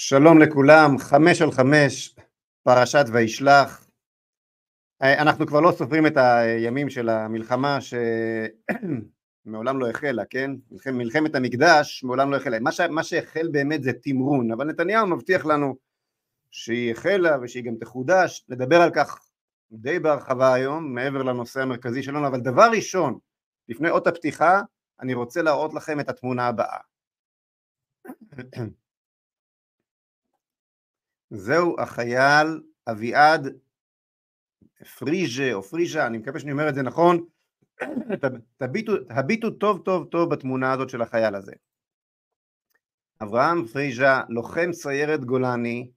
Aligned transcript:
שלום 0.00 0.38
לכולם, 0.38 0.98
חמש 0.98 1.42
על 1.42 1.50
חמש, 1.52 2.14
פרשת 2.62 3.04
וישלח. 3.12 3.88
אה, 5.02 5.22
אנחנו 5.22 5.46
כבר 5.46 5.60
לא 5.60 5.72
סופרים 5.72 6.06
את 6.06 6.16
הימים 6.16 6.90
של 6.90 7.08
המלחמה 7.08 7.78
שמעולם 9.46 9.78
לא 9.80 9.90
החלה, 9.90 10.24
כן? 10.30 10.50
מלחמת, 10.70 10.94
מלחמת 10.94 11.34
המקדש 11.34 12.04
מעולם 12.04 12.30
לא 12.30 12.36
החלה. 12.36 12.60
מה, 12.60 12.72
ש... 12.72 12.80
מה 12.80 13.02
שהחל 13.02 13.48
באמת 13.52 13.82
זה 13.82 13.92
תמרון, 13.92 14.52
אבל 14.52 14.64
נתניהו 14.64 15.06
מבטיח 15.06 15.46
לנו 15.46 15.76
שהיא 16.50 16.92
החלה 16.92 17.36
ושהיא 17.42 17.64
גם 17.64 17.74
תחודש, 17.80 18.44
נדבר 18.48 18.80
על 18.80 18.90
כך 18.94 19.18
די 19.72 19.98
בהרחבה 19.98 20.54
היום, 20.54 20.94
מעבר 20.94 21.22
לנושא 21.22 21.60
המרכזי 21.60 22.02
שלנו, 22.02 22.26
אבל 22.26 22.40
דבר 22.40 22.70
ראשון, 22.72 23.18
לפני 23.68 23.90
אות 23.90 24.06
הפתיחה, 24.06 24.60
אני 25.00 25.14
רוצה 25.14 25.42
להראות 25.42 25.74
לכם 25.74 26.00
את 26.00 26.08
התמונה 26.08 26.46
הבאה. 26.46 26.78
זהו 31.30 31.80
החייל 31.80 32.60
אביעד 32.90 33.46
פריז'ה 34.98 35.52
או 35.52 35.62
פריז'ה, 35.62 36.06
אני 36.06 36.18
מקווה 36.18 36.40
שאני 36.40 36.52
אומר 36.52 36.68
את 36.68 36.74
זה 36.74 36.82
נכון, 36.82 37.24
תביטו, 38.58 38.92
הביטו 39.10 39.50
טוב 39.50 39.82
טוב 39.84 40.08
טוב 40.10 40.30
בתמונה 40.30 40.72
הזאת 40.72 40.90
של 40.90 41.02
החייל 41.02 41.34
הזה. 41.34 41.52
אברהם 43.22 43.66
פריז'ה, 43.66 44.20
לוחם 44.28 44.72
סיירת 44.72 45.24
גולני, 45.24 45.90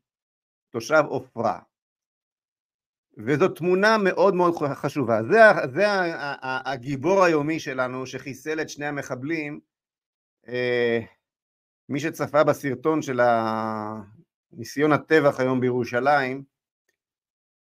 תושב 0.69 1.03
עופרה. 1.07 1.59
וזו 3.17 3.47
תמונה 3.47 3.97
מאוד 3.97 4.35
מאוד 4.35 4.53
חשובה. 4.73 5.23
זה, 5.23 5.39
זה 5.73 5.85
הגיבור 6.41 7.23
היומי 7.23 7.59
שלנו 7.59 8.05
שחיסל 8.05 8.61
את 8.61 8.69
שני 8.69 8.85
המחבלים. 8.85 9.59
אה, 10.47 10.99
מי 11.89 11.99
שצפה 11.99 12.43
בסרטון 12.43 13.01
של 13.01 13.19
ניסיון 14.53 14.91
הטבח 14.91 15.39
היום 15.39 15.59
בירושלים, 15.59 16.43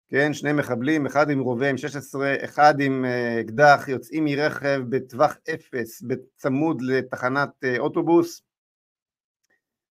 כן, 0.10 0.34
שני 0.34 0.54
מחבלים, 0.54 1.06
אחד 1.06 1.30
עם 1.30 1.40
רובה 1.40 1.72
M16, 1.72 2.44
אחד 2.46 2.74
עם 2.82 3.06
uh, 3.06 3.42
אקדח, 3.42 3.88
יוצאים 3.88 4.26
מרכב 4.26 4.82
בטווח 4.90 5.38
אפס, 5.54 6.02
בצמוד 6.02 6.82
לתחנת 6.82 7.50
uh, 7.66 7.80
אוטובוס, 7.80 8.42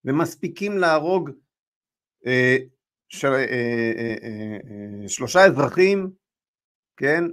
ומספיקים 0.05 0.79
להרוג 0.79 1.31
uh, 2.25 2.29
שלושה 5.09 5.47
אזרחים, 5.47 6.11
כן, 6.97 7.25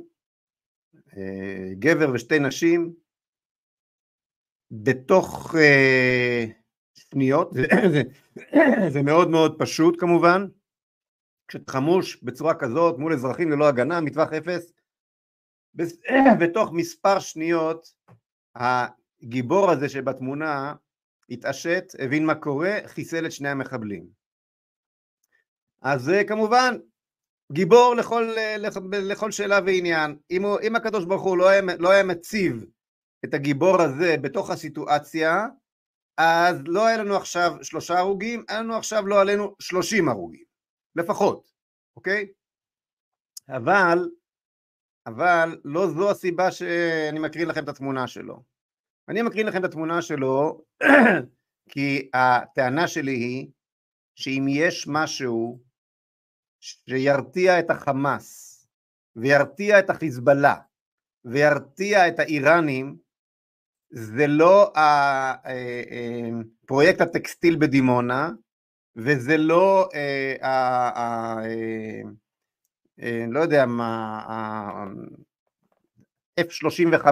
גבר 1.79 2.13
ושתי 2.13 2.39
נשים, 2.39 2.93
בתוך 4.71 5.55
שניות, 7.15 7.53
זה, 7.53 7.61
זה, 7.93 8.01
זה 8.93 9.01
מאוד 9.01 9.29
מאוד 9.29 9.55
פשוט 9.59 9.99
כמובן, 9.99 10.47
כשאתה 11.47 11.71
חמוש 11.71 12.23
בצורה 12.23 12.53
כזאת 12.55 12.99
מול 12.99 13.13
אזרחים 13.13 13.51
ללא 13.51 13.67
הגנה, 13.67 14.01
מטווח 14.01 14.33
אפס, 14.33 14.73
בתוך 16.41 16.69
מספר 16.73 17.19
שניות 17.19 17.93
הגיבור 18.55 19.71
הזה 19.71 19.89
שבתמונה 19.89 20.73
התעשת, 21.29 21.83
הבין 21.99 22.25
מה 22.25 22.35
קורה, 22.35 22.77
חיסל 22.85 23.25
את 23.25 23.31
שני 23.31 23.49
המחבלים. 23.49 24.07
אז 25.81 26.11
כמובן 26.27 26.75
גיבור 27.51 27.95
לכל, 27.95 28.35
לכל 28.91 29.31
שאלה 29.31 29.59
ועניין. 29.65 30.17
אם, 30.31 30.43
הוא, 30.43 30.59
אם 30.63 30.75
הקדוש 30.75 31.05
ברוך 31.05 31.23
הוא 31.23 31.37
לא 31.37 31.49
היה, 31.49 31.61
לא 31.79 31.91
היה 31.91 32.03
מציב 32.03 32.65
את 33.25 33.33
הגיבור 33.33 33.81
הזה 33.81 34.15
בתוך 34.21 34.49
הסיטואציה, 34.49 35.45
אז 36.17 36.61
לא 36.65 36.87
היה 36.87 36.97
לנו 36.97 37.15
עכשיו 37.15 37.51
שלושה 37.61 37.99
הרוגים, 37.99 38.43
היה 38.49 38.59
לנו 38.59 38.75
עכשיו 38.75 39.07
לא 39.07 39.21
עלינו 39.21 39.55
שלושים 39.59 40.09
הרוגים, 40.09 40.43
לפחות, 40.95 41.51
אוקיי? 41.95 42.27
אבל, 43.49 44.09
אבל 45.05 45.61
לא 45.63 45.87
זו 45.87 46.11
הסיבה 46.11 46.51
שאני 46.51 47.19
מקריא 47.19 47.45
לכם 47.45 47.63
את 47.63 47.69
התמונה 47.69 48.07
שלו. 48.07 48.43
אני 49.09 49.21
מקריא 49.21 49.45
לכם 49.45 49.59
את 49.59 49.69
התמונה 49.69 50.01
שלו 50.01 50.63
כי 51.69 52.09
הטענה 52.13 52.87
שלי 52.87 53.11
היא 53.11 53.47
שאם 54.15 54.45
יש 54.49 54.87
משהו 54.87 55.59
שירתיע 56.59 57.59
את 57.59 57.69
החמאס 57.69 58.51
וירתיע 59.15 59.79
את 59.79 59.89
החיזבאללה 59.89 60.55
וירתיע 61.25 62.07
את 62.07 62.19
האיראנים 62.19 62.97
זה 63.97 64.27
לא 64.27 64.71
אה, 64.75 65.33
אה, 65.45 66.29
פרויקט 66.65 67.01
הטקסטיל 67.01 67.55
בדימונה 67.55 68.29
וזה 68.95 69.37
לא, 69.37 69.89
אה, 69.93 71.35
לא 73.27 73.39
יודע 73.39 73.65
מה, 73.65 74.85
F-35 76.39 77.07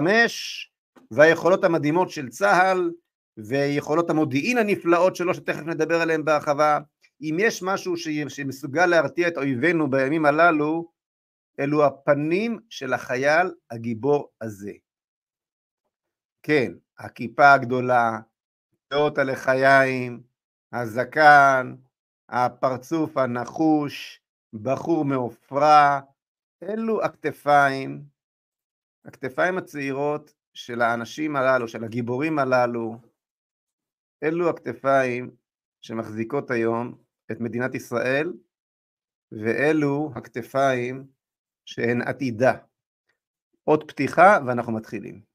והיכולות 1.10 1.64
המדהימות 1.64 2.10
של 2.10 2.28
צה"ל 2.28 2.90
ויכולות 3.38 4.10
המודיעין 4.10 4.58
הנפלאות 4.58 5.16
שלו 5.16 5.34
שתכף 5.34 5.62
נדבר 5.62 6.00
עליהן 6.00 6.24
בהרחבה. 6.24 6.78
אם 7.20 7.36
יש 7.40 7.62
משהו 7.62 7.94
שמסוגל 8.28 8.86
להרתיע 8.86 9.28
את 9.28 9.36
אויבינו 9.36 9.90
בימים 9.90 10.26
הללו 10.26 10.90
אלו 11.60 11.84
הפנים 11.84 12.58
של 12.68 12.92
החייל 12.92 13.50
הגיבור 13.70 14.30
הזה 14.40 14.72
כן, 16.46 16.72
הכיפה 16.98 17.52
הגדולה, 17.52 18.18
פאות 18.88 19.18
הלחיים, 19.18 20.22
הזקן, 20.72 21.74
הפרצוף 22.28 23.16
הנחוש, 23.16 24.20
בחור 24.62 25.04
מעופרה, 25.04 26.00
אלו 26.62 27.02
הכתפיים, 27.04 28.04
הכתפיים 29.04 29.58
הצעירות 29.58 30.34
של 30.54 30.82
האנשים 30.82 31.36
הללו, 31.36 31.68
של 31.68 31.84
הגיבורים 31.84 32.38
הללו, 32.38 32.96
אלו 34.22 34.50
הכתפיים 34.50 35.30
שמחזיקות 35.80 36.50
היום 36.50 36.98
את 37.32 37.40
מדינת 37.40 37.74
ישראל, 37.74 38.32
ואלו 39.32 40.10
הכתפיים 40.16 41.06
שהן 41.64 42.02
עתידה. 42.02 42.52
עוד 43.64 43.84
פתיחה 43.88 44.38
ואנחנו 44.46 44.72
מתחילים. 44.72 45.34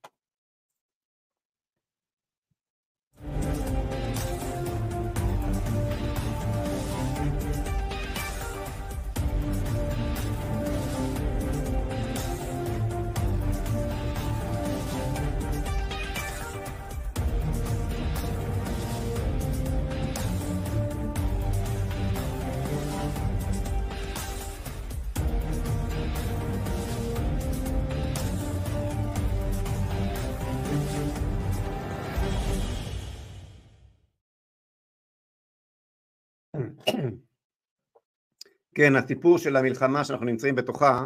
כן, 38.80 38.96
הסיפור 38.96 39.38
של 39.38 39.56
המלחמה 39.56 40.04
שאנחנו 40.04 40.26
נמצאים 40.26 40.56
בתוכה, 40.56 41.06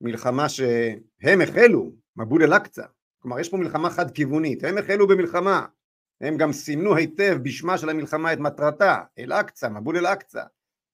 מלחמה 0.00 0.48
שהם 0.48 1.40
החלו, 1.42 1.92
מבול 2.16 2.42
אל-אקצא, 2.42 2.84
כלומר 3.18 3.40
יש 3.40 3.48
פה 3.48 3.56
מלחמה 3.56 3.90
חד 3.90 4.10
כיוונית, 4.10 4.64
הם 4.64 4.78
החלו 4.78 5.08
במלחמה, 5.08 5.66
הם 6.20 6.36
גם 6.36 6.52
סימנו 6.52 6.94
היטב 6.96 7.38
בשמה 7.42 7.78
של 7.78 7.88
המלחמה 7.88 8.32
את 8.32 8.38
מטרתה, 8.38 9.00
אל-אקצא, 9.18 9.68
מבול 9.68 9.96
אל-אקצא. 9.96 10.42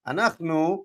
אנחנו 0.06 0.84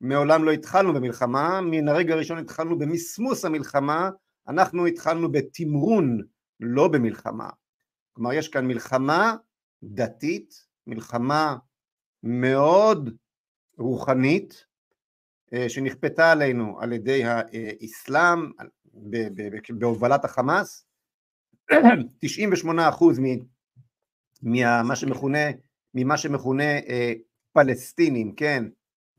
מעולם 0.00 0.44
לא 0.44 0.50
התחלנו 0.50 0.94
במלחמה, 0.94 1.60
מן 1.60 1.88
הרגע 1.88 2.14
הראשון 2.14 2.38
התחלנו 2.38 2.78
במסמוס 2.78 3.44
המלחמה, 3.44 4.10
אנחנו 4.48 4.86
התחלנו 4.86 5.32
בתמרון, 5.32 6.20
לא 6.60 6.88
במלחמה. 6.88 7.48
כלומר 8.12 8.32
יש 8.32 8.48
כאן 8.48 8.66
מלחמה 8.66 9.34
דתית, 9.82 10.54
מלחמה 10.86 11.56
מאוד 12.22 13.10
רוחנית 13.80 14.64
אה, 15.52 15.68
שנכפתה 15.68 16.32
עלינו 16.32 16.80
על 16.80 16.92
ידי 16.92 17.22
האסלאם 17.24 18.50
בהובלת 19.70 20.24
החמאס. 20.24 20.86
98% 21.72 21.74
ממה 24.42 24.96
שמכונה, 24.96 25.38
ממה 25.94 26.16
שמכונה 26.16 26.64
אה, 26.64 27.12
פלסטינים, 27.52 28.34
כן, 28.34 28.64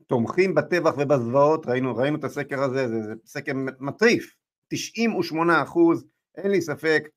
תומכים 0.06 0.54
בטבח 0.54 0.94
ובזוועות, 0.98 1.66
ראינו, 1.66 1.96
ראינו 1.96 2.18
את 2.18 2.24
הסקר 2.24 2.62
הזה, 2.62 2.88
זה, 2.88 3.02
זה 3.02 3.14
סקר 3.26 3.52
מטריף, 3.80 4.34
98 4.68 5.62
אחוז, 5.62 6.06
אין 6.36 6.50
לי 6.50 6.60
ספק 6.60 7.08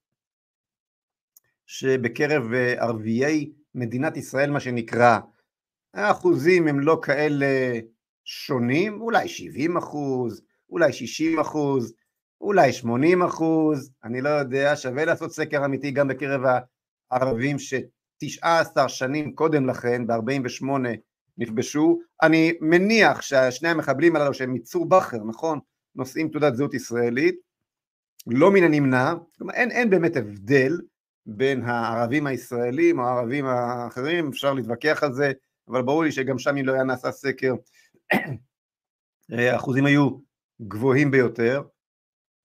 שבקרב 1.65 2.53
אה, 2.53 2.73
ערביי 2.83 3.51
מדינת 3.75 4.17
ישראל 4.17 4.51
מה 4.51 4.59
שנקרא 4.59 5.19
האחוזים 5.95 6.67
הם 6.67 6.79
לא 6.79 6.99
כאלה 7.01 7.79
שונים, 8.25 9.01
אולי 9.01 9.27
70 9.27 9.77
אחוז, 9.77 10.41
אולי 10.69 10.93
60 10.93 11.39
אחוז, 11.39 11.93
אולי 12.41 12.73
80 12.73 13.23
אחוז, 13.23 13.91
אני 14.03 14.21
לא 14.21 14.29
יודע, 14.29 14.75
שווה 14.75 15.05
לעשות 15.05 15.31
סקר 15.31 15.65
אמיתי 15.65 15.91
גם 15.91 16.07
בקרב 16.07 16.41
הערבים 17.11 17.59
ש-19 17.59 18.87
שנים 18.87 19.35
קודם 19.35 19.65
לכן, 19.65 20.07
ב-48 20.07 20.65
נכבשו, 21.37 21.99
אני 22.21 22.53
מניח 22.61 23.21
ששני 23.21 23.69
המחבלים 23.69 24.15
הללו 24.15 24.33
שהם 24.33 24.53
מצור 24.53 24.89
בכר, 24.89 25.23
נכון? 25.23 25.59
נושאים 25.95 26.29
תעודת 26.29 26.55
זהות 26.55 26.73
ישראלית, 26.73 27.35
לא 28.27 28.51
מן 28.51 28.63
הנמנע, 28.63 29.13
כלומר 29.37 29.53
אין, 29.53 29.71
אין 29.71 29.89
באמת 29.89 30.15
הבדל 30.15 30.79
בין 31.25 31.61
הערבים 31.63 32.27
הישראלים 32.27 32.99
או 32.99 33.03
הערבים 33.05 33.45
האחרים, 33.45 34.29
אפשר 34.29 34.53
להתווכח 34.53 35.03
על 35.03 35.13
זה, 35.13 35.31
אבל 35.67 35.81
ברור 35.81 36.03
לי 36.03 36.11
שגם 36.11 36.39
שם 36.39 36.57
אם 36.57 36.65
לא 36.65 36.73
היה 36.73 36.83
נעשה 36.83 37.11
סקר, 37.11 37.53
האחוזים 39.31 39.85
היו 39.85 40.09
גבוהים 40.61 41.11
ביותר. 41.11 41.63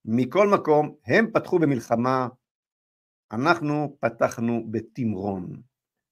מכל 0.05 0.47
מקום, 0.47 0.95
הם 1.05 1.31
פתחו 1.33 1.59
במלחמה, 1.59 2.27
אנחנו 3.31 3.97
פתחנו 3.99 4.67
בתמרון. 4.71 5.61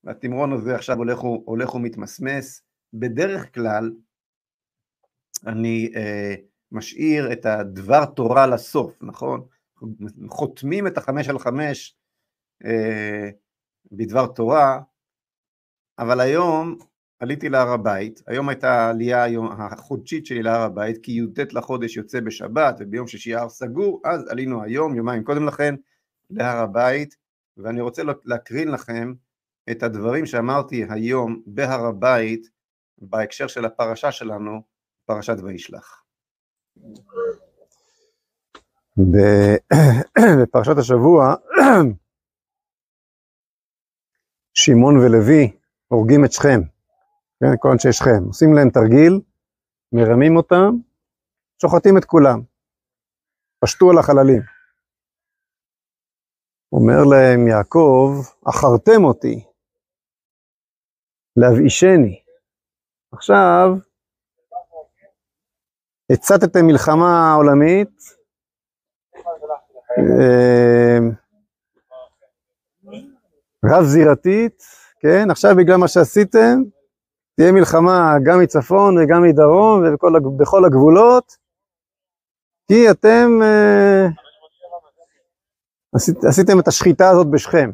והתמרון 0.04 0.54
הזה 0.54 0.76
עכשיו 0.76 0.98
הולך, 0.98 1.20
הולך 1.20 1.76
ומתמסמס. 1.76 2.62
בדרך 2.94 3.54
כלל 3.54 3.92
אני 5.48 5.92
אה, 5.96 6.36
משאיר 6.72 7.34
את 7.34 7.46
הדבר 7.46 8.06
תורה 8.06 8.48
לסוף, 8.48 9.04
נכון? 9.04 9.48
חותמים 10.30 10.88
את 10.88 10.98
החמש 10.98 11.30
על 11.30 11.40
חמש 11.40 11.98
אה, 12.66 13.30
בדבר 13.92 14.28
תורה, 14.28 14.82
אבל 16.00 16.20
היום 16.20 16.78
עליתי 17.20 17.50
להר 17.50 17.70
הבית, 17.70 18.24
היום 18.28 18.50
הייתה 18.50 18.72
העלייה 18.72 19.26
החודשית 19.60 20.26
שלי 20.26 20.44
להר 20.44 20.62
הבית, 20.62 20.98
כי 21.04 21.12
י"ט 21.12 21.54
לחודש 21.54 21.98
יוצא 21.98 22.20
בשבת 22.20 22.76
וביום 22.80 23.08
שישי 23.08 23.36
ההר 23.36 23.50
סגור, 23.50 24.02
אז 24.06 24.28
עלינו 24.30 24.64
היום, 24.64 24.96
יומיים 24.96 25.24
קודם 25.24 25.46
לכן, 25.48 25.76
להר 26.30 26.58
הבית, 26.58 27.16
ואני 27.58 27.82
רוצה 27.82 28.02
להקרין 28.26 28.68
לכם 28.68 29.14
את 29.72 29.84
הדברים 29.84 30.26
שאמרתי 30.26 30.86
היום 30.90 31.42
בהר 31.46 31.86
הבית 31.86 32.50
בהקשר 32.98 33.48
של 33.48 33.66
הפרשה 33.66 34.12
שלנו, 34.12 34.62
פרשת 35.06 35.36
וישלח. 35.44 36.04
בפרשת 40.42 40.78
השבוע, 40.78 41.36
שמעון 44.54 44.98
ולוי 44.98 45.52
הורגים 45.88 46.26
את 46.26 46.32
שכם, 46.32 46.60
כן, 47.40 47.58
כל 47.60 47.70
אנשי 47.72 47.92
שכם, 47.92 48.24
עושים 48.28 48.54
להם 48.54 48.70
תרגיל, 48.70 49.22
מרמים 49.92 50.38
אותם, 50.38 50.72
שוחטים 51.62 51.98
את 51.98 52.06
כולם, 52.06 52.42
פשטו 53.60 53.92
על 53.92 53.98
החללים. 53.98 54.42
אומר 56.72 57.04
להם 57.12 57.48
יעקב, 57.48 58.12
אחרתם 58.50 59.04
אותי, 59.04 59.46
להבאישני. 61.38 62.24
עכשיו, 63.12 63.70
הצתתם 66.12 66.66
מלחמה 66.66 67.34
עולמית, 67.36 68.00
אה, 69.98 71.00
רב 73.66 73.84
זירתית, 73.84 74.64
כן, 75.00 75.32
עכשיו 75.32 75.52
בגלל 75.58 75.78
מה 75.78 75.88
שעשיתם, 75.88 76.79
תהיה 77.40 77.52
מלחמה 77.52 78.16
גם 78.26 78.40
מצפון 78.44 78.98
וגם 78.98 79.24
מדרום 79.24 79.84
ובכל 79.84 80.66
הגבולות, 80.66 81.38
כי 82.68 82.92
אתם 82.92 83.28
אה, 83.42 84.06
עשית, 85.96 86.24
עשיתם 86.24 86.60
את 86.60 86.68
השחיטה 86.68 87.10
הזאת 87.10 87.28
בשכם. 87.32 87.72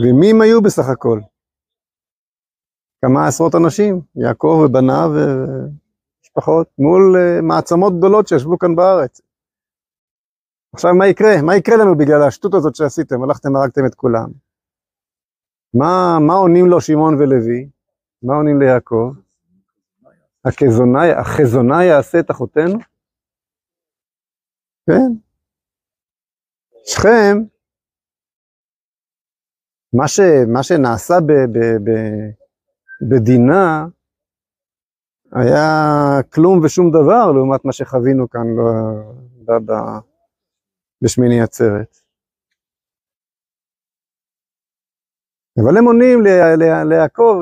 ומי 0.00 0.30
הם 0.30 0.40
היו 0.40 0.62
בסך 0.62 0.88
הכל? 0.92 1.20
כמה 3.04 3.26
עשרות 3.28 3.54
אנשים, 3.54 4.00
יעקב 4.16 4.62
ובניו 4.64 5.10
ומשפחות, 5.14 6.68
מול 6.78 7.16
uh, 7.16 7.42
מעצמות 7.42 7.92
גדולות 7.98 8.28
שישבו 8.28 8.58
כאן 8.58 8.76
בארץ. 8.76 9.20
עכשיו 10.74 10.94
מה 10.94 11.06
יקרה? 11.06 11.42
מה 11.42 11.56
יקרה 11.56 11.76
לנו 11.76 11.98
בגלל 11.98 12.22
השטות 12.22 12.54
הזאת 12.54 12.74
שעשיתם? 12.74 13.22
הלכתם, 13.22 13.56
הרגתם 13.56 13.86
את 13.86 13.94
כולם. 13.94 14.30
מה, 15.74 16.18
מה 16.26 16.34
עונים 16.34 16.66
לו 16.66 16.80
שמעון 16.80 17.14
ולוי? 17.14 17.77
מה 18.22 18.34
עונים 18.34 18.60
ליעקב? 18.60 19.12
החזונה 21.20 21.84
יעשה 21.84 22.20
את 22.20 22.30
אחותינו? 22.30 22.78
כן. 24.86 25.12
שכם, 26.86 27.36
מה, 29.92 30.08
ש, 30.08 30.20
מה 30.54 30.62
שנעשה 30.62 31.14
ב, 31.26 31.32
ב, 31.32 31.58
ב, 31.58 31.90
בדינה 33.10 33.86
היה 35.32 35.62
כלום 36.32 36.60
ושום 36.64 36.90
דבר 36.90 37.32
לעומת 37.32 37.64
מה 37.64 37.72
שחווינו 37.72 38.30
כאן 38.30 38.46
ב, 38.56 38.60
ב, 39.44 39.72
ב, 39.72 39.74
בשמיני 41.02 41.40
עצרת. 41.40 42.07
אבל 45.62 45.78
הם 45.78 45.84
עונים 45.84 46.18
ליעקב, 46.90 47.34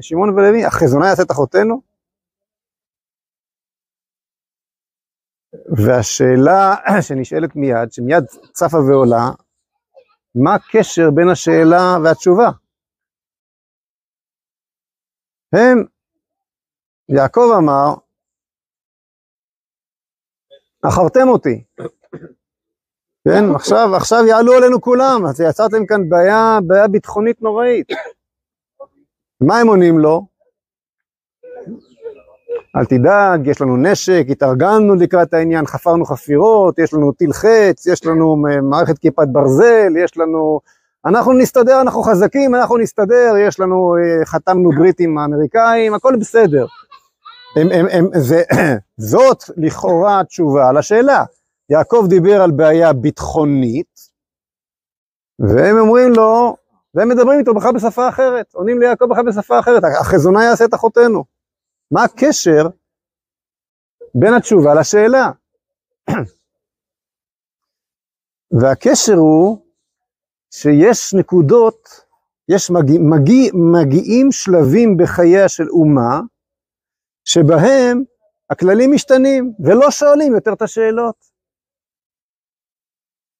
שמעון 0.00 0.30
ולוי, 0.30 0.64
החזונה 0.64 1.06
יעשה 1.06 1.22
את 1.22 1.30
אחותינו? 1.30 1.82
והשאלה 5.86 6.74
שנשאלת 7.08 7.56
מיד, 7.56 7.92
שמיד 7.92 8.24
צפה 8.52 8.76
ועולה, 8.76 9.30
מה 10.34 10.54
הקשר 10.54 11.10
בין 11.14 11.28
השאלה 11.32 11.96
והתשובה? 12.04 12.50
הם, 15.52 15.84
יעקב 17.08 17.48
אמר, 17.58 17.94
אחרתם 20.88 21.28
אותי. 21.28 21.64
כן, 23.28 23.54
עכשיו, 23.54 23.96
עכשיו 23.96 24.26
יעלו 24.26 24.52
עלינו 24.52 24.80
כולם, 24.80 25.26
אז 25.26 25.40
יצרתם 25.40 25.86
כאן 25.86 26.08
בעיה, 26.08 26.58
בעיה 26.66 26.88
ביטחונית 26.88 27.42
נוראית. 27.42 27.86
מה 29.40 29.58
הם 29.58 29.68
עונים 29.68 29.98
לו? 29.98 30.26
אל 32.76 32.84
תדאג, 32.84 33.46
יש 33.46 33.60
לנו 33.60 33.76
נשק, 33.76 34.24
התארגנו 34.30 34.94
לקראת 34.94 35.34
העניין, 35.34 35.66
חפרנו 35.66 36.04
חפירות, 36.04 36.78
יש 36.78 36.94
לנו 36.94 37.12
טיל 37.12 37.32
חץ, 37.32 37.86
יש 37.86 38.06
לנו 38.06 38.36
מערכת 38.62 38.98
כיפת 38.98 39.28
ברזל, 39.32 39.92
יש 39.98 40.16
לנו... 40.16 40.60
אנחנו 41.06 41.32
נסתדר, 41.32 41.80
אנחנו 41.80 42.02
חזקים, 42.02 42.54
אנחנו 42.54 42.78
נסתדר, 42.78 43.34
יש 43.38 43.60
לנו, 43.60 43.96
אה, 43.96 44.26
חתמנו 44.26 44.70
ברית 44.70 45.00
עם 45.00 45.18
האמריקאים, 45.18 45.94
הכל 45.94 46.16
בסדר. 46.20 46.66
הם, 47.56 47.68
הם, 47.72 47.86
הם, 47.90 48.08
זה, 48.14 48.42
זאת 49.12 49.44
לכאורה 49.56 50.20
התשובה 50.20 50.72
לשאלה. 50.72 51.24
יעקב 51.72 52.06
דיבר 52.08 52.42
על 52.42 52.50
בעיה 52.50 52.92
ביטחונית, 52.92 54.00
והם 55.38 55.78
אומרים 55.78 56.12
לו, 56.16 56.56
והם 56.94 57.08
מדברים 57.08 57.38
איתו 57.38 57.54
בכלל 57.54 57.72
בשפה 57.74 58.08
אחרת, 58.08 58.54
עונים 58.54 58.80
ליעקב 58.80 59.04
בכלל 59.10 59.26
בשפה 59.26 59.58
אחרת, 59.58 59.82
החזונה 60.00 60.44
יעשה 60.44 60.64
את 60.64 60.74
אחותינו. 60.74 61.24
מה 61.90 62.04
הקשר 62.04 62.66
בין 64.14 64.34
התשובה 64.34 64.74
לשאלה? 64.74 65.30
והקשר 68.60 69.14
הוא 69.14 69.58
שיש 70.50 71.14
נקודות, 71.14 71.88
יש 72.48 72.70
מגיע, 72.70 73.00
מגיע, 73.00 73.50
מגיעים 73.54 74.32
שלבים 74.32 74.96
בחייה 74.96 75.48
של 75.48 75.68
אומה, 75.70 76.20
שבהם 77.24 78.02
הכללים 78.50 78.92
משתנים, 78.92 79.52
ולא 79.64 79.90
שואלים 79.90 80.34
יותר 80.34 80.52
את 80.52 80.62
השאלות. 80.62 81.31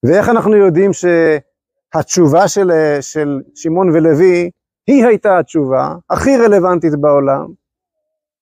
ואיך 0.02 0.28
אנחנו 0.28 0.56
יודעים 0.56 0.90
שהתשובה 0.92 2.49
של, 2.49 2.71
של 3.00 3.40
שמעון 3.54 3.90
ולוי 3.90 4.50
היא 4.87 5.06
הייתה 5.06 5.38
התשובה 5.38 5.94
הכי 6.11 6.37
רלוונטית 6.37 6.92
בעולם, 7.00 7.47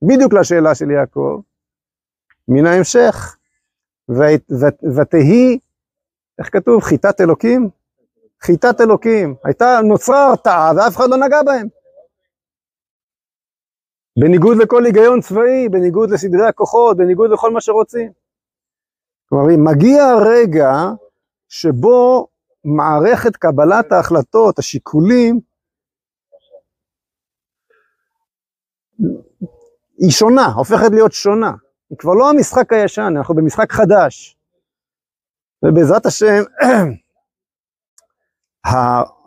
בדיוק 0.02 0.32
לשאלה 0.32 0.74
של 0.74 0.90
יעקב, 0.90 1.40
מן 2.48 2.66
ההמשך, 2.66 3.36
ותהי, 4.96 5.58
איך 6.38 6.52
כתוב, 6.52 6.82
חיטת 6.82 7.20
אלוקים? 7.20 7.68
חיטת 8.42 8.80
אלוקים, 8.80 9.34
הייתה, 9.44 9.80
נוצרה 9.84 10.26
הרתעה 10.26 10.72
ואף 10.76 10.96
אחד 10.96 11.08
לא 11.10 11.16
נגע 11.16 11.42
בהם. 11.42 11.68
בניגוד 14.18 14.56
לכל 14.56 14.84
היגיון 14.84 15.20
צבאי, 15.20 15.68
בניגוד 15.68 16.10
לסדרי 16.10 16.46
הכוחות, 16.46 16.96
בניגוד 16.96 17.30
לכל 17.30 17.50
מה 17.50 17.60
שרוצים. 17.60 18.12
כלומר, 19.28 19.44
מגיע 19.58 20.04
הרגע 20.04 20.72
שבו 21.50 22.28
מערכת 22.64 23.36
קבלת 23.36 23.92
ההחלטות, 23.92 24.58
השיקולים, 24.58 25.40
היא 29.98 30.10
שונה, 30.10 30.46
הופכת 30.46 30.90
להיות 30.92 31.12
שונה. 31.12 31.52
היא 31.90 31.98
כבר 31.98 32.14
לא 32.14 32.30
המשחק 32.30 32.72
הישן, 32.72 33.14
אנחנו 33.16 33.34
במשחק 33.34 33.72
חדש. 33.72 34.36
ובעזרת 35.64 36.06
השם, 36.06 36.42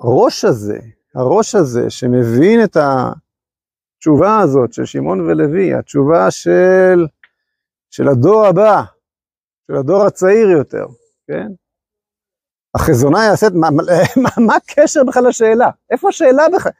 הראש 0.03 0.46
הזה, 0.46 0.80
הראש 1.15 1.56
הזה 1.56 1.89
שמבין 1.89 2.63
את 2.63 2.77
התשובה 2.77 4.39
הזאת 4.39 4.74
של 4.74 4.86
שמעון 4.86 5.22
ולוי, 5.22 5.74
התשובה 5.74 6.32
של, 6.32 7.08
של 7.89 8.08
הדור 8.08 8.46
הבא, 8.46 8.82
של 9.68 9.75
הדור 9.75 10.06
הצעיר 10.06 10.50
יותר, 10.50 10.86
כן? 11.27 11.48
החזונה 12.75 13.25
יעשית, 13.25 13.53
מה, 13.53 13.70
מה, 14.24 14.30
מה 14.48 14.56
הקשר 14.56 15.03
בכלל 15.03 15.27
לשאלה? 15.27 15.70
איפה 15.92 16.10
השאלה 16.10 16.44
בכלל? 16.56 16.72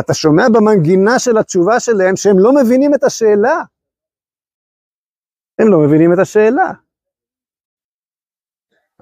אתה 0.00 0.14
שומע 0.14 0.48
במנגינה 0.48 1.18
של 1.18 1.38
התשובה 1.38 1.80
שלהם 1.80 2.16
שהם 2.16 2.38
לא 2.38 2.52
מבינים 2.52 2.94
את 2.94 3.04
השאלה. 3.04 3.62
הם 5.58 5.68
לא 5.68 5.78
מבינים 5.78 6.12
את 6.12 6.18
השאלה. 6.18 6.72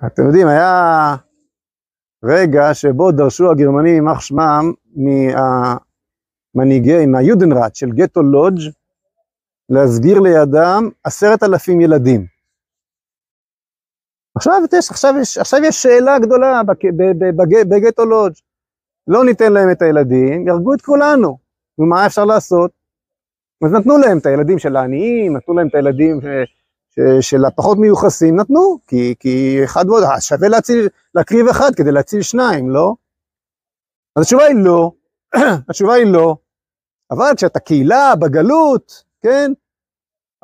אתם 0.06 0.22
יודעים, 0.26 0.48
היה 0.48 1.16
רגע 2.24 2.74
שבו 2.74 3.12
דרשו 3.12 3.50
הגרמנים, 3.50 3.94
יימח 3.94 4.20
שמם, 4.20 4.72
מהמנהיגי, 6.54 7.06
מהיודנראט 7.06 7.74
של 7.74 7.90
גטו 7.90 8.22
לודג' 8.22 8.60
להסגיר 9.68 10.20
לידם 10.20 10.88
עשרת 11.04 11.42
אלפים 11.42 11.80
ילדים. 11.80 12.39
עכשיו 14.36 14.62
יש, 14.72 14.90
עכשיו 14.90 15.14
יש, 15.20 15.38
עכשיו 15.38 15.60
יש 15.64 15.82
שאלה 15.82 16.18
גדולה 16.18 16.60
בגטו 17.68 18.04
לודג'. 18.04 18.34
לא 19.06 19.24
ניתן 19.24 19.52
להם 19.52 19.70
את 19.70 19.82
הילדים, 19.82 20.48
יהרגו 20.48 20.74
את 20.74 20.82
כולנו. 20.82 21.38
ומה 21.78 22.06
אפשר 22.06 22.24
לעשות? 22.24 22.70
אז 23.64 23.72
נתנו 23.72 23.98
להם 23.98 24.18
את 24.18 24.26
הילדים 24.26 24.58
של 24.58 24.76
העניים, 24.76 25.36
נתנו 25.36 25.54
להם 25.54 25.68
את 25.68 25.74
הילדים 25.74 26.20
ש, 26.20 26.24
ש, 26.90 27.30
של 27.30 27.44
הפחות 27.44 27.78
מיוחסים, 27.78 28.36
נתנו, 28.36 28.78
כי, 28.86 29.14
כי 29.18 29.60
אחד 29.64 29.88
ועוד, 29.88 30.04
שווה 30.20 30.48
להציל, 30.48 30.88
להקריב 31.14 31.48
אחד 31.48 31.74
כדי 31.76 31.92
להציל 31.92 32.22
שניים, 32.22 32.70
לא? 32.70 32.94
אז 34.16 34.22
התשובה 34.22 34.44
היא 34.44 34.64
לא, 34.64 34.90
התשובה 35.68 35.94
היא 35.94 36.12
לא, 36.12 36.36
אבל 37.10 37.32
כשאתה 37.36 37.60
קהילה 37.60 38.12
בגלות, 38.20 39.04
כן, 39.22 39.52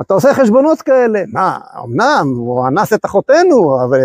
אתה 0.01 0.15
עושה 0.15 0.35
חשבונות 0.35 0.83
כאלה, 0.83 1.23
מה, 1.33 1.59
אמנם 1.85 2.27
הוא 2.37 2.69
אנס 2.69 2.93
את 2.93 3.05
אחותינו, 3.05 3.85
אבל 3.85 3.99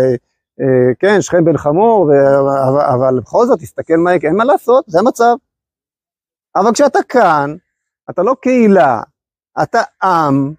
אה, 0.60 0.94
כן, 0.98 1.20
שכם 1.20 1.44
בן 1.44 1.56
חמור, 1.56 2.10
אבל 2.94 3.20
בכל 3.20 3.46
זאת, 3.46 3.58
תסתכל 3.58 3.96
מה 3.96 4.14
יקרה, 4.14 4.30
אין 4.30 4.38
מה 4.38 4.44
לעשות, 4.44 4.84
זה 4.88 4.98
המצב. 4.98 5.34
אבל 6.56 6.72
כשאתה 6.72 6.98
כאן, 7.08 7.54
אתה 8.10 8.22
לא 8.22 8.34
קהילה, 8.40 9.02
אתה 9.62 9.82
עם, 10.02 10.52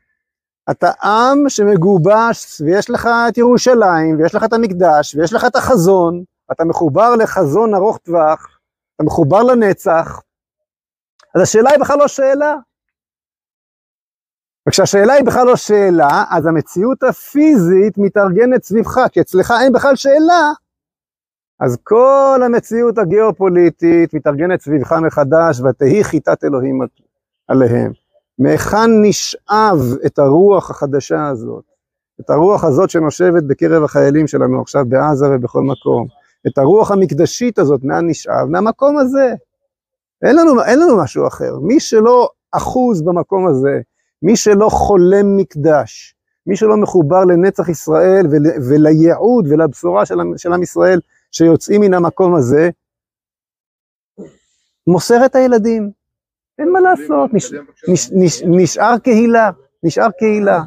אתה 0.71 0.91
עם 1.03 1.49
שמגובש, 1.49 2.61
ויש 2.61 2.89
לך 2.89 3.09
את 3.29 3.37
ירושלים, 3.37 4.19
ויש 4.19 4.35
לך 4.35 4.43
את 4.43 4.53
המקדש, 4.53 5.15
ויש 5.15 5.33
לך 5.33 5.45
את 5.45 5.55
החזון, 5.55 6.23
אתה 6.51 6.65
מחובר 6.65 7.15
לחזון 7.15 7.75
ארוך 7.75 7.97
טווח, 7.97 8.59
אתה 8.95 9.03
מחובר 9.03 9.43
לנצח, 9.43 10.21
אז 11.35 11.41
השאלה 11.41 11.69
היא 11.69 11.79
בכלל 11.79 11.97
לא 11.99 12.07
שאלה. 12.07 12.55
וכשהשאלה 14.67 15.13
היא 15.13 15.25
בכלל 15.25 15.47
לא 15.47 15.55
שאלה, 15.55 16.23
אז 16.29 16.45
המציאות 16.45 17.03
הפיזית 17.03 17.97
מתארגנת 17.97 18.63
סביבך, 18.63 18.99
כי 19.11 19.21
אצלך 19.21 19.53
אין 19.61 19.73
בכלל 19.73 19.95
שאלה, 19.95 20.51
אז 21.59 21.77
כל 21.83 22.41
המציאות 22.45 22.97
הגיאופוליטית 22.97 24.13
מתארגנת 24.13 24.61
סביבך 24.61 24.91
מחדש, 24.91 25.61
ותהי 25.61 26.03
חיטת 26.03 26.43
אלוהים 26.43 26.79
עליהם. 27.47 27.91
מהיכן 28.39 29.01
נשאב 29.01 29.79
את 30.05 30.19
הרוח 30.19 30.71
החדשה 30.71 31.27
הזאת, 31.27 31.63
את 32.21 32.29
הרוח 32.29 32.63
הזאת 32.63 32.89
שנושבת 32.89 33.43
בקרב 33.43 33.83
החיילים 33.83 34.27
שלנו 34.27 34.61
עכשיו 34.61 34.85
בעזה 34.89 35.25
ובכל 35.31 35.61
מקום, 35.61 36.07
את 36.47 36.57
הרוח 36.57 36.91
המקדשית 36.91 37.59
הזאת, 37.59 37.83
מהן 37.83 38.09
נשאב? 38.09 38.45
מהמקום 38.49 38.97
הזה. 38.97 39.33
אין 40.21 40.35
לנו, 40.35 40.63
אין 40.63 40.79
לנו 40.79 40.97
משהו 40.97 41.27
אחר. 41.27 41.59
מי 41.61 41.79
שלא 41.79 42.29
אחוז 42.51 43.01
במקום 43.01 43.47
הזה, 43.47 43.81
מי 44.23 44.35
שלא 44.35 44.69
חולם 44.69 45.37
מקדש, 45.37 46.15
מי 46.47 46.55
שלא 46.55 46.77
מחובר 46.77 47.25
לנצח 47.25 47.69
ישראל 47.69 48.25
ול, 48.31 48.45
ולייעוד 48.69 49.47
ולבשורה 49.49 50.05
של, 50.05 50.15
של 50.37 50.53
עם 50.53 50.63
ישראל 50.63 50.99
שיוצאים 51.31 51.81
מן 51.81 51.93
המקום 51.93 52.35
הזה, 52.35 52.69
מוסר 54.87 55.25
את 55.25 55.35
הילדים. 55.35 55.91
אין 56.59 56.71
מה 56.71 56.79
לעשות, 56.79 57.33
נש, 57.33 57.53
נש, 57.87 58.09
נש, 58.13 58.43
נשאר 58.45 58.97
קהילה, 58.97 59.49
נשאר 59.83 60.11
קהילה. 60.19 60.61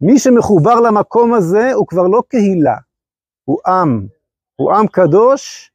מי 0.00 0.18
שמחובר 0.18 0.80
למקום 0.80 1.34
הזה 1.34 1.72
הוא 1.72 1.86
כבר 1.86 2.06
לא 2.06 2.22
קהילה, 2.28 2.76
הוא 3.44 3.58
עם, 3.66 4.06
הוא 4.56 4.72
עם 4.72 4.86
קדוש 4.86 5.72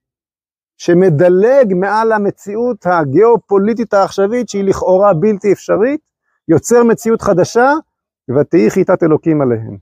שמדלג 0.77 1.73
מעל 1.75 2.11
המציאות 2.11 2.85
הגיאופוליטית 2.85 3.93
העכשווית 3.93 4.49
שהיא 4.49 4.63
לכאורה 4.63 5.13
בלתי 5.13 5.53
אפשרית, 5.53 6.12
יוצר 6.47 6.83
מציאות 6.91 7.21
חדשה, 7.21 7.69
ותהי 8.29 8.69
חיטת 8.69 9.03
אלוקים 9.03 9.41
עליהם. 9.41 9.77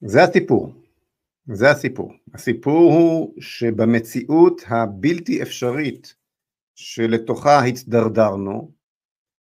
זה 0.00 0.22
הסיפור, 0.22 0.74
זה 1.52 1.70
הסיפור. 1.70 2.12
הסיפור 2.34 2.92
הוא 2.92 3.34
שבמציאות 3.40 4.62
הבלתי 4.68 5.42
אפשרית 5.42 6.14
שלתוכה 6.74 7.58
הצטדרדרנו, 7.58 8.72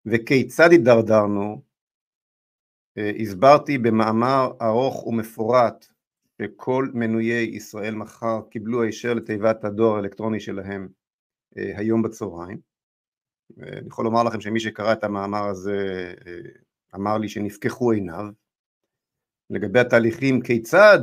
וכיצד 0.07 0.71
הידרדרנו, 0.71 1.63
אה, 2.99 3.11
הסברתי 3.23 3.79
במאמר 3.79 4.51
ארוך 4.63 5.07
ומפורט 5.07 5.87
שכל 6.43 6.89
מנויי 6.95 7.57
ישראל 7.57 7.95
מחר 7.95 8.41
קיבלו 8.51 8.83
הישר 8.83 9.15
לתיבת 9.15 9.65
הדואר 9.65 9.97
האלקטרוני 9.97 10.41
שלהם 10.41 10.89
אה, 11.59 11.79
היום 11.79 12.03
בצהריים. 12.03 12.59
אני 13.63 13.89
יכול 13.89 14.05
לומר 14.05 14.23
לכם 14.23 14.41
שמי 14.41 14.61
שקרא 14.61 14.93
את 14.93 15.05
המאמר 15.05 15.49
הזה 15.49 16.15
אה, 16.27 16.41
אמר 16.95 17.19
לי 17.19 17.29
שנפקחו 17.29 17.93
עיניו. 17.93 18.25
לגבי 19.51 19.81
התהליכים 19.81 20.41
כיצד 20.41 20.99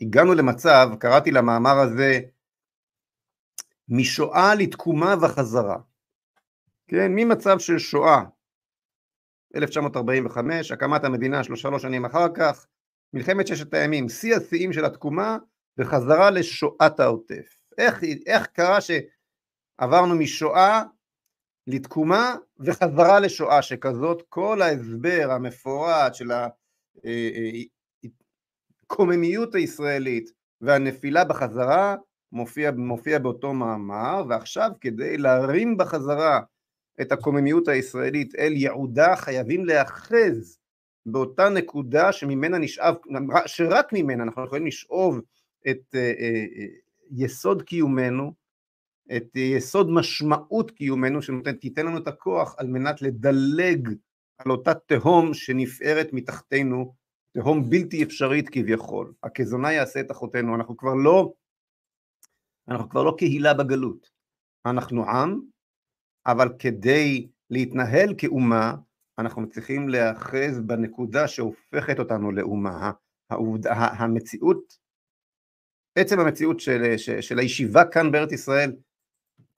הגענו 0.00 0.34
למצב, 0.34 0.88
קראתי 1.00 1.30
למאמר 1.30 1.78
הזה 1.78 2.20
משואה 3.88 4.54
לתקומה 4.54 5.14
וחזרה. 5.22 5.78
כן, 6.88 7.12
ממצב 7.14 7.58
של 7.58 7.78
שואה 7.78 8.22
1945, 9.56 10.72
הקמת 10.72 11.04
המדינה 11.04 11.44
שלוש 11.44 11.82
שנים 11.82 12.04
אחר 12.04 12.26
כך, 12.34 12.66
מלחמת 13.12 13.46
ששת 13.46 13.74
הימים, 13.74 14.08
שיא 14.08 14.36
השיאים 14.36 14.72
של 14.72 14.84
התקומה 14.84 15.38
וחזרה 15.78 16.30
לשואת 16.30 17.00
העוטף. 17.00 17.62
איך, 17.78 18.02
איך 18.26 18.46
קרה 18.46 18.78
שעברנו 18.80 20.14
משואה 20.14 20.82
לתקומה 21.66 22.34
וחזרה 22.60 23.20
לשואה 23.20 23.62
שכזאת? 23.62 24.22
כל 24.28 24.62
ההסבר 24.62 25.28
המפורט 25.30 26.14
של 26.14 26.30
הקוממיות 28.84 29.54
אה, 29.54 29.58
אה, 29.58 29.60
הישראלית 29.60 30.30
והנפילה 30.60 31.24
בחזרה 31.24 31.96
מופיע, 32.32 32.70
מופיע 32.70 33.18
באותו 33.18 33.54
מאמר, 33.54 34.24
ועכשיו 34.28 34.70
כדי 34.80 35.18
להרים 35.18 35.76
בחזרה 35.76 36.40
את 37.00 37.12
הקוממיות 37.12 37.68
הישראלית 37.68 38.34
אל 38.34 38.52
ייעודה 38.52 39.16
חייבים 39.16 39.64
להאחז 39.64 40.58
באותה 41.06 41.48
נקודה 41.48 42.12
שממנה 42.12 42.58
נשאב, 42.58 42.94
שרק 43.46 43.92
ממנה 43.92 44.22
אנחנו 44.22 44.44
יכולים 44.44 44.66
לשאוב 44.66 45.20
את 45.68 45.94
אה, 45.94 46.00
אה, 46.00 46.44
אה, 46.56 46.66
יסוד 47.10 47.62
קיומנו, 47.62 48.32
את 49.16 49.36
יסוד 49.36 49.90
משמעות 49.90 50.70
קיומנו 50.70 51.22
שתיתן 51.22 51.86
לנו 51.86 51.98
את 51.98 52.08
הכוח 52.08 52.54
על 52.58 52.66
מנת 52.66 53.02
לדלג 53.02 53.88
על 54.38 54.50
אותה 54.50 54.74
תהום 54.74 55.34
שנפערת 55.34 56.12
מתחתנו, 56.12 56.94
תהום 57.32 57.70
בלתי 57.70 58.02
אפשרית 58.02 58.48
כביכול. 58.48 59.12
הכזונה 59.22 59.72
יעשה 59.72 60.00
את 60.00 60.10
אחותינו, 60.10 60.54
אנחנו 60.54 60.76
כבר 60.76 60.94
לא, 60.94 61.32
אנחנו 62.68 62.88
כבר 62.88 63.02
לא 63.02 63.14
קהילה 63.18 63.54
בגלות, 63.54 64.10
אנחנו 64.66 65.10
עם, 65.10 65.40
אבל 66.26 66.48
כדי 66.58 67.28
להתנהל 67.50 68.14
כאומה 68.18 68.74
אנחנו 69.18 69.48
צריכים 69.48 69.88
להיאחז 69.88 70.60
בנקודה 70.66 71.28
שהופכת 71.28 71.98
אותנו 71.98 72.32
לאומה, 72.32 72.90
העובד, 73.30 73.66
המציאות, 73.70 74.78
עצם 75.98 76.20
המציאות 76.20 76.60
של, 76.60 76.96
של, 76.96 77.20
של 77.20 77.38
הישיבה 77.38 77.84
כאן 77.84 78.12
בארץ 78.12 78.32
ישראל 78.32 78.76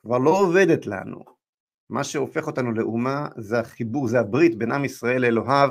כבר 0.01 0.19
לא 0.19 0.31
עובדת 0.41 0.87
לנו. 0.87 1.25
מה 1.91 2.05
שהופך 2.05 2.47
אותנו 2.47 2.73
לאומה 2.73 3.29
זה 3.39 3.61
החיבור, 3.61 4.09
זה 4.09 4.21
הברית 4.21 4.59
בין 4.59 4.73
עם 4.73 4.85
ישראל 4.85 5.23
לאלוהיו, 5.23 5.71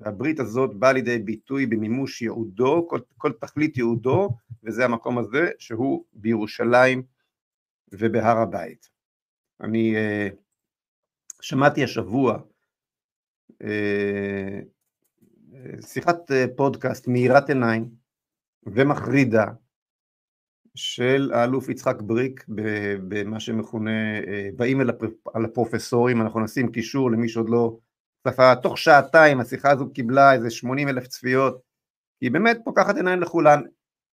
והברית 0.00 0.40
הזאת 0.40 0.74
באה 0.74 0.92
לידי 0.92 1.18
ביטוי 1.18 1.66
במימוש 1.66 2.22
ייעודו, 2.22 2.88
כל, 2.88 3.00
כל 3.16 3.32
תכלית 3.32 3.76
ייעודו, 3.76 4.28
וזה 4.62 4.84
המקום 4.84 5.18
הזה 5.18 5.50
שהוא 5.58 6.04
בירושלים 6.12 7.02
ובהר 7.92 8.38
הבית. 8.38 8.88
אני 9.60 9.94
uh, 9.96 10.34
שמעתי 11.42 11.84
השבוע 11.84 12.38
שיחת 15.80 16.30
uh, 16.30 16.34
פודקאסט 16.56 17.08
מאירת 17.08 17.48
עיניים 17.48 17.88
ומחרידה 18.66 19.46
של 20.74 21.30
האלוף 21.34 21.68
יצחק 21.68 22.02
בריק 22.02 22.44
במה 23.08 23.40
שמכונה 23.40 23.90
באים 24.56 24.80
אל 25.36 25.44
הפרופסורים, 25.44 26.22
אנחנו 26.22 26.40
נשים 26.40 26.72
קישור 26.72 27.10
למי 27.10 27.28
שעוד 27.28 27.48
לא 27.48 27.78
צפה, 28.28 28.54
תוך 28.56 28.78
שעתיים 28.78 29.40
השיחה 29.40 29.70
הזו 29.70 29.92
קיבלה 29.92 30.32
איזה 30.32 30.50
80 30.50 30.88
אלף 30.88 31.06
צפיות, 31.06 31.60
היא 32.20 32.30
באמת 32.30 32.58
פוקחת 32.64 32.96
עיניים 32.96 33.20
לכולן 33.20 33.62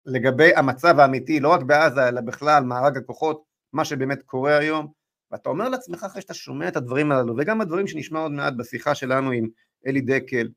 לגבי 0.05 0.55
המצב 0.55 0.99
האמיתי, 0.99 1.39
לא 1.39 1.53
רק 1.53 1.63
בעזה 1.63 2.07
אלא 2.07 2.21
בכלל 2.21 2.63
מארג 2.63 2.97
הכוחות, 2.97 3.43
מה 3.73 3.85
שבאמת 3.85 4.23
קורה 4.23 4.57
היום, 4.57 4.91
ואתה 5.31 5.49
אומר 5.49 5.69
לעצמך 5.69 6.03
אחרי 6.03 6.21
שאתה 6.21 6.33
שומע 6.33 6.67
את 6.67 6.75
הדברים 6.75 7.11
הללו, 7.11 7.35
וגם 7.37 7.61
הדברים 7.61 7.87
שנשמע 7.87 8.19
עוד 8.19 8.31
מעט 8.31 8.53
בשיחה 8.57 8.95
שלנו 8.95 9.31
עם 9.31 9.47
אלי 9.87 10.01
דקל, 10.01 10.49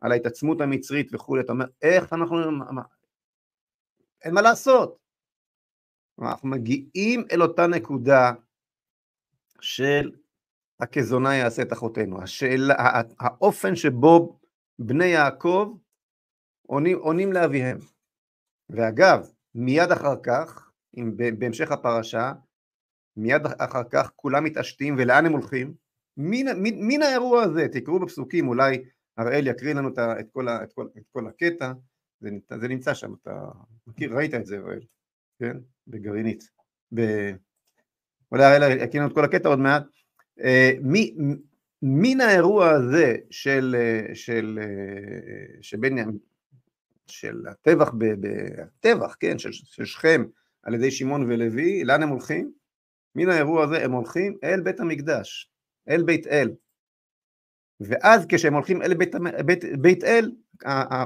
על 0.00 0.12
ההתעצמות 0.12 0.60
המצרית 0.60 1.14
וכולי, 1.14 1.42
אתה 1.42 1.52
אומר 1.52 1.66
איך 1.82 2.12
אנחנו, 2.12 2.36
אין 4.24 4.34
מה 4.34 4.42
לעשות, 4.42 4.98
אנחנו 6.22 6.48
מגיעים 6.48 7.24
אל 7.32 7.42
אותה 7.42 7.66
נקודה 7.66 8.32
של 9.60 10.10
הכזונה 10.80 11.36
יעשה 11.36 11.62
את 11.62 11.72
אחותינו. 11.72 12.22
השאלה, 12.22 12.74
האופן 13.20 13.76
שבו 13.76 14.40
בני 14.78 15.06
יעקב 15.06 15.76
עונים, 16.66 16.98
עונים 16.98 17.32
לאביהם. 17.32 17.78
ואגב, 18.70 19.26
מיד 19.54 19.92
אחר 19.92 20.14
כך, 20.22 20.70
אם 20.96 21.16
בהמשך 21.38 21.72
הפרשה, 21.72 22.32
מיד 23.18 23.42
אחר 23.58 23.82
כך 23.90 24.12
כולם 24.16 24.44
מתעשתים, 24.44 24.94
ולאן 24.98 25.26
הם 25.26 25.32
הולכים? 25.32 25.74
מן, 26.16 27.02
האירוע 27.02 27.42
הזה, 27.42 27.68
תקראו 27.72 27.98
בפסוקים, 27.98 28.48
אולי 28.48 28.84
הראל 29.16 29.46
יקריא 29.46 29.74
לנו 29.74 29.88
את, 29.88 29.98
את, 29.98 30.26
כל, 30.32 30.48
את, 30.48 30.72
כל, 30.72 30.86
את 30.98 31.02
כל 31.12 31.26
הקטע, 31.26 31.72
זה, 32.20 32.30
זה 32.60 32.68
נמצא 32.68 32.94
שם, 32.94 33.12
אתה 33.22 33.48
מכיר, 33.86 34.16
ראית 34.16 34.34
את 34.34 34.46
זה 34.46 34.58
הראל, 34.58 34.80
כן? 35.38 35.56
בגרעינית. 35.86 36.50
ב... 36.94 37.00
אולי 38.32 38.44
הראל 38.44 38.82
יקריא 38.82 39.02
לנו 39.02 39.10
את 39.10 39.14
כל 39.14 39.24
הקטע 39.24 39.48
עוד 39.48 39.58
מעט, 39.58 39.82
אה, 40.40 40.72
מן 41.82 42.20
האירוע 42.20 42.70
הזה 42.70 43.16
של, 43.30 43.76
אה, 43.78 44.14
של, 44.14 44.58
אה, 44.62 45.62
שבין, 45.62 46.18
של 47.06 47.46
הטבח, 47.46 47.92
הטבח, 48.62 49.16
כן, 49.20 49.38
של, 49.38 49.52
של 49.52 49.84
שכם 49.84 50.24
על 50.62 50.74
ידי 50.74 50.90
שמעון 50.90 51.22
ולוי, 51.22 51.84
לאן 51.84 52.02
הם 52.02 52.08
הולכים? 52.08 52.57
מן 53.14 53.28
האירוע 53.28 53.64
הזה 53.64 53.84
הם 53.84 53.92
הולכים 53.92 54.38
אל 54.44 54.60
בית 54.60 54.80
המקדש, 54.80 55.50
אל 55.88 56.02
בית 56.02 56.26
אל. 56.26 56.50
ואז 57.80 58.26
כשהם 58.28 58.54
הולכים 58.54 58.82
אל 58.82 58.94
בית, 58.94 59.14
בית, 59.46 59.64
בית 59.80 60.04
אל, 60.04 60.30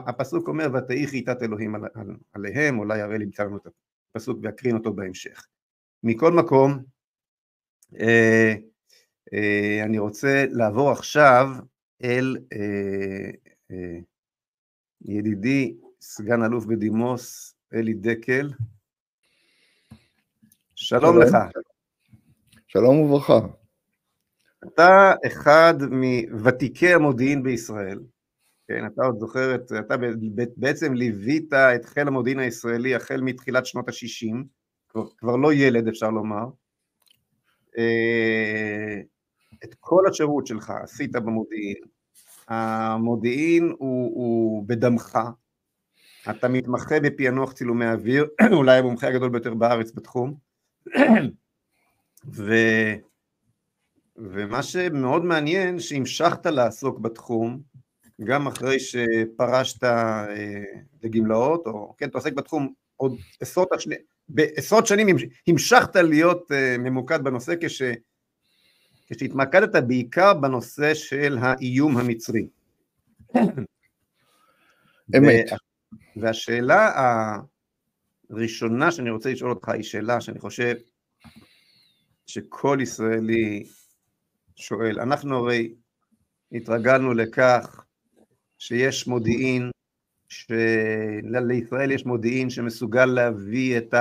הפסוק 0.09 0.49
אומר 0.49 0.67
ותהי 0.75 1.07
חיטת 1.07 1.43
אלוהים 1.43 1.75
על, 1.75 1.83
על, 1.95 2.17
עליהם, 2.33 2.79
אולי 2.79 3.01
הראל 3.01 3.23
ימצא 3.23 3.43
לנו 3.43 3.57
את 3.57 3.67
הפסוק 4.11 4.39
ויקרין 4.43 4.77
אותו 4.77 4.93
בהמשך. 4.93 5.47
מכל 6.03 6.33
מקום, 6.33 6.85
אה, 8.01 8.55
אה, 9.35 9.85
אני 9.85 9.99
רוצה 9.99 10.45
לעבור 10.51 10.91
עכשיו 10.91 11.47
אל 12.05 12.37
אה, 12.53 13.31
אה, 13.71 13.99
ידידי 15.01 15.77
סגן 16.01 16.43
אלוף 16.43 16.65
בדימוס 16.65 17.55
אלי 17.75 17.95
דקל. 17.95 18.53
שלום 20.75 21.23
לך. 21.23 21.37
שלום 22.73 23.01
וברכה. 23.01 23.39
אתה 24.67 25.13
אחד 25.27 25.75
מוותיקי 25.91 26.95
המודיעין 26.95 27.43
בישראל, 27.43 28.01
כן, 28.69 28.87
אתה 28.87 29.05
עוד 29.05 29.19
זוכר, 29.19 29.55
את, 29.55 29.73
אתה 29.81 29.95
בעצם 30.57 30.95
ליווית 30.95 31.53
את 31.53 31.85
חיל 31.85 32.09
המודיעין 32.09 32.39
הישראלי 32.39 32.95
החל 32.95 33.21
מתחילת 33.21 33.67
שנות 33.67 33.89
ה-60, 33.89 34.37
כבר, 34.89 35.05
כבר 35.19 35.37
לא 35.37 35.53
ילד 35.53 35.89
אפשר 35.89 36.11
לומר, 36.11 36.45
את 39.65 39.75
כל 39.81 40.03
השירות 40.11 40.47
שלך 40.47 40.73
עשית 40.83 41.13
במודיעין, 41.13 41.83
המודיעין 42.49 43.75
הוא, 43.79 44.13
הוא 44.15 44.65
בדמך, 44.69 45.19
אתה 46.31 46.49
מתמחה 46.49 47.01
בפענוח 47.01 47.53
צילומי 47.53 47.87
אוויר, 47.87 48.27
אולי 48.59 48.79
המומחה 48.79 49.09
הגדול 49.09 49.29
ביותר 49.31 49.55
בארץ 49.55 49.93
בתחום, 49.93 50.35
ו, 52.27 52.55
ומה 54.17 54.63
שמאוד 54.63 55.25
מעניין, 55.25 55.81
שהמשכת 55.81 56.47
לעסוק 56.47 56.99
בתחום, 56.99 57.61
גם 58.25 58.47
אחרי 58.47 58.81
שפרשת 58.81 59.85
אה, 59.85 60.27
לגמלאות, 61.03 61.67
או 61.67 61.95
כן, 61.99 62.09
אתה 62.09 62.19
עוסק 62.19 62.33
בתחום 62.33 62.73
עוד 62.97 63.17
עשרות, 63.41 63.69
בעשרות 64.29 64.87
שנים 64.87 65.17
המשכת 65.47 65.97
להיות 65.97 66.53
אה, 66.53 66.77
ממוקד 66.79 67.25
בנושא 67.25 67.55
כש... 67.61 67.83
כשהתמקדת 69.07 69.85
בעיקר 69.87 70.35
בנושא 70.35 70.95
של 70.95 71.39
האיום 71.41 71.99
המצרי. 71.99 72.47
אמת. 75.17 75.47
והשאלה 76.17 76.91
הראשונה 78.31 78.93
שאני 78.93 79.11
רוצה 79.11 79.33
לשאול 79.33 79.51
אותך 79.51 79.69
היא 79.69 79.83
שאלה 79.83 80.21
שאני 80.21 80.39
חושב 80.39 80.75
שכל 82.33 82.79
ישראלי 82.83 83.65
שואל. 84.57 85.01
אנחנו 85.01 85.37
הרי 85.37 85.75
התרגלנו 86.53 87.15
לכך 87.15 87.85
שיש 88.59 89.07
מודיעין, 89.07 89.71
שלישראל 90.29 91.91
יש 91.91 92.07
מודיעין 92.07 92.51
שמסוגל 92.51 93.05
להביא 93.07 93.79
את 93.79 93.95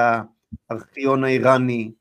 הארכיון 0.70 1.24
האיראני, 1.24 1.92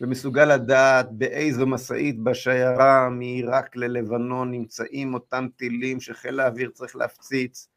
ומסוגל 0.00 0.54
לדעת 0.54 1.12
באיזו 1.12 1.66
משאית 1.66 2.22
בשיירה 2.22 3.08
מעיראק 3.08 3.76
ללבנון 3.76 4.50
נמצאים 4.50 5.14
אותם 5.14 5.46
טילים 5.56 6.00
שחיל 6.00 6.40
האוויר 6.40 6.70
צריך 6.70 6.96
להפציץ 6.96 7.68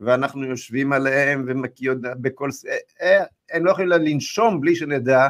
ואנחנו 0.00 0.44
יושבים 0.44 0.92
עליהם 0.92 1.46
ובכל... 1.48 2.50
אה, 2.68 2.76
אה, 3.02 3.24
הם 3.50 3.64
לא 3.64 3.70
יכולים 3.70 3.90
לנשום 3.90 4.60
בלי 4.60 4.76
שנדע 4.76 5.28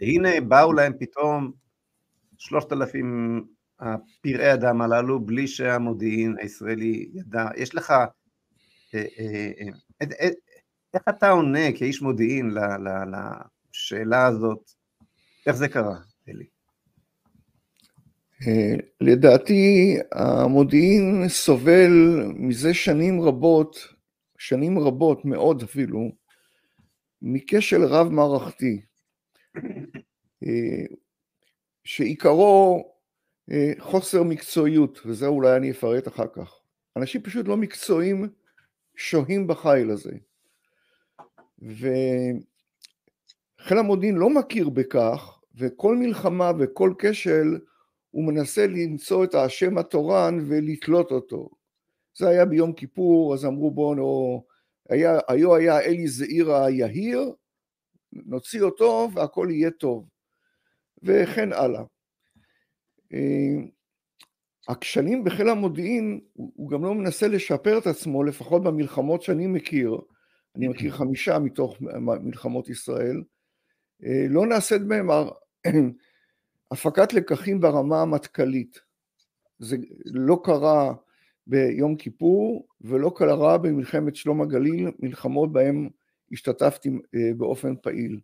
הנה 0.00 0.40
באו 0.48 0.72
להם 0.72 0.92
פתאום 1.00 1.52
שלושת 2.38 2.72
אלפים 2.72 3.40
הפראי 3.80 4.52
אדם 4.52 4.82
הללו 4.82 5.20
בלי 5.20 5.46
שהמודיעין 5.46 6.36
הישראלי 6.40 7.08
ידע. 7.14 7.44
יש 7.56 7.74
לך... 7.74 7.92
אה, 8.94 10.28
איך 10.94 11.02
אתה 11.08 11.30
עונה 11.30 11.72
כאיש 11.78 12.02
מודיעין 12.02 12.50
השאלה 13.14 14.26
הזאת, 14.26 14.70
איך 15.46 15.56
זה 15.56 15.68
קרה, 15.68 15.96
אלי? 16.28 16.44
אה, 18.46 18.74
לדעתי 19.00 19.96
המודיעין 20.12 21.28
סובל 21.28 21.92
מזה 22.34 22.74
שנים 22.74 23.20
רבות, 23.20 23.76
שנים 24.38 24.78
רבות 24.78 25.24
מאוד 25.24 25.62
אפילו, 25.62 26.10
מכשל 27.22 27.84
רב 27.84 28.08
מערכתי, 28.08 28.80
אה, 28.80 28.93
שעיקרו 31.84 32.84
אה, 33.50 33.72
חוסר 33.78 34.22
מקצועיות, 34.22 35.00
וזה 35.06 35.26
אולי 35.26 35.56
אני 35.56 35.70
אפרט 35.70 36.08
אחר 36.08 36.26
כך. 36.32 36.60
אנשים 36.96 37.22
פשוט 37.22 37.48
לא 37.48 37.56
מקצועיים 37.56 38.28
שוהים 38.96 39.46
בחיל 39.46 39.90
הזה. 39.90 40.12
ו... 41.62 41.88
חיל 43.60 43.78
המודיעין 43.78 44.14
לא 44.14 44.30
מכיר 44.30 44.68
בכך, 44.68 45.40
וכל 45.54 45.96
מלחמה 45.96 46.50
וכל 46.58 46.94
כשל 46.98 47.58
הוא 48.10 48.24
מנסה 48.24 48.66
למצוא 48.66 49.24
את 49.24 49.34
האשם 49.34 49.78
התורן 49.78 50.38
ולתלות 50.48 51.10
אותו. 51.10 51.50
זה 52.18 52.28
היה 52.28 52.44
ביום 52.44 52.72
כיפור, 52.72 53.34
אז 53.34 53.44
אמרו 53.44 53.70
בואו, 53.70 54.44
היו 55.28 55.54
היה 55.54 55.80
אלי 55.80 56.08
זעיר 56.08 56.54
היהיר, 56.54 57.32
נוציא 58.26 58.62
אותו 58.62 59.08
והכל 59.14 59.48
יהיה 59.50 59.70
טוב, 59.70 60.08
וכן 61.02 61.52
הלאה. 61.52 61.82
אה, 63.12 63.56
הכשלים 64.68 65.24
בחיל 65.24 65.48
המודיעין, 65.48 66.20
הוא 66.32 66.70
גם 66.70 66.84
לא 66.84 66.94
מנסה 66.94 67.28
לשפר 67.28 67.78
את 67.78 67.86
עצמו, 67.86 68.24
לפחות 68.24 68.62
במלחמות 68.62 69.22
שאני 69.22 69.46
מכיר, 69.46 69.98
אני 70.56 70.68
מכיר 70.68 70.92
חמישה 70.92 71.38
מתוך 71.38 71.76
מלחמות 72.20 72.68
ישראל, 72.68 73.22
אה, 74.04 74.26
לא 74.28 74.46
נעשית 74.46 74.82
בהם 74.82 75.08
הפקת 76.70 77.12
לקחים 77.12 77.60
ברמה 77.60 78.02
המטכ"לית. 78.02 78.80
זה 79.58 79.76
לא 80.04 80.40
קרה 80.44 80.94
ביום 81.46 81.96
כיפור, 81.96 82.66
ולא 82.80 83.12
קרה 83.16 83.58
במלחמת 83.58 84.16
שלום 84.16 84.42
הגליל, 84.42 84.90
מלחמות 84.98 85.52
בהן 85.52 85.88
השתתפתי 86.32 86.88
אה, 86.88 87.30
באופן 87.36 87.74
פעיל. 87.82 88.20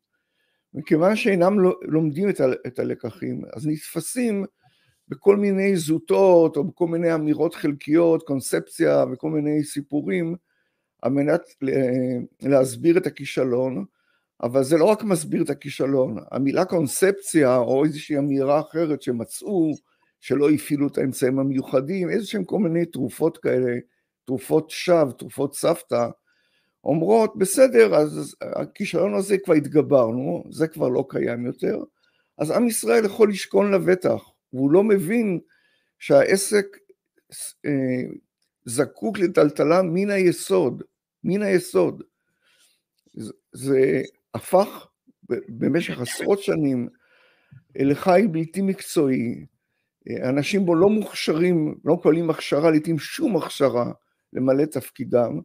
מכיוון 0.74 1.16
שאינם 1.16 1.58
לומדים 1.82 2.28
את 2.66 2.78
הלקחים, 2.78 3.42
אז 3.52 3.66
נתפסים 3.66 4.44
בכל 5.08 5.36
מיני 5.36 5.76
זוטות 5.76 6.56
או 6.56 6.64
בכל 6.64 6.86
מיני 6.86 7.14
אמירות 7.14 7.54
חלקיות, 7.54 8.22
קונספציה 8.22 9.04
וכל 9.12 9.30
מיני 9.30 9.64
סיפורים, 9.64 10.36
על 11.02 11.12
מנת 11.12 11.40
להסביר 12.42 12.98
את 12.98 13.06
הכישלון, 13.06 13.84
אבל 14.42 14.62
זה 14.62 14.78
לא 14.78 14.84
רק 14.84 15.02
מסביר 15.02 15.42
את 15.42 15.50
הכישלון, 15.50 16.16
המילה 16.30 16.64
קונספציה 16.64 17.56
או 17.56 17.84
איזושהי 17.84 18.18
אמירה 18.18 18.60
אחרת 18.60 19.02
שמצאו, 19.02 19.72
שלא 20.20 20.50
הפעילו 20.50 20.86
את 20.86 20.98
האמצעים 20.98 21.38
המיוחדים, 21.38 22.10
איזה 22.10 22.26
שהם 22.26 22.44
כל 22.44 22.58
מיני 22.58 22.86
תרופות 22.86 23.38
כאלה, 23.38 23.72
תרופות 24.24 24.70
שווא, 24.70 25.12
תרופות 25.12 25.54
סבתא, 25.54 26.08
אומרות, 26.84 27.38
בסדר, 27.38 27.94
אז 27.94 28.36
הכישלון 28.42 29.14
הזה 29.14 29.38
כבר 29.38 29.54
התגברנו, 29.54 30.44
זה 30.50 30.68
כבר 30.68 30.88
לא 30.88 31.04
קיים 31.08 31.46
יותר, 31.46 31.82
אז 32.38 32.50
עם 32.50 32.66
ישראל 32.66 33.04
יכול 33.04 33.30
לשכון 33.30 33.70
לבטח, 33.70 34.30
והוא 34.52 34.70
לא 34.70 34.84
מבין 34.84 35.40
שהעסק 35.98 36.66
אה, 37.66 38.02
זקוק 38.64 39.18
לטלטלה 39.18 39.82
מן 39.82 40.10
היסוד, 40.10 40.82
מן 41.24 41.42
היסוד. 41.42 42.02
זה, 43.52 44.02
הפך 44.34 44.86
במשך 45.48 46.00
עשרות 46.00 46.42
שנים 46.42 46.88
לחי 47.76 48.22
בלתי 48.30 48.62
מקצועי, 48.62 49.46
אנשים 50.22 50.66
בו 50.66 50.74
לא 50.74 50.88
מוכשרים, 50.88 51.74
לא 51.84 51.94
מקבלים 51.94 52.30
הכשרה, 52.30 52.70
לעיתים 52.70 52.98
שום 52.98 53.36
הכשרה 53.36 53.92
למלא 54.32 54.64
תפקידם, 54.64 55.40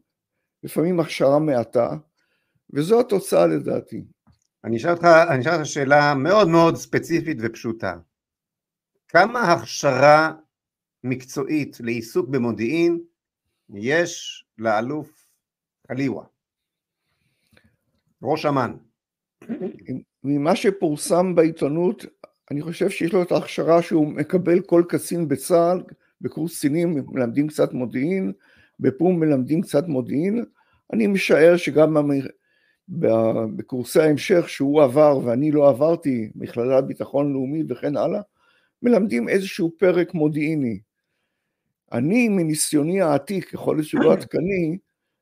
לפעמים 0.65 0.99
הכשרה 0.99 1.39
מעטה, 1.39 1.89
וזו 2.73 2.99
התוצאה 2.99 3.47
לדעתי. 3.47 4.05
אני 4.63 4.77
אשאל 4.77 4.91
אותך, 4.91 5.07
אני 5.29 5.41
אשאל 5.41 5.53
אותך 5.53 5.65
שאלה 5.65 6.13
מאוד 6.13 6.47
מאוד 6.47 6.75
ספציפית 6.75 7.37
ופשוטה. 7.41 7.97
כמה 9.07 9.53
הכשרה 9.53 10.33
מקצועית 11.03 11.77
לעיסוק 11.79 12.29
במודיעין 12.29 12.99
יש 13.73 14.45
לאלוף 14.57 15.27
חליווה? 15.87 16.23
ראש 18.21 18.45
אמ"ן. 18.45 18.73
ממה 20.23 20.55
שפורסם 20.55 21.35
בעיתונות, 21.35 22.05
אני 22.51 22.61
חושב 22.61 22.89
שיש 22.89 23.13
לו 23.13 23.21
את 23.21 23.31
ההכשרה 23.31 23.81
שהוא 23.81 24.07
מקבל 24.07 24.61
כל 24.61 24.83
קצין 24.89 25.27
בצה"ל, 25.27 25.83
בקורס 26.21 26.57
קצינים 26.57 26.95
מלמדים 27.07 27.47
קצת 27.47 27.73
מודיעין, 27.73 28.33
בפום 28.79 29.19
מלמדים 29.19 29.61
קצת 29.61 29.87
מודיעין, 29.87 30.45
אני 30.93 31.07
משער 31.07 31.57
שגם 31.57 32.11
בקורסי 33.55 33.99
ההמשך 33.99 34.49
שהוא 34.49 34.83
עבר 34.83 35.19
ואני 35.23 35.51
לא 35.51 35.69
עברתי, 35.69 36.29
מכללת 36.35 36.87
ביטחון 36.87 37.33
לאומי 37.33 37.63
וכן 37.69 37.97
הלאה, 37.97 38.21
מלמדים 38.81 39.29
איזשהו 39.29 39.71
פרק 39.77 40.13
מודיעיני. 40.13 40.79
אני 41.91 42.29
מניסיוני 42.29 43.01
העתיק, 43.01 43.53
יכול 43.53 43.75
להיות 43.75 43.87
שהוא 43.87 44.03
לא 44.03 44.13
עדכני, 44.13 44.77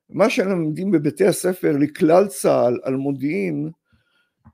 מה 0.10 0.30
שלמדים 0.30 0.92
בבתי 0.92 1.26
הספר 1.26 1.76
לכלל 1.80 2.28
צה"ל 2.28 2.80
על 2.84 2.96
מודיעין, 2.96 3.70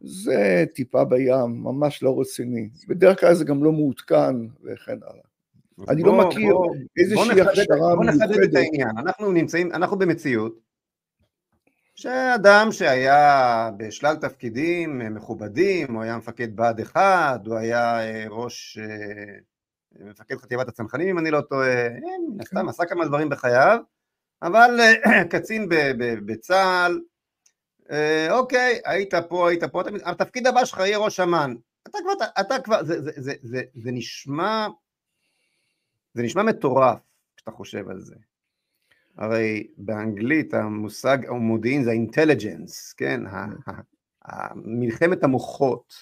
זה 0.01 0.65
טיפה 0.75 1.05
בים, 1.05 1.63
ממש 1.63 2.03
לא 2.03 2.19
רציני. 2.19 2.69
בדרך 2.87 3.19
כלל 3.19 3.33
זה 3.33 3.45
גם 3.45 3.63
לא 3.63 3.71
מעודכן 3.71 4.35
וכן 4.63 4.97
הלאה. 5.01 5.89
אני 5.89 6.03
לא 6.03 6.27
מכיר 6.27 6.53
איזושהי 6.97 7.41
הכשרה 7.41 7.95
מיוחדת. 7.95 7.95
בוא 7.95 8.05
נחדד 8.05 8.39
את 8.43 8.55
העניין, 8.55 8.97
אנחנו 8.97 9.31
נמצאים, 9.31 9.71
אנחנו 9.71 9.97
במציאות 9.97 10.68
שאדם 11.99 12.71
שהיה 12.71 13.69
בשלל 13.77 14.15
תפקידים 14.15 15.15
מכובדים, 15.15 15.93
הוא 15.93 16.03
היה 16.03 16.17
מפקד 16.17 16.55
בה"ד 16.55 16.79
1, 16.79 17.45
הוא 17.45 17.55
היה 17.57 17.99
אה, 17.99 18.25
ראש, 18.29 18.77
אה, 18.77 20.05
מפקד 20.09 20.37
חטיבת 20.37 20.67
הצנחנים 20.67 21.07
אם 21.07 21.19
אני 21.19 21.31
לא 21.31 21.41
טועה, 21.41 21.67
אה, 21.67 21.89
מן 22.29 22.41
הסתם 22.41 22.61
כן. 22.61 22.69
עשה 22.69 22.85
כמה 22.85 23.05
דברים 23.05 23.29
בחייו, 23.29 23.79
אבל 24.41 24.79
קצין 25.31 25.69
בצה"ל, 26.25 27.01
אוקיי, 28.29 28.81
היית 28.85 29.13
פה, 29.29 29.49
היית 29.49 29.63
פה, 29.63 29.81
התפקיד 30.05 30.47
הבא 30.47 30.65
שלך 30.65 30.79
יהיה 30.79 30.97
ראש 30.97 31.19
אמ"ן. 31.19 31.55
אתה 31.87 31.97
כבר, 32.03 32.25
אתה 32.39 32.59
כבר, 32.63 32.83
זה, 32.83 33.01
זה, 33.01 33.11
זה, 33.15 33.33
זה, 33.41 33.61
זה 33.75 33.91
נשמע, 33.91 34.67
זה 36.13 36.23
נשמע 36.23 36.43
מטורף 36.43 36.99
כשאתה 37.35 37.51
חושב 37.51 37.89
על 37.89 38.01
זה. 38.01 38.15
הרי 39.19 39.67
באנגלית 39.77 40.53
המושג 40.53 41.17
המודיעין 41.27 41.83
זה 41.83 41.91
אינטליג'נס, 41.91 42.93
כן? 42.93 43.21
מלחמת 44.55 45.23
המוחות. 45.23 45.93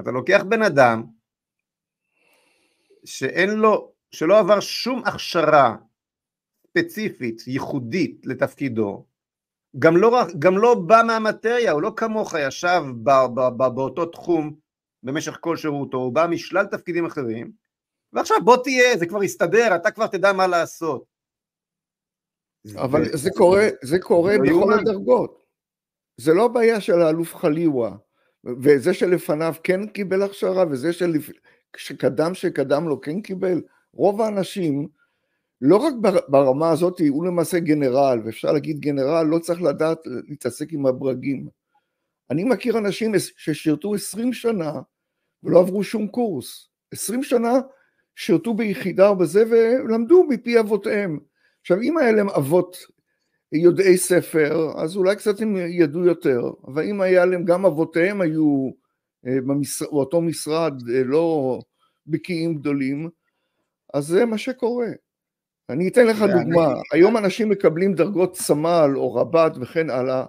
אתה 0.00 0.10
לוקח 0.10 0.42
בן 0.48 0.62
אדם 0.62 1.04
שאין 3.04 3.50
לו, 3.50 3.92
שלא 4.10 4.38
עבר 4.38 4.60
שום 4.60 5.02
הכשרה 5.06 5.76
ספציפית, 6.66 7.42
ייחודית 7.46 8.26
לתפקידו, 8.26 9.06
גם 9.78 9.96
לא, 9.96 10.22
גם 10.38 10.58
לא 10.58 10.74
בא 10.74 11.02
מהמטריה, 11.06 11.72
הוא 11.72 11.82
לא 11.82 11.92
כמוך 11.96 12.34
ישב 12.38 12.82
ב, 13.02 13.10
ב, 13.34 13.40
ב, 13.56 13.74
באותו 13.74 14.06
תחום 14.06 14.54
במשך 15.02 15.38
כל 15.40 15.56
שירותו, 15.56 15.96
הוא 15.96 16.12
בא 16.12 16.26
משלל 16.30 16.66
תפקידים 16.66 17.06
אחרים, 17.06 17.52
ועכשיו 18.12 18.36
בוא 18.44 18.56
תהיה, 18.56 18.96
זה 18.96 19.06
כבר 19.06 19.22
יסתדר, 19.22 19.76
אתה 19.76 19.90
כבר 19.90 20.06
תדע 20.06 20.32
מה 20.32 20.46
לעשות. 20.46 21.09
אבל 22.76 23.04
זה, 23.04 23.16
זה 23.16 23.30
קורה, 23.36 23.68
זה 23.82 23.98
קורה 23.98 24.36
לא 24.36 24.44
בכל 24.44 24.72
הדרגות. 24.72 25.40
זה 26.16 26.34
לא 26.34 26.48
בעיה 26.48 26.80
של 26.80 27.00
האלוף 27.00 27.34
חליווה, 27.34 27.96
וזה 28.44 28.94
שלפניו 28.94 29.54
כן 29.62 29.86
קיבל 29.86 30.22
הכשרה, 30.22 30.64
וזה 30.70 30.92
שלפ... 30.92 31.30
שקדם 31.76 32.34
שקדם 32.34 32.88
לו 32.88 33.00
כן 33.00 33.20
קיבל. 33.20 33.62
רוב 33.94 34.20
האנשים, 34.20 34.88
לא 35.60 35.76
רק 35.76 35.94
ברמה 36.28 36.70
הזאת, 36.70 37.00
הוא 37.08 37.26
למעשה 37.26 37.58
גנרל, 37.58 38.20
ואפשר 38.24 38.52
להגיד 38.52 38.80
גנרל, 38.80 39.26
לא 39.26 39.38
צריך 39.38 39.62
לדעת 39.62 39.98
להתעסק 40.28 40.72
עם 40.72 40.86
הברגים. 40.86 41.48
אני 42.30 42.44
מכיר 42.44 42.78
אנשים 42.78 43.12
ששירתו 43.36 43.94
עשרים 43.94 44.32
שנה 44.32 44.72
ולא 45.42 45.60
עברו 45.60 45.84
שום 45.84 46.08
קורס. 46.08 46.68
עשרים 46.92 47.22
שנה 47.22 47.52
שירתו 48.16 48.54
ביחידה 48.54 49.08
או 49.08 49.16
בזה 49.16 49.44
ולמדו 49.50 50.24
מפי 50.28 50.60
אבותיהם. 50.60 51.18
עכשיו 51.60 51.80
אם 51.82 51.98
היה 51.98 52.12
להם 52.12 52.28
אבות 52.28 52.76
יודעי 53.52 53.96
ספר, 53.96 54.72
אז 54.76 54.96
אולי 54.96 55.16
קצת 55.16 55.40
הם 55.40 55.56
ידעו 55.56 56.04
יותר, 56.04 56.50
אבל 56.66 56.84
אם 56.84 57.00
היה 57.00 57.24
להם, 57.24 57.44
גם 57.44 57.66
אבותיהם 57.66 58.20
היו 58.20 58.70
אה, 59.26 59.36
באותו 59.90 60.20
משרד 60.20 60.74
אה, 60.94 61.04
לא 61.04 61.58
בקיאים 62.06 62.54
גדולים, 62.54 63.08
אז 63.94 64.06
זה 64.06 64.24
מה 64.24 64.38
שקורה. 64.38 64.88
אני 65.70 65.88
אתן 65.88 66.06
לך 66.06 66.22
דוגמה, 66.22 66.74
היום 66.92 67.16
אנשים 67.16 67.48
מקבלים 67.48 67.94
דרגות 67.94 68.36
סמל 68.36 68.90
או 68.96 69.14
רב"ט 69.14 69.52
וכן 69.60 69.90
הלאה, 69.90 70.24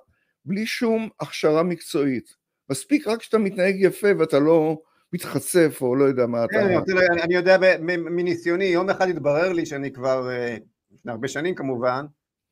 בלי 0.46 0.66
שום 0.66 1.10
הכשרה 1.20 1.64
מקצועית. 1.64 2.34
מספיק 2.70 3.08
רק 3.08 3.22
שאתה 3.22 3.38
מתנהג 3.38 3.76
יפה 3.80 4.08
ואתה 4.20 4.40
לא 4.40 4.82
מתחצף 5.14 5.78
או 5.82 5.96
לא 5.96 6.04
יודע 6.04 6.26
מה 6.26 6.46
אתה... 6.46 6.54
כן, 6.54 7.20
אני 7.24 7.36
יודע 7.36 7.58
מניסיוני, 7.88 8.66
יום 8.66 8.90
אחד 8.90 9.10
התברר 9.10 9.54
לי 9.54 9.66
שאני 9.66 9.92
כבר 9.92 10.30
אה, 10.30 10.58
לפני 10.94 11.12
הרבה 11.12 11.28
שנים 11.28 11.56
כמובן, 11.56 12.06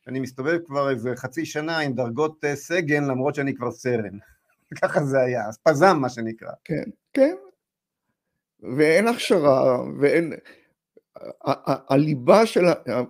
אני 0.07 0.19
מסתובב 0.19 0.57
כבר 0.65 0.89
איזה 0.89 1.15
חצי 1.15 1.45
שנה 1.45 1.79
עם 1.79 1.93
דרגות 1.93 2.45
אה, 2.45 2.55
סגן 2.55 3.03
למרות 3.03 3.35
שאני 3.35 3.55
כבר 3.55 3.71
סרן. 3.71 4.17
ככה 4.81 5.03
זה 5.03 5.19
היה, 5.19 5.47
אז 5.47 5.57
פזם 5.57 5.97
מה 6.01 6.09
שנקרא. 6.09 6.51
כן, 6.63 6.83
כן. 7.13 7.35
ואין 8.77 9.07
הכשרה, 9.07 9.83
ואין... 9.99 10.33
הליבה 11.89 12.45
של, 12.45 12.61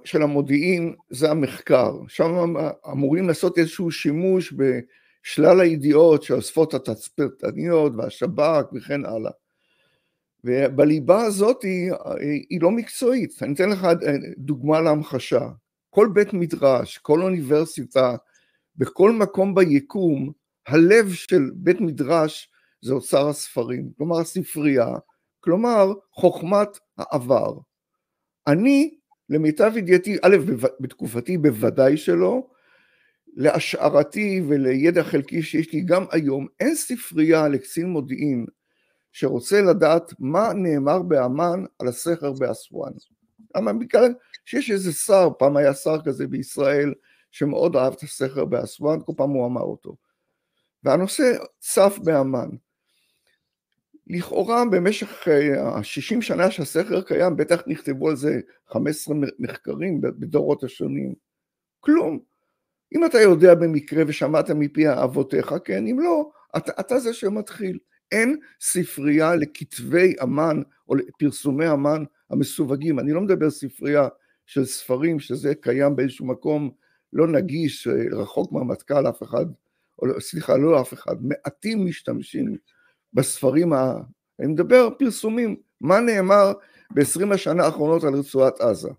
של 0.04 0.22
המודיעין 0.22 0.96
זה 1.10 1.32
המחקר, 1.32 1.94
שם 2.08 2.56
אמורים 2.92 3.28
לעשות 3.28 3.58
איזשהו 3.58 3.92
שימוש 3.92 4.54
בשלל 4.54 5.62
הידיעות 5.62 6.24
שאוספות 6.24 6.74
התצפיתניות 6.74 7.94
והשב"כ 7.98 8.74
וכן 8.74 9.06
הלאה. 9.06 9.32
ובליבה 10.44 11.22
הזאת 11.22 11.64
היא, 11.64 11.92
היא 12.50 12.62
לא 12.62 12.72
מקצועית. 12.72 13.44
אני 13.44 13.54
אתן 13.54 13.70
לך 13.70 13.88
דוגמה 14.38 14.82
להמחשה. 14.82 15.50
כל 15.90 16.10
בית 16.14 16.34
מדרש, 16.34 16.98
כל 16.98 17.22
אוניברסיטה, 17.22 18.16
בכל 18.76 19.12
מקום 19.12 19.56
ביקום, 19.56 20.32
הלב 20.68 21.14
של 21.14 21.52
בית 21.56 21.82
מדרש 21.82 22.52
זה 22.82 22.94
אוצר 22.94 23.30
הספרים, 23.30 23.92
כלומר 23.98 24.20
הספרייה, 24.20 24.88
כלומר 25.40 25.94
חוכמת 26.12 26.68
העבר. 26.98 27.54
אני, 28.48 28.98
למיטב 29.30 29.72
ידיעתי, 29.78 30.18
א', 30.22 30.38
בתקופתי 30.80 31.38
בוודאי 31.38 31.98
שלא, 31.98 32.48
להשערתי 33.36 34.42
ולידע 34.48 35.04
חלקי 35.04 35.42
שיש 35.42 35.74
לי 35.74 35.82
גם 35.82 36.06
היום, 36.12 36.48
אין 36.60 36.76
ספרייה 36.76 37.48
לקצין 37.48 37.90
מודיעין 37.90 38.46
שרוצה 39.20 39.62
לדעת 39.62 40.14
מה 40.20 40.54
נאמר 40.54 41.02
באמ"ן 41.02 41.64
על 41.80 41.88
הסכר 41.88 42.32
באסואן. 42.32 42.92
למה? 43.56 43.74
בגלל 43.74 44.14
שיש 44.46 44.72
איזה 44.72 44.94
שר, 44.94 45.30
פעם 45.40 45.58
היה 45.58 45.74
שר 45.74 46.02
כזה 46.06 46.28
בישראל, 46.28 46.94
שמאוד 47.32 47.76
אהב 47.76 47.94
את 47.94 48.04
הסכר 48.04 48.46
באסואן, 48.46 49.00
כל 49.06 49.12
פעם 49.18 49.30
הוא 49.30 49.46
אמר 49.46 49.62
אותו. 49.62 49.96
והנושא 50.84 51.38
צף 51.60 51.98
באמ"ן. 52.04 52.50
לכאורה 54.08 54.64
במשך 54.72 55.28
ה-60 55.28 56.16
אה, 56.16 56.22
שנה 56.22 56.52
שהסכר 56.52 57.02
קיים, 57.02 57.36
בטח 57.36 57.62
נכתבו 57.68 58.10
על 58.10 58.16
זה 58.16 58.40
15 58.68 59.16
מחקרים 59.40 60.02
בדורות 60.02 60.64
השונים. 60.64 61.14
כלום. 61.80 62.20
אם 62.96 63.06
אתה 63.06 63.20
יודע 63.20 63.56
במקרה 63.56 64.04
ושמעת 64.08 64.50
מפי 64.50 64.90
אבותיך, 64.90 65.54
כן, 65.66 65.88
אם 65.88 66.00
לא, 66.00 66.30
אתה, 66.58 66.72
אתה 66.80 67.00
זה 67.00 67.14
שמתחיל. 67.14 67.78
אין 68.12 68.38
ספרייה 68.62 69.36
לכתבי 69.36 70.14
אמן 70.24 70.62
או 70.90 70.96
לפרסומי 70.96 71.72
אמן 71.72 72.04
המסווגים. 72.30 73.00
אני 73.00 73.14
לא 73.14 73.22
מדבר 73.22 73.50
ספרייה 73.50 74.08
של 74.46 74.66
ספרים 74.66 75.20
שזה 75.20 75.56
קיים 75.56 75.96
באיזשהו 75.96 76.26
מקום 76.26 76.70
לא 77.14 77.28
נגיש, 77.28 77.88
רחוק 78.12 78.52
מהמטכ"ל 78.52 79.10
אף 79.10 79.24
אחד, 79.24 79.46
או 80.02 80.08
לא, 80.08 80.20
סליחה, 80.20 80.58
לא 80.58 80.82
אף 80.82 80.94
אחד, 80.94 81.16
מעטים 81.22 81.86
משתמשים 81.86 82.58
בספרים, 83.14 83.74
ה... 83.74 83.94
אני 84.40 84.48
מדבר 84.48 84.90
פרסומים, 85.00 85.56
מה 85.82 86.00
נאמר 86.00 86.54
ב-20 86.92 87.34
השנה 87.34 87.64
האחרונות 87.64 88.04
על 88.04 88.14
רצועת 88.14 88.62
עזה? 88.62 88.90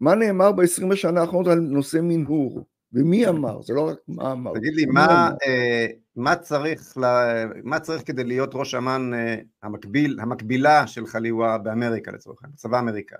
מה 0.00 0.14
נאמר 0.14 0.52
ב-20 0.52 0.92
השנה 0.92 1.20
האחרונות 1.20 1.46
על 1.52 1.58
נושא 1.58 1.98
מנהור? 2.02 2.66
ומי 2.92 3.28
אמר? 3.28 3.62
זה 3.62 3.74
לא 3.74 3.88
רק 3.88 3.98
מה 4.08 4.32
אמר. 4.32 4.52
תגיד 4.54 4.74
לי, 4.74 4.86
מה, 4.86 5.30
אה, 5.46 5.86
מה, 6.16 6.36
צריך 6.36 6.98
לה, 6.98 7.44
מה 7.64 7.80
צריך 7.80 8.02
כדי 8.06 8.24
להיות 8.24 8.50
ראש 8.54 8.74
אמ"ן 8.74 9.14
אה, 9.14 9.36
המקביל, 9.62 10.20
המקבילה 10.20 10.86
של 10.86 11.06
חליווה 11.06 11.58
באמריקה 11.58 12.12
לצורך 12.12 12.42
העניין, 12.42 12.54
בצבא 12.54 12.76
האמריקאי? 12.76 13.18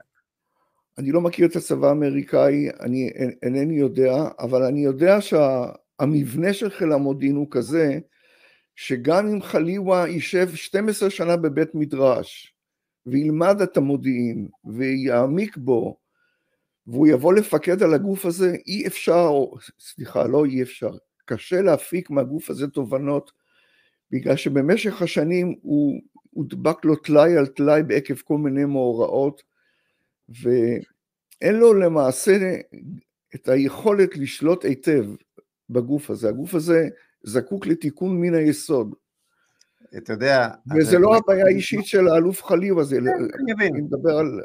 אני 0.98 1.12
לא 1.12 1.20
מכיר 1.20 1.46
את 1.46 1.56
הצבא 1.56 1.88
האמריקאי, 1.88 2.70
אני 2.80 3.10
אינני 3.42 3.74
יודע, 3.74 4.12
אבל 4.38 4.62
אני 4.62 4.84
יודע 4.84 5.18
שהמבנה 5.20 6.52
של 6.52 6.70
חיל 6.70 6.92
המודיעין 6.92 7.36
הוא 7.36 7.46
כזה, 7.50 7.98
שגם 8.76 9.26
אם 9.26 9.42
חליווה 9.42 10.08
יישב 10.08 10.54
12 10.54 11.10
שנה 11.10 11.36
בבית 11.36 11.74
מדרש, 11.74 12.54
וילמד 13.06 13.60
את 13.60 13.76
המודיעין, 13.76 14.48
ויעמיק 14.64 15.56
בו, 15.56 15.96
והוא 16.86 17.06
יבוא 17.06 17.34
לפקד 17.34 17.82
על 17.82 17.94
הגוף 17.94 18.26
הזה, 18.26 18.56
אי 18.66 18.86
אפשר, 18.86 19.30
סליחה, 19.78 20.26
לא 20.26 20.44
אי 20.44 20.62
אפשר, 20.62 20.90
קשה 21.24 21.62
להפיק 21.62 22.10
מהגוף 22.10 22.50
הזה 22.50 22.68
תובנות, 22.68 23.32
בגלל 24.10 24.36
שבמשך 24.36 25.02
השנים 25.02 25.54
הוא 25.62 26.00
הודבק 26.30 26.84
לו 26.84 26.96
טלאי 26.96 27.36
על 27.36 27.46
טלאי 27.46 27.82
בעקב 27.82 28.14
כל 28.14 28.38
מיני 28.38 28.64
מאורעות, 28.64 29.42
ואין 30.28 31.54
לו 31.56 31.74
למעשה 31.74 32.36
את 33.34 33.48
היכולת 33.48 34.16
לשלוט 34.16 34.64
היטב 34.64 35.04
בגוף 35.70 36.10
הזה. 36.10 36.28
הגוף 36.28 36.54
הזה 36.54 36.88
זקוק 37.22 37.66
לתיקון 37.66 38.20
מן 38.20 38.34
היסוד. 38.34 38.94
אתה 39.96 40.12
יודע... 40.12 40.48
וזה 40.76 40.98
לא 40.98 41.16
הבעיה 41.16 41.46
האישית 41.46 41.86
של 41.86 42.08
האלוף 42.08 42.42
חליב 42.42 42.78
הזה, 42.78 42.98
אני 43.60 43.80
מדבר 43.80 44.18
על... 44.18 44.40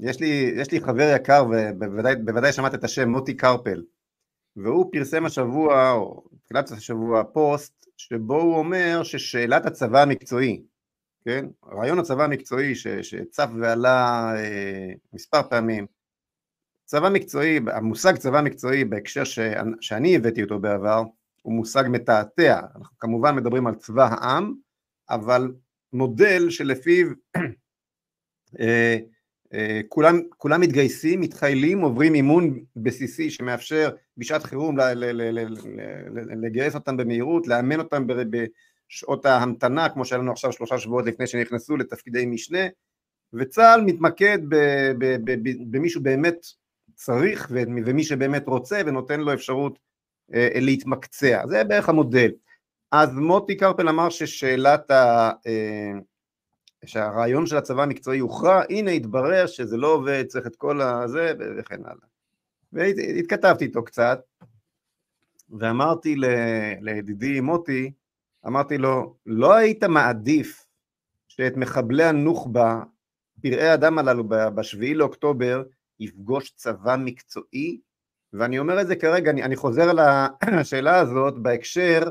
יש 0.00 0.20
לי, 0.20 0.52
יש 0.56 0.72
לי 0.72 0.80
חבר 0.80 1.12
יקר, 1.16 1.44
ובוודאי 1.48 2.52
שמעת 2.52 2.74
את 2.74 2.84
השם, 2.84 3.08
מוטי 3.08 3.36
קרפל, 3.36 3.82
והוא 4.56 4.92
פרסם 4.92 5.24
השבוע, 5.24 5.92
או 5.92 6.24
תחילת 6.44 6.70
השבוע, 6.70 7.24
פוסט, 7.24 7.86
שבו 7.96 8.40
הוא 8.42 8.58
אומר 8.58 9.02
ששאלת 9.02 9.66
הצבא 9.66 10.02
המקצועי, 10.02 10.62
כן, 11.24 11.46
רעיון 11.72 11.98
הצבא 11.98 12.24
המקצועי 12.24 12.74
ש, 12.74 12.88
שצף 12.88 13.48
ועלה 13.60 14.30
אה, 14.36 14.92
מספר 15.12 15.42
פעמים, 15.50 15.86
צבא 16.84 17.08
מקצועי, 17.08 17.60
המושג 17.72 18.16
צבא 18.16 18.42
מקצועי 18.42 18.84
בהקשר 18.84 19.24
ש, 19.24 19.38
שאני 19.80 20.16
הבאתי 20.16 20.42
אותו 20.42 20.58
בעבר, 20.58 21.02
הוא 21.42 21.54
מושג 21.54 21.84
מתעתע, 21.88 22.60
אנחנו 22.76 22.98
כמובן 22.98 23.36
מדברים 23.36 23.66
על 23.66 23.74
צבא 23.74 24.08
העם, 24.10 24.54
אבל 25.10 25.52
מודל 25.92 26.50
שלפיו 26.50 27.06
אה, 27.36 27.42
אה, 28.60 28.98
כולם, 29.88 30.20
כולם 30.36 30.60
מתגייסים, 30.60 31.20
מתחיילים, 31.20 31.80
עוברים 31.80 32.14
אימון 32.14 32.58
בסיסי 32.76 33.30
שמאפשר 33.30 33.90
בשעת 34.16 34.42
חירום 34.42 34.76
לגייס 36.42 36.74
אותם 36.74 36.96
במהירות, 36.96 37.46
לאמן 37.46 37.78
אותם 37.78 38.06
בשעות 38.06 39.26
ההמתנה, 39.26 39.88
כמו 39.88 40.04
שהיה 40.04 40.22
לנו 40.22 40.32
עכשיו 40.32 40.52
שלושה 40.52 40.78
שבועות 40.78 41.06
לפני 41.06 41.26
שנכנסו 41.26 41.76
לתפקידי 41.76 42.26
משנה, 42.26 42.66
וצה"ל 43.32 43.80
מתמקד 43.80 44.38
במי 45.70 45.88
שהוא 45.88 46.02
באמת 46.02 46.46
צריך 46.94 47.50
ומי 47.86 48.04
שבאמת 48.04 48.48
רוצה 48.48 48.80
ונותן 48.86 49.20
לו 49.20 49.34
אפשרות 49.34 49.78
אה, 50.34 50.48
להתמקצע, 50.54 51.46
זה 51.46 51.64
בערך 51.64 51.88
המודל. 51.88 52.30
אז 52.92 53.14
מוטי 53.14 53.56
קרפל 53.56 53.88
אמר 53.88 54.10
ששאלת 54.10 54.90
ה... 54.90 55.30
שהרעיון 56.84 57.46
של 57.46 57.56
הצבא 57.56 57.82
המקצועי 57.82 58.18
הוכרע, 58.18 58.62
הנה 58.70 58.90
התברר 58.90 59.46
שזה 59.46 59.76
לא 59.76 59.86
עובד, 59.86 60.24
צריך 60.28 60.46
את 60.46 60.56
כל 60.56 60.80
הזה 60.80 61.32
וכן 61.58 61.80
הלאה. 61.84 62.06
והתכתבתי 62.72 63.64
איתו 63.64 63.84
קצת, 63.84 64.20
ואמרתי 65.58 66.16
לידידי 66.80 67.40
מוטי, 67.40 67.92
אמרתי 68.46 68.78
לו, 68.78 69.16
לא 69.26 69.54
היית 69.54 69.84
מעדיף 69.84 70.66
שאת 71.28 71.56
מחבלי 71.56 72.04
הנוח'בה, 72.04 72.82
פראי 73.42 73.74
אדם 73.74 73.98
הללו 73.98 74.24
בשביעי 74.28 74.94
לאוקטובר, 74.94 75.62
יפגוש 76.00 76.50
צבא 76.50 76.96
מקצועי? 76.98 77.80
ואני 78.32 78.58
אומר 78.58 78.80
את 78.80 78.86
זה 78.86 78.96
כרגע, 78.96 79.30
אני, 79.30 79.42
אני 79.42 79.56
חוזר 79.56 79.92
לשאלה 80.52 80.98
הזאת 81.02 81.38
בהקשר 81.38 82.02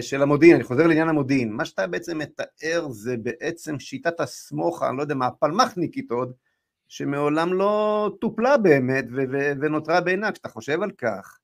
של 0.00 0.22
המודיעין, 0.22 0.54
אני 0.54 0.64
חוזר 0.64 0.86
לעניין 0.86 1.08
המודיעין, 1.08 1.52
מה 1.52 1.64
שאתה 1.64 1.86
בעצם 1.86 2.18
מתאר 2.18 2.88
זה 2.90 3.16
בעצם 3.16 3.78
שיטת 3.78 4.20
הסמוכה, 4.20 4.88
אני 4.88 4.96
לא 4.96 5.02
יודע 5.02 5.14
מה, 5.14 5.26
הפלמחניקית 5.26 6.10
עוד, 6.10 6.32
שמעולם 6.88 7.52
לא 7.52 8.10
טופלה 8.20 8.56
באמת 8.56 9.04
ונותרה 9.60 10.00
בעינה, 10.00 10.32
כשאתה 10.32 10.48
חושב 10.48 10.82
על 10.82 10.90
כך 10.90 11.38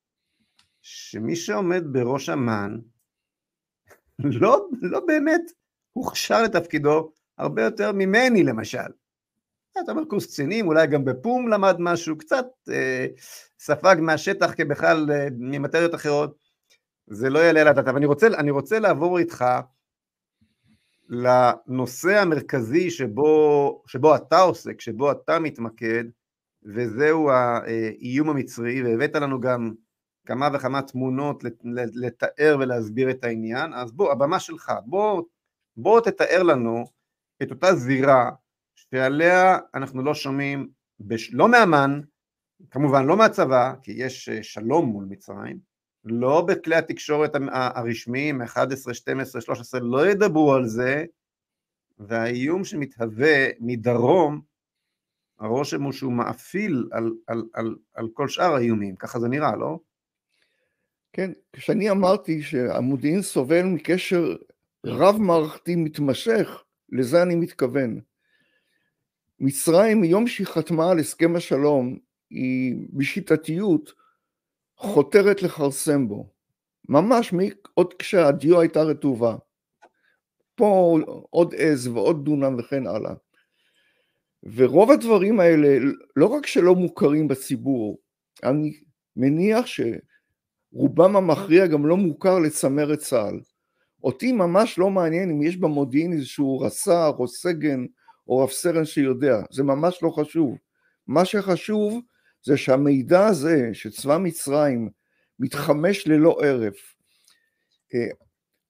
שמי 0.83 1.37
שעומד 1.37 1.83
בראש 1.93 2.29
אמ"ן 2.29 2.79
לא, 4.41 4.69
לא 4.83 5.01
באמת 5.07 5.43
הוכשר 5.93 6.43
לתפקידו 6.43 7.13
הרבה 7.39 7.63
יותר 7.63 7.93
ממני 7.93 8.43
למשל. 8.43 8.79
אתה 9.83 9.93
אומר 9.93 10.05
קורס 10.05 10.27
קצינים, 10.27 10.67
אולי 10.67 10.87
גם 10.87 11.05
בפום 11.05 11.49
למד 11.49 11.77
משהו, 11.79 12.19
קצת 12.19 12.47
אה, 12.69 13.07
ספג 13.59 13.97
מהשטח 14.01 14.55
כבכלל 14.57 15.11
אה, 15.13 15.27
ממטריות 15.39 15.95
אחרות, 15.95 16.44
זה 17.07 17.31
לא 17.31 17.39
יעלה 17.39 17.61
על 17.61 17.69
הדעת, 17.69 17.89
אבל 17.89 17.97
אני 17.97 18.07
רוצה, 18.07 18.27
אני 18.27 18.51
רוצה 18.51 18.79
לעבור 18.79 19.19
איתך 19.19 19.45
לנושא 21.09 22.21
המרכזי 22.21 22.91
שבו, 22.91 23.83
שבו 23.87 24.17
אתה 24.17 24.41
עוסק, 24.41 24.81
שבו 24.81 25.13
אתה 25.13 25.39
מתמקד, 25.39 26.05
וזהו 26.63 27.31
האיום 27.31 28.31
המצרי, 28.31 28.83
והבאת 28.83 29.17
לנו 29.17 29.41
גם 29.41 29.75
כמה 30.27 30.49
וכמה 30.55 30.83
תמונות 30.83 31.45
לתאר 31.95 32.57
ולהסביר 32.61 33.11
את 33.11 33.25
העניין, 33.25 33.75
אז 33.75 33.93
בוא, 33.93 34.13
הבמה 34.13 34.41
שלך, 34.41 34.73
בוא, 34.87 35.23
בוא 35.77 36.01
תתאר 36.01 36.43
לנו 36.43 36.85
את 37.43 37.51
אותה 37.51 37.75
זירה 37.75 38.31
שעליה 38.75 39.59
אנחנו 39.75 40.03
לא 40.03 40.15
שומעים, 40.15 40.69
בש... 41.01 41.35
לא 41.35 41.49
מאמן, 41.49 42.01
כמובן 42.71 43.07
לא 43.07 43.17
מהצבא, 43.17 43.75
כי 43.83 43.93
יש 43.93 44.31
שלום 44.31 44.87
מול 44.87 45.05
מצרים, 45.09 45.74
לא 46.05 46.41
בכלי 46.41 46.77
התקשורת 46.77 47.33
הרשמיים, 47.53 48.43
11, 48.43 48.95
12, 48.95 49.41
13, 49.41 49.81
לא 49.81 50.07
ידברו 50.07 50.55
על 50.55 50.67
זה, 50.67 51.05
והאיום 51.99 52.65
שמתהווה 52.65 53.47
מדרום, 53.61 54.41
הרושם 55.41 55.83
הוא 55.83 55.93
שהוא 55.93 56.13
מאפיל 56.13 56.89
על, 56.93 57.13
על, 57.27 57.43
על, 57.53 57.77
על 57.95 58.09
כל 58.13 58.29
שאר 58.29 58.55
האיומים, 58.55 58.97
ככה 58.97 59.21
זה 59.21 59.29
נראה, 59.29 59.57
לא? 59.57 59.79
כן, 61.13 61.31
כשאני 61.53 61.91
אמרתי 61.91 62.43
שהמודיעין 62.43 63.23
סובל 63.23 63.63
מקשר 63.63 64.37
רב 64.87 65.17
מערכתי 65.17 65.77
מתמשך, 65.77 66.63
לזה 66.89 67.23
אני 67.23 67.35
מתכוון. 67.35 68.01
מצרים, 69.41 70.01
מיום 70.01 70.27
שהיא 70.27 70.47
חתמה 70.47 70.91
על 70.91 70.99
הסכם 70.99 71.37
השלום, 71.37 71.99
היא 72.31 72.77
בשיטתיות 72.93 73.93
חותרת 74.77 75.43
לכרסם 75.43 76.09
בו, 76.09 76.31
ממש 76.89 77.35
עוד 77.75 77.95
כשהדיו 77.95 78.61
הייתה 78.61 78.83
רטובה. 78.83 79.37
פה 80.55 80.99
עוד 81.31 81.55
עז 81.59 81.87
ועוד 81.87 82.25
דונם 82.25 82.57
וכן 82.59 82.87
הלאה. 82.87 83.15
ורוב 84.55 84.91
הדברים 84.91 85.41
האלה 85.41 85.79
לא 86.17 86.27
רק 86.27 86.47
שלא 86.47 86.75
מוכרים 86.75 87.29
בציבור, 87.29 87.99
אני 88.45 88.81
מניח 89.17 89.65
שרובם 89.67 91.17
המכריע 91.17 91.67
גם 91.67 91.87
לא 91.87 91.97
מוכר 91.97 92.39
לצמרת 92.39 92.99
צה"ל. 92.99 93.41
אותי 94.05 94.33
ממש 94.33 94.79
לא 94.79 94.91
מעניין 94.91 95.31
אם 95.31 95.43
יש 95.43 95.57
במודיעין 95.57 96.13
איזשהו 96.13 96.61
רס"ר 96.61 97.13
או 97.19 97.29
סגן 97.29 97.87
או 98.29 98.39
רב 98.39 98.51
סרן 98.51 98.85
שיודע, 98.85 99.43
זה 99.51 99.63
ממש 99.63 100.03
לא 100.03 100.11
חשוב. 100.11 100.57
מה 101.07 101.25
שחשוב 101.25 102.01
זה 102.45 102.57
שהמידע 102.57 103.27
הזה 103.27 103.71
שצבא 103.73 104.19
מצרים 104.19 104.91
מתחמש 105.39 106.07
ללא 106.07 106.39
הרף, 106.43 106.95
אה, 107.95 108.07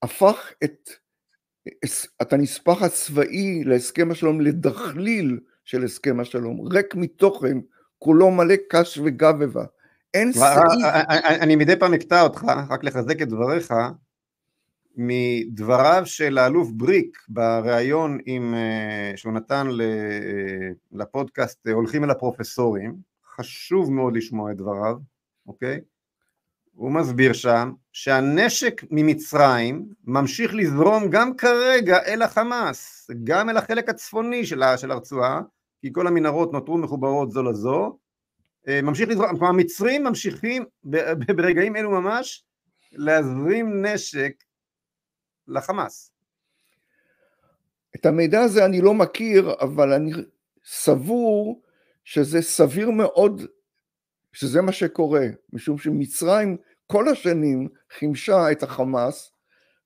הפך 0.03 0.53
את, 0.65 0.91
את 2.23 2.33
הנספח 2.33 2.83
הצבאי 2.83 3.65
להסכם 3.65 4.11
השלום 4.11 4.41
לדחליל 4.41 5.41
של 5.65 5.85
הסכם 5.85 6.21
השלום, 6.21 6.61
ריק 6.61 6.95
מתוכן, 6.95 7.59
כולו 7.99 8.31
מלא 8.31 8.55
קש 8.69 8.99
וגבבה. 9.05 9.65
אין 10.15 10.33
סעיף... 10.33 10.59
אני 11.41 11.57
מדי 11.57 11.77
פעם 11.77 11.95
אקטע 11.95 12.23
אותך, 12.23 12.43
רק 12.71 12.85
לחזק 12.85 13.23
את 13.23 13.29
דבריך, 13.29 13.75
מדבריו 14.97 16.03
של 16.05 16.39
האלוף 16.39 16.71
בריק 16.71 17.19
בריאיון 17.29 18.19
עם, 18.27 18.55
אה, 18.55 19.17
שהוא 19.17 19.33
נתן 19.33 19.67
אה, 19.81 20.69
לפודקאסט 20.93 21.69
הולכים 21.69 22.05
אל 22.05 22.11
הפרופסורים, 22.11 23.14
חשוב 23.37 23.93
מאוד 23.93 24.17
לשמוע 24.17 24.53
את 24.53 24.57
דבריו, 24.57 24.97
אוקיי? 25.47 25.81
הוא 26.75 26.93
מסביר 26.93 27.33
שם 27.33 27.73
שהנשק 27.93 28.85
ממצרים 28.91 29.89
ממשיך 30.05 30.55
לזרום 30.55 31.11
גם 31.11 31.37
כרגע 31.37 31.99
אל 32.07 32.23
החמאס, 32.23 33.11
גם 33.25 33.51
אל 33.51 33.57
החלק 33.57 33.89
הצפוני 33.89 34.47
של 34.47 34.63
הרצועה, 34.91 35.41
כי 35.81 35.93
כל 35.93 36.07
המנהרות 36.07 36.53
נותרו 36.53 36.79
מחוברות 36.79 37.31
זו 37.31 37.43
לזו, 37.43 37.99
אה, 38.69 38.83
ממשיך 38.83 39.09
לזרום, 39.09 39.29
כלומר 39.29 39.49
המצרים 39.49 40.05
ממשיכים 40.05 40.65
ברגעים 41.37 41.77
אלו 41.77 41.91
ממש 41.91 42.45
להזרים 42.93 43.87
נשק 43.87 44.33
לחמאס. 45.49 46.11
את 47.97 48.07
המידע 48.07 48.41
הזה 48.41 48.65
אני 48.65 48.81
לא 48.81 48.95
מכיר, 48.95 49.55
אבל 49.61 49.93
אני 49.93 50.13
סבור 50.65 51.63
שזה 52.05 52.43
סביר 52.43 52.91
מאוד 52.91 53.43
שזה 54.33 54.63
מה 54.63 54.73
שקורה, 54.73 55.27
משום 55.53 55.79
שמצרים 55.79 56.57
כל 56.87 57.09
השנים 57.09 57.69
חימשה 57.99 58.53
את 58.53 58.63
החמאס, 58.63 59.33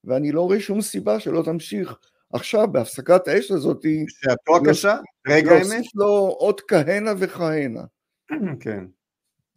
ואני 0.04 0.32
לא 0.32 0.40
רואה 0.40 0.60
שום 0.60 0.80
סיבה 0.80 1.20
שלא 1.20 1.42
תמשיך 1.42 1.98
עכשיו 2.32 2.68
בהפסקת 2.72 3.28
האש 3.28 3.50
הזאת. 3.50 3.82
שעתו 4.08 4.56
הקשה? 4.56 4.96
רגע 5.28 5.50
האמת? 5.50 5.62
להוסיף 5.62 5.86
לו 5.94 6.36
עוד 6.38 6.60
כהנה 6.60 7.12
וכהנה. 7.18 7.82
כן. 8.60 8.84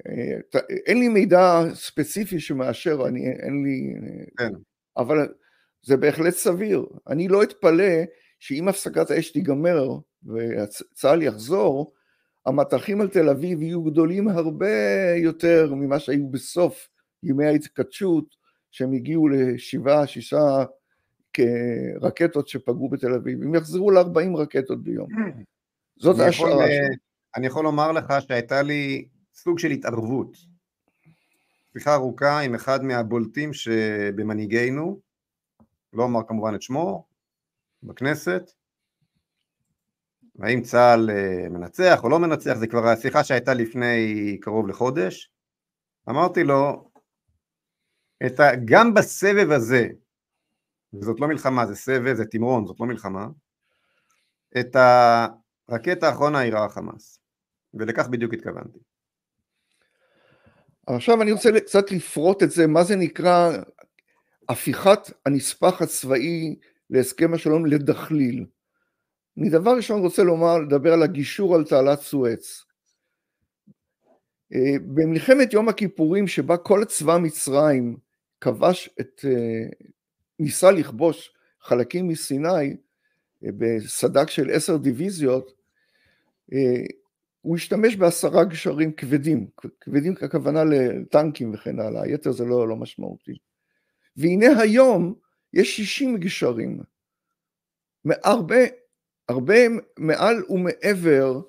אה, 0.08 0.60
אין 0.86 1.00
לי 1.00 1.08
מידע 1.08 1.62
ספציפי 1.74 2.40
שמאשר, 2.40 3.08
אני, 3.08 3.32
אין 3.32 3.64
לי... 3.64 3.94
כן. 4.38 4.52
אבל 4.98 5.34
זה 5.84 5.98
בהחלט 5.98 6.34
סביר. 6.34 6.86
אני 7.08 7.28
לא 7.28 7.44
אתפלא 7.44 7.94
שאם 8.40 8.68
הפסקת 8.68 9.12
האש 9.12 9.32
תיגמר 9.32 9.90
וצה"ל 10.26 11.22
יחזור, 11.22 11.94
המטחים 12.46 13.02
על 13.02 13.08
תל 13.08 13.30
אביב 13.30 13.62
יהיו 13.62 13.84
גדולים 13.84 14.28
הרבה 14.28 14.70
יותר 15.16 15.74
ממה 15.74 16.00
שהיו 16.00 16.30
בסוף 16.30 16.90
ימי 17.24 17.46
ההתכתשות, 17.46 18.36
שהם 18.72 18.94
הגיעו 18.94 19.28
לשבעה, 19.28 20.08
שישה 20.08 20.64
רקטות 22.02 22.48
שפגעו 22.48 22.90
בתל 22.90 23.14
אביב. 23.14 23.44
הם 23.44 23.56
יחזרו 23.56 23.92
ל-40 23.92 24.38
רקטות 24.38 24.84
ביום. 24.84 25.08
זאת 25.98 26.20
ההשערה 26.20 26.66
שלי. 26.68 26.96
אני 27.36 27.48
יכול 27.48 27.64
לומר 27.64 27.92
לך 27.92 28.14
שהייתה 28.28 28.62
לי 28.62 29.06
סוג 29.34 29.60
של 29.60 29.72
התערבות. 29.72 30.38
שיחה 31.74 31.94
ארוכה 31.94 32.40
עם 32.40 32.56
אחד 32.56 32.84
מהבולטים 32.84 33.54
שבמנהיגינו, 33.54 35.00
לא 35.94 36.04
אומר 36.04 36.20
כמובן 36.28 36.56
את 36.56 36.62
שמו, 36.62 37.06
בכנסת, 37.84 38.52
האם 40.40 40.62
צה"ל 40.62 41.10
אה, 41.10 41.50
מנצח 41.50 42.04
או 42.04 42.10
לא 42.10 42.20
מנצח, 42.20 42.54
זה 42.54 42.68
כבר 42.68 42.88
השיחה 42.88 43.24
שהייתה 43.24 43.54
לפני 43.54 44.38
קרוב 44.42 44.68
לחודש. 44.68 45.32
אמרתי 46.10 46.44
לו, 46.44 46.90
ה... 48.40 48.56
גם 48.66 48.94
בסבב 48.94 49.52
הזה, 49.52 49.88
וזאת 50.94 51.20
לא 51.20 51.28
מלחמה, 51.28 51.66
זה 51.66 51.76
סבב, 51.76 52.14
זה 52.14 52.26
תמרון, 52.26 52.66
זאת 52.66 52.80
לא 52.80 52.86
מלחמה, 52.86 53.28
את 54.60 54.76
הרקטה 55.70 56.08
האחרונה 56.08 56.44
אירעה 56.44 56.70
חמאס, 56.70 57.20
ולכך 57.74 58.08
בדיוק 58.08 58.34
התכוונתי. 58.34 58.80
עכשיו 60.88 61.22
אני 61.22 61.32
רוצה 61.32 61.50
קצת 61.60 61.92
לפרוט 61.92 62.44
את 62.44 62.52
זה, 62.52 62.68
מה 62.68 62.84
זה 62.84 62.96
נקרא 62.96 63.52
הפיכת 64.50 65.00
הנספח 65.26 65.82
הצבאי 65.82 66.56
להסכם 66.90 67.34
השלום 67.34 67.66
לדחליל. 67.66 68.46
אני 69.38 69.50
דבר 69.50 69.76
ראשון 69.76 70.02
רוצה 70.02 70.24
לומר, 70.24 70.58
לדבר 70.58 70.94
על 70.94 71.04
הגישור 71.04 71.56
על 71.56 71.64
תעלת 71.64 72.00
סואץ. 72.00 72.66
אה, 74.54 74.76
במלחמת 74.82 75.54
יום 75.54 75.70
הכיפורים 75.70 76.28
שבה 76.28 76.58
כל 76.58 76.86
צבא 76.86 77.18
מצרים 77.18 77.98
כבש 78.42 78.90
את, 79.02 79.26
אה, 79.26 79.88
ניסה 80.40 80.72
לכבוש 80.72 81.34
חלקים 81.62 82.08
מסיני 82.08 82.76
אה, 83.46 83.50
בסד"כ 83.58 84.32
של 84.32 84.50
עשר 84.50 84.78
דיוויזיות, 84.78 85.62
הוא 87.42 87.56
השתמש 87.56 87.96
בעשרה 87.96 88.44
גשרים 88.44 88.92
כבדים, 88.92 89.48
כבדים 89.82 90.16
ככוונה 90.16 90.64
לטנקים 90.64 91.54
וכן 91.54 91.80
הלאה, 91.80 92.04
היתר 92.04 92.32
זה 92.32 92.46
לא, 92.46 92.68
לא 92.68 92.76
משמעותי. 92.76 93.38
והנה 94.18 94.62
היום 94.62 95.14
יש 95.54 95.76
שישים 95.76 96.18
גשרים, 96.18 96.80
הרבה 98.24 98.56
הרבה 99.32 99.56
מעל 99.98 100.44
ומעבר 100.50 101.42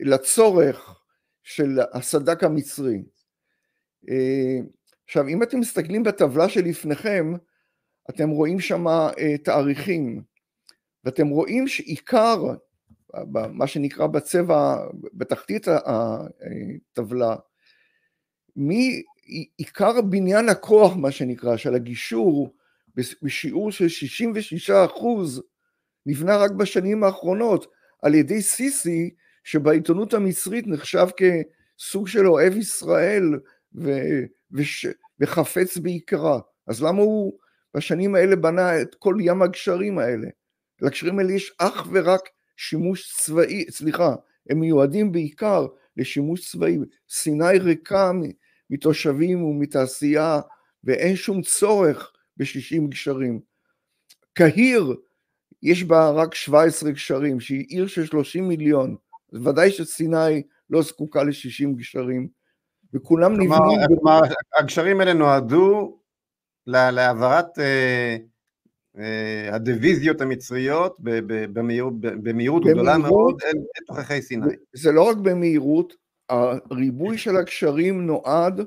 לצורך 0.00 1.00
של 1.42 1.78
הסד"כ 1.92 2.44
המצרי. 2.44 3.02
אה, 4.08 4.58
עכשיו, 5.04 5.28
אם 5.28 5.42
אתם 5.42 5.60
מסתכלים 5.60 6.02
בטבלה 6.02 6.48
שלפניכם, 6.48 7.32
אתם 8.10 8.28
רואים 8.28 8.60
שם 8.60 8.88
אה, 8.88 9.38
תאריכים, 9.44 10.22
ואתם 11.04 11.28
רואים 11.28 11.68
שעיקר, 11.68 12.44
מה 13.32 13.66
שנקרא 13.66 14.06
בצבע, 14.06 14.76
בתחתית 15.14 15.66
הטבלה, 15.84 17.36
מעיקר 18.56 20.00
בניין 20.00 20.48
הכוח, 20.48 20.96
מה 20.96 21.10
שנקרא, 21.10 21.56
של 21.56 21.74
הגישור, 21.74 22.54
בשיעור 23.22 23.72
של 23.72 23.88
66 23.88 24.70
אחוז, 24.70 25.42
נבנה 26.10 26.36
רק 26.36 26.50
בשנים 26.50 27.04
האחרונות 27.04 27.66
על 28.02 28.14
ידי 28.14 28.42
סיסי, 28.42 29.10
שבעיתונות 29.44 30.14
המצרית 30.14 30.66
נחשב 30.66 31.06
כסוג 31.16 32.08
של 32.08 32.26
אוהב 32.26 32.56
ישראל 32.56 33.24
ו, 33.74 33.90
וש, 34.52 34.86
וחפץ 35.20 35.76
בעיקרה. 35.76 36.40
אז 36.66 36.82
למה 36.82 37.02
הוא 37.02 37.32
בשנים 37.76 38.14
האלה 38.14 38.36
בנה 38.36 38.80
את 38.80 38.94
כל 38.94 39.16
ים 39.20 39.42
הגשרים 39.42 39.98
האלה? 39.98 40.28
לגשרים 40.82 41.18
האלה 41.18 41.32
יש 41.32 41.52
אך 41.58 41.88
ורק 41.92 42.20
שימוש 42.56 43.16
צבאי, 43.16 43.64
סליחה, 43.70 44.14
הם 44.50 44.60
מיועדים 44.60 45.12
בעיקר 45.12 45.66
לשימוש 45.96 46.50
צבאי. 46.50 46.78
סיני 47.08 47.58
ריקה 47.58 48.10
מתושבים 48.70 49.44
ומתעשייה 49.44 50.40
ואין 50.84 51.16
שום 51.16 51.42
צורך 51.42 52.12
בשישים 52.36 52.88
גשרים. 52.88 53.40
קהיר 54.32 54.94
יש 55.62 55.84
בה 55.84 56.10
רק 56.10 56.34
17 56.34 56.90
גשרים, 56.90 57.40
שהיא 57.40 57.64
עיר 57.68 57.86
של 57.86 58.06
30 58.06 58.48
מיליון, 58.48 58.96
אז 59.32 59.46
ודאי 59.46 59.70
שסיני 59.70 60.42
לא 60.70 60.82
זקוקה 60.82 61.22
ל-60 61.22 61.76
גשרים, 61.76 62.28
וכולם 62.94 63.32
נבנים... 63.32 63.78
כלומר, 63.86 64.20
הגשרים 64.58 65.00
האלה 65.00 65.12
נועדו 65.12 65.98
להעברת 66.66 67.58
אה, 67.58 68.16
אה, 68.98 69.54
הדיוויזיות 69.54 70.20
המצריות 70.20 70.96
במהירות, 71.52 72.00
במהירות 72.00 72.64
גדולה 72.64 72.98
מאוד 72.98 73.40
אל 73.44 73.52
תוככי 73.86 74.22
סיני. 74.22 74.46
זה 74.72 74.92
לא 74.92 75.02
רק 75.02 75.16
במהירות, 75.16 75.94
הריבוי 76.28 77.18
של 77.18 77.36
הגשרים 77.36 78.06
נועד 78.06 78.60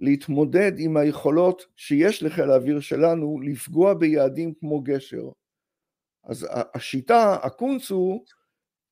להתמודד 0.00 0.72
עם 0.78 0.96
היכולות 0.96 1.66
שיש 1.76 2.22
לחיל 2.22 2.50
האוויר 2.50 2.80
שלנו 2.80 3.40
לפגוע 3.40 3.94
ביעדים 3.94 4.52
כמו 4.60 4.80
גשר. 4.80 5.28
אז 6.26 6.48
השיטה, 6.74 7.36
הקונץ 7.42 7.90
הוא 7.90 8.24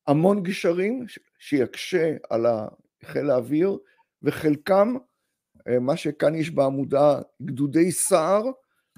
המון 0.06 0.42
גשרים 0.42 1.04
שיקשה 1.38 2.14
על 2.30 2.46
חיל 3.04 3.30
האוויר, 3.30 3.78
וחלקם, 4.22 4.94
אה, 5.68 5.78
מה 5.78 5.96
שכאן 5.96 6.34
יש 6.34 6.50
בעמודה, 6.50 7.20
גדודי 7.42 7.92
סער, 7.92 8.42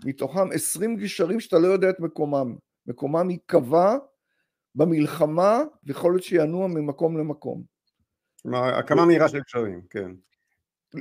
מתוכם 0.05 0.53
עשרים 0.53 0.97
גשרים 0.97 1.41
שאתה 1.41 1.59
לא 1.59 1.66
יודע 1.66 1.91
את 1.91 2.01
מקומם. 2.01 2.57
מקומם 2.87 3.30
ייקבע 3.30 3.97
במלחמה, 4.74 5.62
ויכול 5.85 6.12
להיות 6.12 6.22
שינוע 6.22 6.66
ממקום 6.68 7.18
למקום. 7.18 7.62
כלומר, 8.43 8.64
הקמה 8.78 9.07
מהירה 9.07 9.28
של 9.28 9.41
גשרים, 9.41 9.82
כן. 9.91 10.11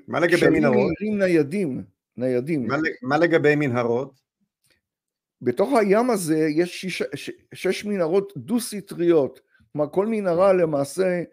מה 0.08 0.20
לגבי 0.20 0.50
מנהרות? 0.50 0.92
גשרים 0.92 1.18
מהירים 1.18 1.20
ניידים, 1.20 1.84
ניידים. 2.18 2.68
מה, 2.68 2.78
מה 3.02 3.18
לגבי 3.18 3.56
מנהרות? 3.56 4.23
בתוך 5.44 5.70
הים 5.80 6.10
הזה 6.10 6.48
יש 6.56 6.82
שיש, 6.82 7.04
ש, 7.16 7.32
שש 7.54 7.86
מנהרות 7.86 8.34
דו-סטריות, 8.38 9.40
כלומר 9.72 9.90
כל 9.92 10.08
מנהרה 10.08 10.54
למעשה 10.54 11.24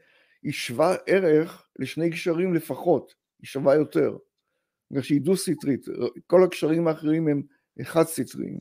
היא 0.43 0.53
שווה 0.53 0.97
ערך 1.07 1.67
לשני 1.79 2.09
גשרים 2.09 2.55
לפחות, 2.55 3.15
היא 3.41 3.47
שווה 3.47 3.75
יותר, 3.75 4.17
בגלל 4.91 5.03
שהיא 5.03 5.21
דו-סטרית, 5.21 5.87
כל 6.27 6.45
הגשרים 6.45 6.89
האחרים 6.89 7.29
הם 7.29 7.43
חד-סטריים. 7.83 8.59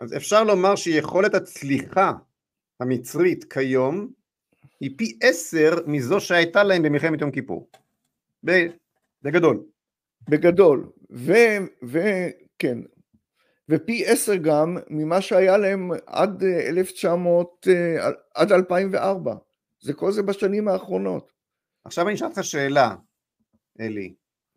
אז 0.00 0.16
אפשר 0.16 0.44
לומר 0.44 0.76
שיכולת 0.76 1.34
הצליחה 1.34 2.12
המצרית 2.80 3.52
כיום 3.52 4.12
היא 4.80 4.90
פי 4.98 5.18
עשר 5.22 5.74
מזו 5.86 6.20
שהייתה 6.20 6.62
להם 6.62 6.82
במלחמת 6.82 7.20
יום 7.20 7.30
כיפור. 7.30 7.70
בגדול. 9.22 9.64
בגדול, 10.28 10.88
וכן, 11.82 12.78
ופי 13.68 14.06
עשר 14.06 14.36
גם 14.36 14.76
ממה 14.90 15.20
שהיה 15.20 15.56
להם 15.56 15.90
עד 16.06 16.44
1900, 16.44 17.66
אה, 17.70 18.10
עד 18.34 18.52
2004. 18.52 19.34
זה 19.82 19.92
כל 19.92 20.12
זה 20.12 20.22
בשנים 20.22 20.68
האחרונות. 20.68 21.32
עכשיו 21.84 22.06
אני 22.06 22.14
אשאל 22.14 22.28
אותך 22.28 22.44
שאלה, 22.44 22.94
אלי. 23.80 24.14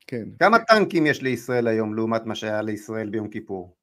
כן. 0.08 0.30
כמה 0.40 0.60
טנקים 0.60 1.06
יש 1.06 1.22
לישראל 1.22 1.68
היום 1.68 1.96
לעומת 1.96 2.26
מה 2.26 2.36
שהיה 2.36 2.62
לישראל 2.62 3.10
ביום 3.10 3.30
כיפור? 3.30 3.79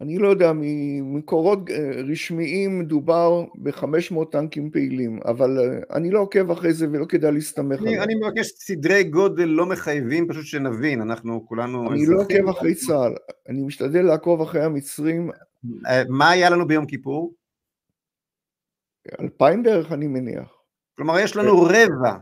אני 0.00 0.18
לא 0.18 0.28
יודע, 0.28 0.52
ממקורות 0.54 1.70
אה, 1.70 1.90
רשמיים 2.10 2.78
מדובר 2.78 3.44
ב-500 3.54 4.24
טנקים 4.30 4.70
פעילים, 4.70 5.20
אבל 5.24 5.58
אה, 5.58 5.96
אני 5.96 6.10
לא 6.10 6.20
עוקב 6.20 6.50
אחרי 6.50 6.72
זה 6.72 6.86
ולא 6.92 7.04
כדאי 7.04 7.32
להסתמך 7.32 7.80
עליו. 7.80 8.02
אני 8.02 8.14
מבקש 8.14 8.46
סדרי 8.46 9.04
גודל 9.04 9.44
לא 9.44 9.66
מחייבים, 9.66 10.28
פשוט 10.28 10.44
שנבין, 10.44 11.00
אנחנו 11.00 11.46
כולנו... 11.46 11.92
אני 11.92 12.06
לא 12.06 12.20
עוקב 12.20 12.48
אחרי 12.48 12.74
צה"ל, 12.74 13.14
אני 13.48 13.62
משתדל 13.62 14.02
לעקוב 14.02 14.40
אחרי 14.40 14.62
המצרים. 14.62 15.30
אה, 15.86 16.02
מה 16.08 16.30
היה 16.30 16.50
לנו 16.50 16.66
ביום 16.66 16.86
כיפור? 16.86 17.34
אלפיים 19.20 19.62
בערך 19.62 19.92
אני 19.92 20.06
מניח. 20.06 20.52
כלומר 20.96 21.18
יש 21.18 21.36
לנו 21.36 21.62
רבע. 21.62 22.16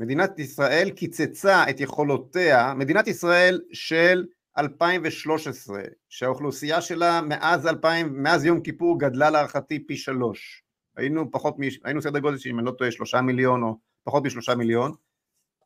מדינת 0.00 0.38
ישראל 0.38 0.90
קיצצה 0.90 1.70
את 1.70 1.80
יכולותיה, 1.80 2.74
מדינת 2.74 3.08
ישראל 3.08 3.60
של 3.72 4.24
2013, 4.58 5.80
שהאוכלוסייה 6.08 6.80
שלה 6.80 7.20
מאז 7.20 7.66
2000, 7.66 8.22
מאז 8.22 8.44
יום 8.44 8.60
כיפור 8.60 9.00
גדלה 9.00 9.30
להערכתי 9.30 9.86
פי 9.86 9.96
שלוש. 9.96 10.62
היינו 10.96 11.30
פחות, 11.30 11.56
היינו 11.84 12.02
סדר 12.02 12.18
גודל 12.18 12.38
שאם 12.38 12.58
אני 12.58 12.66
לא 12.66 12.70
טועה 12.70 12.90
שלושה 12.90 13.20
מיליון 13.20 13.62
או 13.62 13.78
פחות 14.04 14.24
משלושה 14.24 14.54
מיליון, 14.54 14.92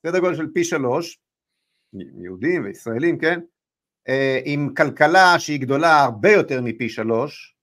סדר 0.06 0.18
גודל 0.18 0.36
של 0.36 0.46
פי 0.54 0.64
שלוש, 0.64 1.18
יהודים 1.92 2.64
וישראלים, 2.64 3.18
כן? 3.18 3.40
אה, 4.08 4.40
עם 4.44 4.74
כלכלה 4.74 5.38
שהיא 5.38 5.60
גדולה 5.60 6.00
הרבה 6.00 6.32
יותר 6.32 6.60
מפי 6.60 6.88
שלוש, 6.88 7.56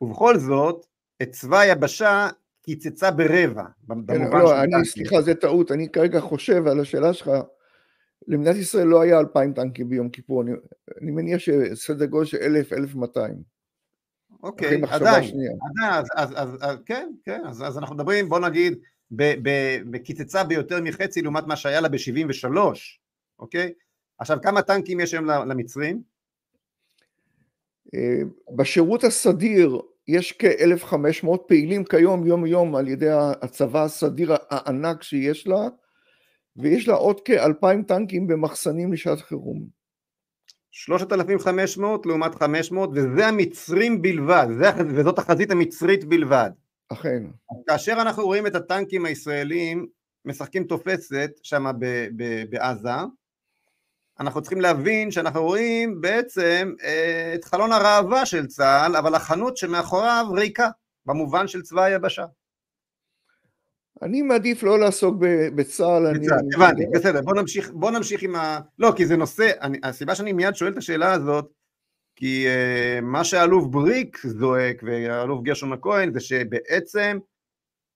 ובכל 0.00 0.38
זאת, 0.38 0.86
את 1.22 1.30
צבא 1.30 1.58
היבשה 1.58 2.28
קיצצה 2.62 3.10
ברבע. 3.10 3.64
כן, 4.08 4.30
לא, 4.32 4.62
אני, 4.62 4.84
סליחה, 4.84 5.22
זה 5.22 5.34
טעות, 5.34 5.72
אני 5.72 5.88
כרגע 5.88 6.20
חושב 6.20 6.66
על 6.66 6.80
השאלה 6.80 7.12
שלך, 7.12 7.30
למדינת 8.26 8.56
ישראל 8.56 8.86
לא 8.86 9.00
היה 9.00 9.18
אלפיים 9.18 9.52
טנקים 9.52 9.88
ביום 9.88 10.08
כיפור, 10.08 10.42
אני, 10.42 10.52
אני 11.02 11.10
מניח 11.10 11.38
שסדר 11.38 12.06
גודל 12.06 12.26
של 12.26 12.36
אלף, 12.36 12.72
אלף 12.72 12.94
מאתיים. 12.94 13.56
אוקיי, 14.42 14.82
עדיין, 14.90 15.24
עדיין, 15.24 15.92
אז, 15.92 16.06
אז, 16.14 16.32
אז, 16.36 16.48
אז 16.60 16.76
כן, 16.86 17.10
כן, 17.24 17.40
אז, 17.46 17.62
אז 17.66 17.78
אנחנו 17.78 17.94
מדברים, 17.94 18.28
בוא 18.28 18.38
נגיד, 18.38 18.78
בקיצצה 19.90 20.44
ביותר 20.44 20.82
מחצי 20.82 21.22
לעומת 21.22 21.46
מה 21.46 21.56
שהיה 21.56 21.80
לה 21.80 21.88
ב-73, 21.88 22.48
אוקיי? 23.38 23.72
עכשיו, 24.18 24.38
כמה 24.42 24.62
טנקים 24.62 25.00
יש 25.00 25.14
היום 25.14 25.26
למצרים? 25.26 26.02
אה, 27.94 28.20
בשירות 28.56 29.04
הסדיר 29.04 29.80
יש 30.08 30.32
כ-1,500 30.38 31.28
פעילים 31.46 31.84
כיום 31.84 32.26
יום 32.26 32.46
יום 32.46 32.76
על 32.76 32.88
ידי 32.88 33.10
הצבא 33.42 33.84
הסדיר 33.84 34.34
הענק 34.50 35.02
שיש 35.02 35.46
לה, 35.46 35.68
ויש 36.56 36.88
לה 36.88 36.94
עוד 36.94 37.20
כאלפיים 37.20 37.82
טנקים 37.82 38.26
במחסנים 38.26 38.92
לשעת 38.92 39.20
חירום. 39.20 39.66
3,500 40.70 42.06
לעומת 42.06 42.34
500, 42.34 42.90
וזה 42.92 43.26
המצרים 43.26 44.02
בלבד, 44.02 44.46
זה, 44.58 44.70
וזאת 44.88 45.18
החזית 45.18 45.50
המצרית 45.50 46.04
בלבד. 46.04 46.50
אכן. 46.88 47.22
כאשר 47.66 47.92
אנחנו 47.92 48.24
רואים 48.24 48.46
את 48.46 48.54
הטנקים 48.54 49.04
הישראלים 49.04 49.86
משחקים 50.24 50.64
תופסת 50.64 51.30
שם 51.42 51.64
בעזה, 52.50 52.90
אנחנו 54.20 54.42
צריכים 54.42 54.60
להבין 54.60 55.10
שאנחנו 55.10 55.42
רואים 55.42 56.00
בעצם 56.00 56.74
אה, 56.84 57.32
את 57.34 57.44
חלון 57.44 57.72
הראווה 57.72 58.26
של 58.26 58.46
צה"ל, 58.46 58.96
אבל 58.96 59.14
החנות 59.14 59.56
שמאחוריו 59.56 60.26
ריקה, 60.32 60.68
במובן 61.06 61.48
של 61.48 61.62
צבא 61.62 61.82
היבשה. 61.82 62.24
אני 64.02 64.22
מעדיף 64.22 64.62
לא 64.62 64.78
לעסוק 64.78 65.16
בצה"ל. 65.54 66.06
הבנתי, 66.54 66.82
בסדר, 66.94 67.20
בוא 67.22 67.34
נמשיך, 67.34 67.70
בוא 67.74 67.90
נמשיך 67.90 68.22
עם 68.22 68.36
ה... 68.36 68.60
לא, 68.78 68.92
כי 68.96 69.06
זה 69.06 69.16
נושא, 69.16 69.50
אני, 69.60 69.78
הסיבה 69.82 70.14
שאני 70.14 70.32
מיד 70.32 70.54
שואל 70.54 70.72
את 70.72 70.76
השאלה 70.76 71.12
הזאת, 71.12 71.52
כי 72.16 72.46
uh, 72.46 73.00
מה 73.00 73.24
שאלוף 73.24 73.66
בריק 73.66 74.18
זועק 74.26 74.82
והאלוף 74.82 75.42
גרשון 75.42 75.72
הכהן 75.72 76.12
זה 76.12 76.20
שבעצם 76.20 77.18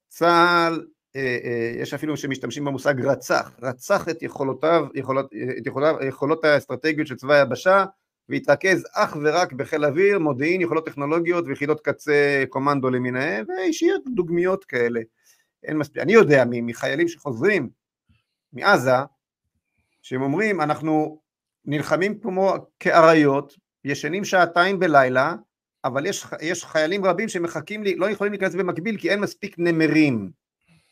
צה"ל, 0.08 0.80
uh, 0.80 1.16
uh, 1.16 1.82
יש 1.82 1.94
אפילו 1.94 2.16
שמשתמשים 2.16 2.64
במושג 2.64 3.00
רצח, 3.00 3.52
רצח 3.62 4.08
את 4.08 4.22
יכולותיו, 4.22 4.86
יכולות, 4.94 5.30
את 5.58 5.66
יכולות, 5.66 5.96
יכולות 6.08 6.44
האסטרטגיות 6.44 7.06
של 7.06 7.16
צבא 7.16 7.34
היבשה 7.34 7.84
והתרכז 8.28 8.86
אך 8.94 9.16
ורק 9.22 9.52
בחיל 9.52 9.84
אוויר, 9.84 10.18
מודיעין, 10.18 10.60
יכולות 10.60 10.86
טכנולוגיות 10.86 11.44
ויחידות 11.46 11.80
קצה 11.80 12.44
קומנדו 12.48 12.90
למיניהם 12.90 13.44
והשאיר 13.48 13.98
דוגמיות 14.14 14.64
כאלה. 14.64 15.00
אין 15.64 15.76
מספיק, 15.78 16.02
אני 16.02 16.12
יודע 16.12 16.44
מחיילים 16.48 17.08
שחוזרים 17.08 17.70
מעזה, 18.52 18.96
שהם 20.02 20.22
אומרים 20.22 20.60
אנחנו 20.60 21.20
נלחמים 21.64 22.18
כמו 22.18 22.54
כאריות, 22.80 23.54
ישנים 23.84 24.24
שעתיים 24.24 24.78
בלילה, 24.78 25.34
אבל 25.84 26.06
יש, 26.06 26.26
יש 26.40 26.64
חיילים 26.64 27.04
רבים 27.04 27.28
שמחכים 27.28 27.82
לי, 27.82 27.96
לא 27.96 28.10
יכולים 28.10 28.32
להיכנס 28.32 28.54
במקביל 28.54 28.96
כי 28.96 29.10
אין 29.10 29.20
מספיק 29.20 29.54
נמרים, 29.58 30.30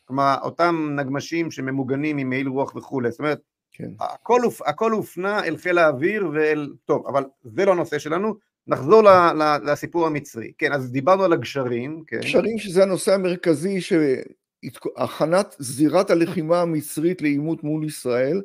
כלומר 0.05 0.37
אותם 0.43 0.89
נגמשים 0.97 1.51
שממוגנים 1.51 2.19
עם 2.19 2.29
מעיל 2.29 2.49
רוח 2.49 2.77
וכולי, 2.77 3.11
זאת 3.11 3.19
אומרת 3.19 3.41
כן. 3.73 3.91
הכל, 4.01 4.41
הכל 4.67 4.93
הופנה 4.93 5.45
אל 5.45 5.57
חיל 5.57 5.79
האוויר 5.79 6.31
ואל, 6.35 6.73
טוב, 6.85 7.07
אבל 7.07 7.25
זה 7.45 7.65
לא 7.65 7.73
הנושא 7.73 7.99
שלנו, 7.99 8.35
נחזור 8.67 9.03
ל, 9.03 9.09
ל, 9.09 9.71
לסיפור 9.71 10.07
המצרי, 10.07 10.53
כן, 10.59 10.73
אז 10.73 10.93
דיברנו 10.93 11.25
על 11.25 11.33
הגשרים, 11.33 12.03
כן. 12.07 12.21
גשרים 12.21 12.59
שזה 12.59 12.83
הנושא 12.83 13.15
המרכזי 13.15 13.81
ש... 13.81 13.93
הכנת 14.97 15.57
זירת 15.59 16.11
הלחימה 16.11 16.61
המצרית 16.61 17.23
לעימות 17.23 17.65
מול 17.65 17.87
ישראל. 17.87 18.43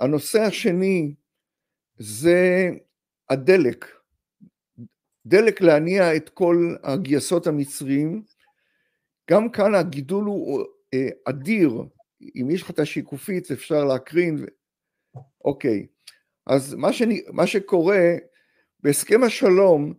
הנושא 0.00 0.40
השני 0.40 1.14
זה 1.98 2.70
הדלק, 3.30 3.86
דלק 5.26 5.60
להניע 5.60 6.16
את 6.16 6.28
כל 6.28 6.74
הגייסות 6.82 7.46
המצריים. 7.46 8.22
גם 9.30 9.50
כאן 9.50 9.74
הגידול 9.74 10.24
הוא 10.24 10.64
אה, 10.94 11.08
אדיר, 11.24 11.70
אם 12.36 12.50
יש 12.50 12.62
לך 12.62 12.70
את 12.70 12.78
השיקופית 12.78 13.50
אפשר 13.50 13.84
להקרין, 13.84 14.46
אוקיי. 15.44 15.86
אז 16.46 16.74
מה, 16.74 16.92
שאני, 16.92 17.22
מה 17.32 17.46
שקורה, 17.46 18.16
בהסכם 18.80 19.22
השלום 19.22 19.94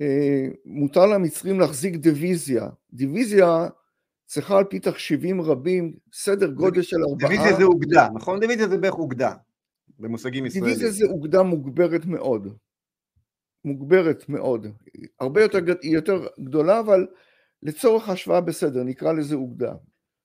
אה, 0.00 0.48
מותר 0.64 1.06
למצרים 1.06 1.60
להחזיק 1.60 1.94
דיוויזיה. 1.96 2.68
דיוויזיה 2.92 3.68
צריכה 4.32 4.58
על 4.58 4.64
פי 4.64 4.78
תחשיבים 4.78 5.40
רבים, 5.40 5.96
סדר 6.12 6.50
גודל 6.50 6.82
של 6.82 6.96
ארבעה... 7.10 7.28
דיוויזיה 7.28 7.56
זה 7.56 7.64
אוגדה, 7.64 8.08
נכון? 8.14 8.40
דיוויזיה 8.40 8.68
זה 8.68 8.78
בערך 8.78 8.94
אוגדה, 8.94 9.34
במושגים 9.98 10.46
ישראלים. 10.46 10.74
דיוויזיה 10.74 10.90
זה 10.90 11.12
אוגדה 11.12 11.42
מוגברת 11.42 12.06
מאוד. 12.06 12.56
מוגברת 13.64 14.28
מאוד. 14.28 14.66
הרבה 15.20 15.42
יותר, 15.42 15.58
יותר 15.82 16.26
גדולה, 16.40 16.80
אבל 16.80 17.06
לצורך 17.62 18.08
השוואה 18.08 18.40
בסדר, 18.40 18.82
נקרא 18.82 19.12
לזה 19.12 19.34
אוגדה. 19.34 19.74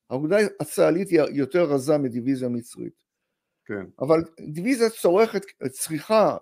האוגדה 0.09 0.37
הצה"לית 0.59 1.09
היא 1.09 1.21
יותר 1.31 1.63
רזה 1.63 1.97
מדיוויזיה 1.97 2.49
מצרית. 2.49 3.03
כן. 3.65 3.85
אבל 3.99 4.19
דיוויזיה 4.53 4.89
צורכת, 4.89 5.41
צריכה 5.69 6.37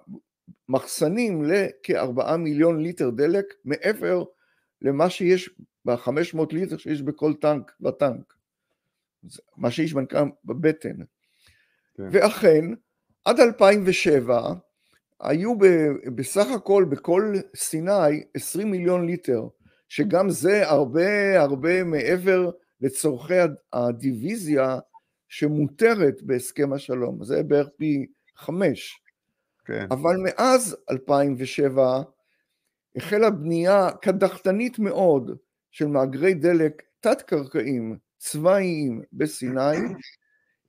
מחסנים 0.69 1.43
לכארבעה 1.43 2.37
מיליון 2.37 2.81
ליטר 2.81 3.09
דלק 3.09 3.45
מעבר 3.65 4.23
למה 4.81 5.09
שיש 5.09 5.49
ב-500 5.85 6.39
ליטר 6.51 6.77
שיש 6.77 7.01
בכל 7.01 7.33
טנק, 7.33 7.71
בטנק, 7.81 8.33
מה 9.57 9.71
שיש 9.71 9.93
בבטן. 10.45 10.95
כן. 11.97 12.03
ואכן, 12.11 12.65
עד 13.25 13.39
2007 13.39 14.53
היו 15.19 15.53
בסך 16.15 16.47
הכל 16.55 16.85
בכל 16.89 17.33
סיני 17.55 18.23
20 18.33 18.71
מיליון 18.71 19.05
ליטר, 19.05 19.47
שגם 19.89 20.29
זה 20.29 20.69
הרבה 20.69 21.41
הרבה 21.41 21.83
מעבר 21.83 22.51
לצורכי 22.81 23.33
הדיוויזיה 23.73 24.79
שמותרת 25.27 26.21
בהסכם 26.21 26.73
השלום, 26.73 27.23
זה 27.23 27.43
בערך 27.43 27.67
פי 27.77 28.05
חמש. 28.35 29.01
כן. 29.65 29.87
אבל 29.91 30.15
מאז 30.23 30.77
2007 30.91 32.01
החלה 32.95 33.29
בנייה 33.29 33.89
קדחתנית 34.01 34.79
מאוד 34.79 35.37
של 35.71 35.87
מאגרי 35.87 36.33
דלק 36.33 36.83
תת-קרקעיים 36.99 37.97
צבאיים 38.17 39.01
בסיני, 39.13 39.77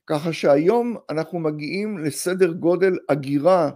ככה 0.06 0.32
שהיום 0.32 0.96
אנחנו 1.10 1.38
מגיעים 1.38 1.98
לסדר 1.98 2.52
גודל 2.52 2.98
אגירה 3.08 3.70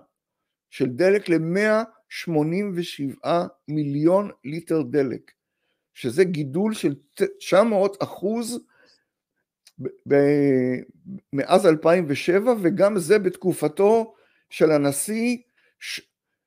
של 0.70 0.86
דלק 0.86 1.28
ל-187 1.28 3.28
מיליון 3.68 4.30
ליטר 4.44 4.82
דלק, 4.82 5.32
שזה 5.94 6.24
גידול 6.24 6.74
של 6.74 6.94
900 7.38 8.03
אחוז 8.03 8.61
מאז 11.32 11.66
2007, 11.66 12.55
וגם 12.62 12.98
זה 12.98 13.18
בתקופתו 13.18 14.14
של 14.51 14.70
הנשיא, 14.70 15.36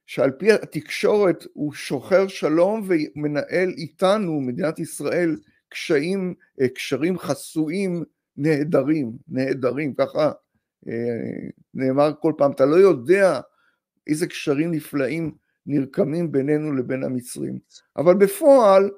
שעל 0.05 0.31
פי 0.31 0.51
התקשורת 0.51 1.45
הוא 1.53 1.73
שוחר 1.73 2.27
שלום 2.27 2.87
ומנהל 2.87 3.69
איתנו, 3.77 4.41
מדינת 4.41 4.79
ישראל, 4.79 5.37
קשיים, 5.69 6.33
אה, 6.61 6.69
קשרים 6.69 7.17
חסויים 7.17 8.03
נהדרים, 8.37 9.11
נהדרים, 9.27 9.93
ככה 9.93 10.31
אה, 10.87 11.49
נאמר 11.73 12.11
כל 12.19 12.33
פעם, 12.37 12.51
אתה 12.51 12.65
לא 12.65 12.75
יודע 12.75 13.39
איזה 14.07 14.27
קשרים 14.27 14.71
נפלאים 14.71 15.35
נרקמים 15.65 16.31
בינינו 16.31 16.75
לבין 16.75 17.03
המצרים, 17.03 17.59
אבל 17.97 18.15
בפועל 18.15 18.89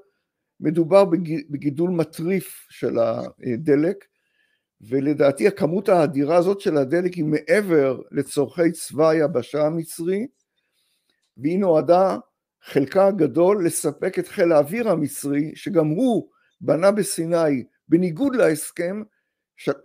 מדובר 0.60 1.06
בגידול 1.50 1.90
מטריף 1.90 2.68
של 2.70 2.98
הדלק, 3.00 4.06
ולדעתי 4.82 5.48
הכמות 5.48 5.90
האדירה 5.90 6.36
הזאת 6.36 6.62
של 6.62 6.78
הדלק 6.78 7.14
היא 7.14 7.26
מעבר 7.26 8.02
לצורכי 8.12 8.72
צבא 8.72 9.10
היבשה 9.10 9.66
המצרי, 9.66 10.28
והיא 11.38 11.60
נועדה 11.60 12.18
חלקה 12.64 13.08
הגדול 13.08 13.66
לספק 13.66 14.20
את 14.20 14.28
חיל 14.28 14.52
האוויר 14.52 14.90
המצרי, 14.90 15.52
שגם 15.56 15.88
הוא 15.88 16.30
בנה 16.62 16.92
בסיני, 16.92 17.64
בניגוד 17.88 18.36
להסכם, 18.36 19.04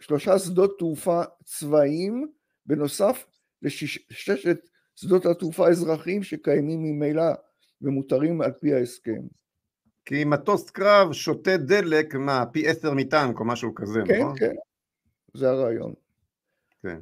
שלושה 0.00 0.38
שדות 0.38 0.78
תעופה 0.78 1.22
צבאיים, 1.44 2.32
בנוסף 2.66 3.26
לששת 3.62 4.58
שדות 4.96 5.26
התעופה 5.26 5.66
האזרחיים 5.66 6.22
שקיימים 6.22 6.82
ממילא 6.82 7.32
ומותרים 7.82 8.40
על 8.40 8.52
פי 8.52 8.74
ההסכם. 8.74 9.20
כי 10.04 10.24
מטוס 10.24 10.70
קרב 10.70 11.12
שותה 11.12 11.56
דלק, 11.56 12.14
מה, 12.14 12.46
פי 12.52 12.68
עשר 12.68 12.94
מטנק 12.94 13.40
או 13.40 13.44
משהו 13.44 13.74
כזה, 13.74 14.00
כן, 14.06 14.20
נכון? 14.20 14.38
כן, 14.38 14.46
כן, 14.46 14.54
זה 15.34 15.50
הרעיון. 15.50 15.94
כן. 16.82 16.98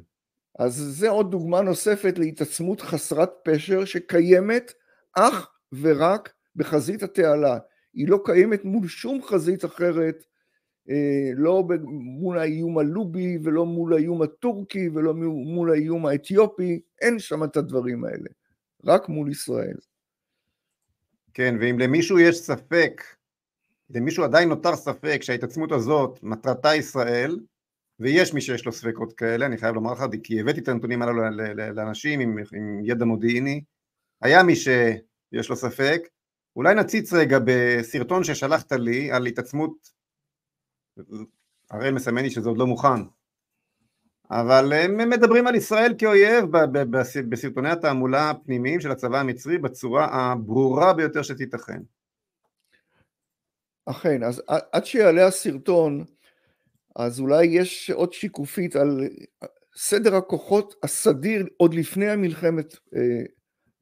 אז 0.59 0.73
זה 0.73 1.09
עוד 1.09 1.31
דוגמה 1.31 1.61
נוספת 1.61 2.17
להתעצמות 2.17 2.81
חסרת 2.81 3.29
פשר 3.43 3.85
שקיימת 3.85 4.73
אך 5.13 5.51
ורק 5.81 6.33
בחזית 6.55 7.03
התעלה. 7.03 7.57
היא 7.93 8.07
לא 8.07 8.19
קיימת 8.25 8.65
מול 8.65 8.87
שום 8.87 9.21
חזית 9.23 9.65
אחרת, 9.65 10.23
אה, 10.89 11.31
לא 11.35 11.63
מול 12.03 12.39
האיום 12.39 12.77
הלובי 12.77 13.37
ולא 13.43 13.65
מול 13.65 13.93
האיום 13.93 14.21
הטורקי 14.21 14.89
ולא 14.89 15.13
מול 15.13 15.71
האיום 15.71 16.05
האתיופי, 16.05 16.81
אין 17.01 17.19
שם 17.19 17.43
את 17.43 17.57
הדברים 17.57 18.05
האלה, 18.05 18.29
רק 18.85 19.09
מול 19.09 19.31
ישראל. 19.31 19.77
כן, 21.33 21.55
ואם 21.61 21.79
למישהו 21.79 22.19
יש 22.19 22.37
ספק, 22.37 23.03
למישהו 23.89 24.23
עדיין 24.23 24.49
נותר 24.49 24.75
ספק 24.75 25.19
שההתעצמות 25.21 25.71
הזאת 25.71 26.19
מטרתה 26.23 26.75
ישראל, 26.75 27.39
ויש 27.99 28.33
מי 28.33 28.41
שיש 28.41 28.65
לו 28.65 28.71
ספקות 28.71 29.13
כאלה, 29.13 29.45
אני 29.45 29.57
חייב 29.57 29.75
לומר 29.75 29.93
לך, 29.93 30.03
כי 30.23 30.39
הבאתי 30.39 30.59
את 30.59 30.67
הנתונים 30.67 31.01
הללו 31.01 31.21
לאנשים 31.73 32.19
עם, 32.19 32.37
עם 32.53 32.81
ידע 32.83 33.05
מודיעיני, 33.05 33.63
היה 34.21 34.43
מי 34.43 34.55
שיש 34.55 35.49
לו 35.49 35.55
ספק, 35.55 36.01
אולי 36.55 36.75
נציץ 36.75 37.13
רגע 37.13 37.37
בסרטון 37.45 38.23
ששלחת 38.23 38.71
לי 38.71 39.11
על 39.11 39.25
התעצמות, 39.25 39.89
הראל 41.71 41.93
מסמן 41.93 42.23
לי 42.23 42.29
שזה 42.29 42.49
עוד 42.49 42.57
לא 42.57 42.67
מוכן, 42.67 43.03
אבל 44.31 44.73
הם 44.73 45.09
מדברים 45.09 45.47
על 45.47 45.55
ישראל 45.55 45.95
כאויב 45.97 46.45
בסרטוני 47.29 47.69
התעמולה 47.69 48.29
הפנימיים 48.29 48.81
של 48.81 48.91
הצבא 48.91 49.19
המצרי 49.19 49.57
בצורה 49.57 50.07
הברורה 50.11 50.93
ביותר 50.93 51.21
שתיתכן. 51.21 51.81
אכן, 53.85 54.23
אז 54.23 54.41
עד 54.47 54.85
שיעלה 54.85 55.27
הסרטון, 55.27 56.05
אז 56.95 57.19
אולי 57.19 57.45
יש 57.45 57.89
עוד 57.89 58.13
שיקופית 58.13 58.75
על 58.75 59.09
סדר 59.75 60.15
הכוחות 60.15 60.75
הסדיר 60.83 61.47
עוד 61.57 61.73
לפני 61.73 62.09
המלחמת 62.09 62.73
אה, 62.95 63.21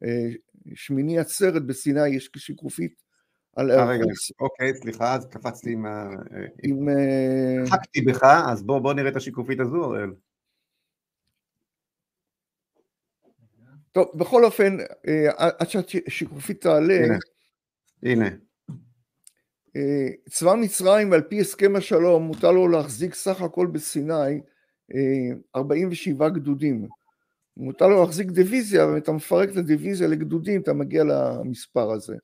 אה, 0.04 0.30
שמיני 0.76 1.20
עצרת 1.20 1.66
בסיני, 1.66 2.08
יש 2.08 2.30
שיקופית 2.38 3.04
על... 3.56 3.72
אה, 3.72 3.86
רגע, 3.86 4.04
אוקיי, 4.40 4.74
סליחה, 4.76 5.16
אז 5.16 5.26
קפצתי 5.26 5.72
עם 5.72 5.86
ה... 5.86 6.10
עם... 6.64 6.88
חקתי 7.70 8.02
בך, 8.02 8.24
אז 8.24 8.64
בוא, 8.64 8.80
בוא 8.80 8.94
נראה 8.94 9.10
את 9.10 9.16
השיקופית 9.16 9.60
הזו, 9.60 9.84
אראל. 9.86 10.10
טוב, 13.92 14.12
בכל 14.16 14.46
אופן, 14.46 14.78
עד 15.38 15.70
שהשיקופית 15.70 16.62
תעלה... 16.62 16.94
הנה. 16.94 17.18
הנה. 18.04 18.47
צבא 20.30 20.56
מצרים 20.56 21.14
על 21.14 21.22
פי 21.22 21.40
הסכם 21.40 21.76
השלום 21.76 22.24
מותר 22.24 22.52
לו 22.52 22.68
להחזיק 22.68 23.14
סך 23.14 23.42
הכל 23.42 23.68
בסיני 23.68 24.42
47 25.56 26.30
גדודים. 26.30 26.88
מותר 27.58 27.88
לו 27.88 28.02
להחזיק 28.02 28.28
דיוויזיה, 28.28 28.88
ואתה 28.88 29.12
מפרק 29.12 29.50
את 29.50 29.58
הדיוויזיה 29.58 30.08
לגדודים, 30.08 30.62
אתה 30.62 30.74
מגיע 30.74 31.04
למספר 31.04 31.92
הזה. 31.92 32.16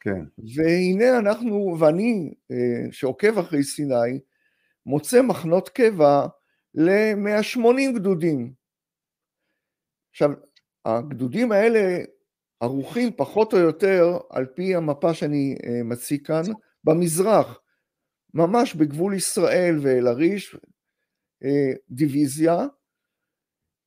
כן. 0.00 0.24
והנה 0.56 1.18
אנחנו, 1.18 1.76
ואני, 1.80 2.34
שעוקב 2.90 3.38
אחרי 3.38 3.62
סיני, 3.62 4.20
מוצא 4.86 5.22
מחנות 5.22 5.68
קבע 5.68 6.26
ל-180 6.74 7.94
גדודים. 7.94 8.52
עכשיו, 10.10 10.30
הגדודים 10.84 11.52
האלה 11.52 12.04
ערוכים 12.60 13.12
פחות 13.16 13.54
או 13.54 13.58
יותר, 13.58 14.18
על 14.30 14.46
פי 14.46 14.74
המפה 14.74 15.14
שאני 15.14 15.56
מציג 15.84 16.26
כאן, 16.26 16.42
במזרח, 16.88 17.60
ממש 18.34 18.74
בגבול 18.74 19.14
ישראל 19.14 19.78
ואל-עריש, 19.82 20.56
דיוויזיה, 21.90 22.66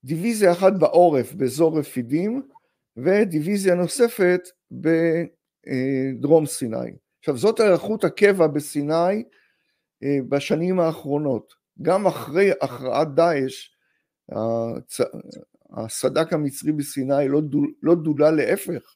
דיוויזיה 0.04 0.52
אחת 0.52 0.74
בעורף 0.80 1.34
באזור 1.34 1.80
רפידים, 1.80 2.50
ודיוויזיה 2.98 3.76
נוספת 3.76 4.42
בדרום 4.72 6.46
סיני. 6.46 6.92
עכשיו 7.20 7.38
זאת 7.38 7.60
היערכות 7.60 8.04
הקבע 8.04 8.48
בסיני 8.48 9.24
בשנים 10.30 10.80
האחרונות, 10.80 11.54
גם 11.82 12.08
אחרי 12.08 12.52
הכרעת 12.62 13.08
דאעש, 13.16 13.70
הסד"כ 15.72 16.34
המצרי 16.34 16.72
בסיני 16.72 17.28
לא, 17.28 17.42
דול, 17.42 17.74
לא 17.82 17.96
דולה 17.96 18.32
להפך, 18.32 18.96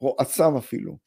או 0.00 0.16
עצם 0.18 0.56
אפילו. 0.58 0.98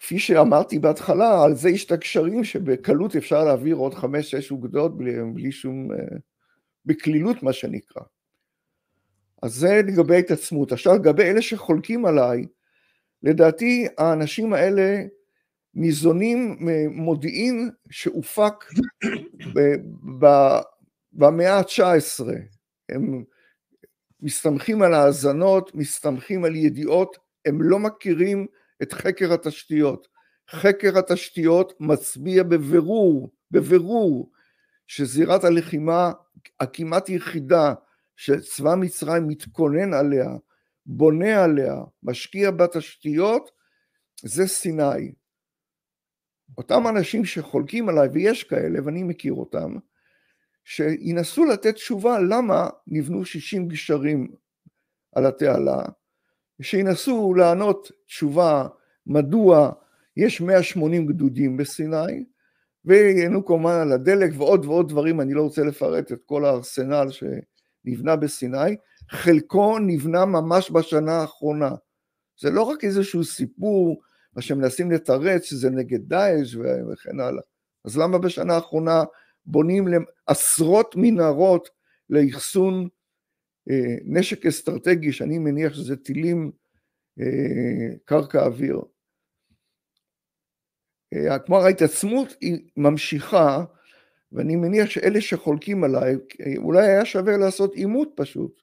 וכפי 0.00 0.18
שאמרתי 0.18 0.78
בהתחלה, 0.78 1.44
על 1.44 1.54
זה 1.54 1.70
יש 1.70 1.84
את 1.84 1.92
הקשרים 1.92 2.44
שבקלות 2.44 3.16
אפשר 3.16 3.44
להעביר 3.44 3.76
עוד 3.76 3.94
חמש-שש 3.94 4.50
אוגדות 4.50 4.96
בלי, 4.96 5.12
בלי 5.34 5.52
שום, 5.52 5.88
בקלילות 6.86 7.42
מה 7.42 7.52
שנקרא. 7.52 8.02
אז 9.42 9.54
זה 9.54 9.80
לגבי 9.86 10.16
התעצמות. 10.18 10.72
עכשיו 10.72 10.94
לגבי 10.94 11.22
אלה 11.22 11.42
שחולקים 11.42 12.06
עליי, 12.06 12.46
לדעתי 13.22 13.88
האנשים 13.98 14.52
האלה 14.52 15.02
ניזונים 15.74 16.56
ממודיעין 16.60 17.70
שהופק 17.90 18.64
במאה 21.12 21.58
ה-19. 21.58 22.26
הם 22.88 23.24
מסתמכים 24.20 24.82
על 24.82 24.94
האזנות, 24.94 25.74
מסתמכים 25.74 26.44
על 26.44 26.56
ידיעות, 26.56 27.16
הם 27.46 27.62
לא 27.62 27.78
מכירים 27.78 28.46
את 28.82 28.92
חקר 28.92 29.32
התשתיות. 29.32 30.08
חקר 30.50 30.98
התשתיות 30.98 31.72
מצביע 31.80 32.42
בבירור, 32.42 33.32
בבירור, 33.50 34.30
שזירת 34.86 35.44
הלחימה 35.44 36.12
הכמעט 36.60 37.08
יחידה 37.08 37.74
שצבא 38.16 38.74
מצרים 38.74 39.28
מתכונן 39.28 39.94
עליה, 39.94 40.28
בונה 40.86 41.44
עליה, 41.44 41.74
משקיע 42.02 42.50
בתשתיות, 42.50 43.50
זה 44.24 44.46
סיני. 44.46 45.12
אותם 46.58 46.86
אנשים 46.88 47.24
שחולקים 47.24 47.88
עליי, 47.88 48.08
ויש 48.08 48.44
כאלה, 48.44 48.78
ואני 48.84 49.02
מכיר 49.02 49.32
אותם, 49.32 49.74
שינסו 50.64 51.44
לתת 51.44 51.74
תשובה 51.74 52.18
למה 52.20 52.68
נבנו 52.86 53.24
60 53.24 53.68
גשרים 53.68 54.28
על 55.14 55.26
התעלה, 55.26 55.82
שינסו 56.60 57.34
לענות 57.34 57.90
תשובה 58.06 58.66
מדוע 59.06 59.72
יש 60.16 60.40
180 60.40 61.06
גדודים 61.06 61.56
בסיני, 61.56 62.24
וייהנו 62.84 63.44
כמובן 63.44 63.72
על 63.72 63.92
הדלק 63.92 64.30
ועוד 64.36 64.64
ועוד 64.64 64.88
דברים, 64.88 65.20
אני 65.20 65.34
לא 65.34 65.42
רוצה 65.42 65.62
לפרט 65.62 66.12
את 66.12 66.18
כל 66.26 66.44
הארסנל 66.44 67.06
שנבנה 67.10 68.16
בסיני. 68.16 68.76
חלקו 69.10 69.78
נבנה 69.78 70.24
ממש 70.24 70.70
בשנה 70.70 71.12
האחרונה. 71.12 71.70
זה 72.40 72.50
לא 72.50 72.62
רק 72.62 72.84
איזשהו 72.84 73.24
סיפור, 73.24 74.00
מה 74.36 74.42
שמנסים 74.42 74.90
לתרץ 74.90 75.44
שזה 75.44 75.70
נגד 75.70 76.08
דאעש 76.08 76.54
וכן 76.92 77.20
הלאה. 77.20 77.42
אז 77.84 77.98
למה 77.98 78.18
בשנה 78.18 78.54
האחרונה 78.54 79.04
בונים 79.46 79.88
עשרות 80.26 80.94
מנהרות 80.96 81.68
לאחסון 82.10 82.88
נשק 84.04 84.46
אסטרטגי, 84.46 85.12
שאני 85.12 85.38
מניח 85.38 85.74
שזה 85.74 85.96
טילים 85.96 86.52
אה, 87.20 87.96
קרקע 88.04 88.46
אוויר. 88.46 88.80
אה, 91.14 91.38
כלומר 91.38 91.64
ההתעצמות 91.64 92.36
היא 92.40 92.70
ממשיכה, 92.76 93.64
ואני 94.32 94.56
מניח 94.56 94.90
שאלה 94.90 95.20
שחולקים 95.20 95.84
עליי, 95.84 96.14
אולי 96.56 96.86
היה 96.86 97.04
שווה 97.04 97.36
לעשות 97.36 97.74
עימות 97.74 98.12
פשוט, 98.16 98.60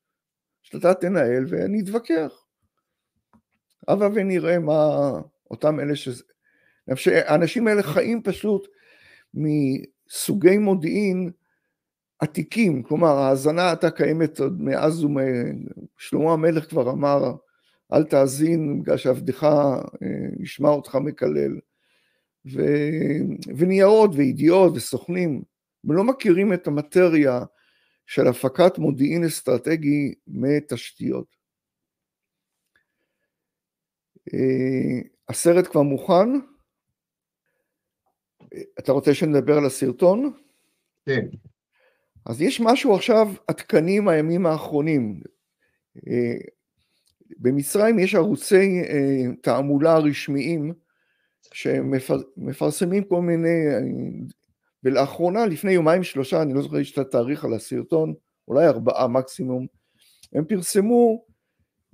שאתה 0.61 0.93
תנהל 0.93 1.45
ונתווכח. 1.49 2.43
הבה 3.87 4.09
ונראה 4.13 4.59
מה 4.59 5.11
אותם 5.51 5.79
אלה 5.79 5.95
ש... 5.95 6.09
האנשים 7.07 7.67
האלה 7.67 7.83
חיים 7.83 8.23
פשוט 8.23 8.67
מסוגי 9.33 10.57
מודיעין 10.57 11.31
עתיקים, 12.19 12.83
כלומר 12.83 13.07
ההאזנה 13.07 13.69
הייתה 13.69 13.91
קיימת 13.91 14.39
עוד 14.39 14.61
מאז 14.61 15.03
ומ... 15.03 15.17
שלמה 15.97 16.33
המלך 16.33 16.69
כבר 16.69 16.91
אמר 16.91 17.35
אל 17.93 18.03
תאזין 18.03 18.81
בגלל 18.81 18.97
שעבדך 18.97 19.43
אה, 19.43 19.79
ישמע 20.39 20.69
אותך 20.69 20.95
מקלל 20.95 21.59
ו... 22.53 22.61
וניירות 23.57 24.11
וידיעות 24.13 24.73
וסוכנים 24.75 25.41
הם 25.83 25.91
לא 25.91 26.03
מכירים 26.03 26.53
את 26.53 26.67
המטריה 26.67 27.43
של 28.05 28.27
הפקת 28.27 28.77
מודיעין 28.77 29.23
אסטרטגי 29.23 30.13
מתשתיות. 30.27 31.35
אה, 34.33 35.01
הסרט 35.29 35.67
כבר 35.67 35.81
מוכן? 35.81 36.29
אתה 38.79 38.91
רוצה 38.91 39.13
שנדבר 39.13 39.57
על 39.57 39.65
הסרטון? 39.65 40.33
כן. 41.05 41.27
אז 42.27 42.41
יש 42.41 42.61
משהו 42.61 42.95
עכשיו 42.95 43.27
עדכני 43.47 43.99
מהימים 43.99 44.45
האחרונים. 44.45 45.21
אה, 46.07 46.35
במצרים 47.37 47.99
יש 47.99 48.15
ערוצי 48.15 48.81
אה, 48.89 49.33
תעמולה 49.41 49.97
רשמיים 49.97 50.73
שמפרסמים 51.53 53.03
כל 53.03 53.21
מיני, 53.21 53.65
ולאחרונה, 54.83 55.45
לפני 55.45 55.71
יומיים 55.71 56.03
שלושה, 56.03 56.41
אני 56.41 56.53
לא 56.53 56.61
זוכר 56.61 56.77
את 56.93 56.97
התאריך 56.97 57.45
על 57.45 57.53
הסרטון, 57.53 58.13
אולי 58.47 58.67
ארבעה 58.67 59.07
מקסימום, 59.07 59.67
הם 60.33 60.45
פרסמו 60.45 61.25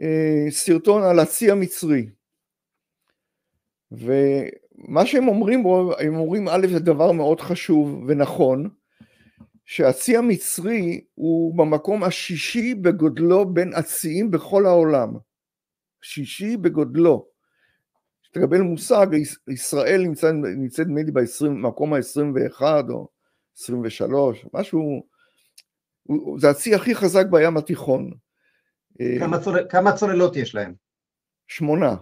אה, 0.02 0.46
סרטון 0.50 1.04
על 1.04 1.20
הצי 1.20 1.52
המצרי. 1.52 2.10
ומה 3.92 5.06
שהם 5.06 5.28
אומרים 5.28 5.64
בו, 5.64 5.92
הם 6.00 6.16
אומרים 6.16 6.48
א' 6.48 6.68
זה 6.72 6.80
דבר 6.80 7.12
מאוד 7.12 7.42
חשוב 7.42 8.04
ונכון, 8.08 8.70
שהצי 9.66 10.18
המצרי 10.18 11.04
הוא 11.14 11.58
במקום 11.58 12.04
השישי 12.04 12.76
בגודלו 12.76 13.54
בין 13.54 13.74
הציים 13.74 14.32
בכל 14.32 14.66
העולם. 14.66 15.14
שישי 16.02 16.58
בגודלו. 16.58 17.28
שתקבל 18.22 18.62
מושג, 18.62 19.08
ישראל 19.48 20.02
נמצאת 20.58 20.86
נדמה 20.88 21.02
לי 21.04 21.12
במקום 21.42 21.94
ה-21 21.94 22.62
או 22.90 23.08
23, 23.58 24.46
משהו, 24.54 25.08
זה 26.38 26.50
הצי 26.50 26.76
הכי 26.76 26.96
חזק 26.96 27.26
בים 27.32 27.58
התיכון. 27.58 28.12
כמה, 29.20 29.40
צולל, 29.40 29.70
כמה 29.70 29.96
צוללות 29.96 30.36
יש 30.36 30.56
להם? 30.56 30.74
שמונה. 31.48 31.96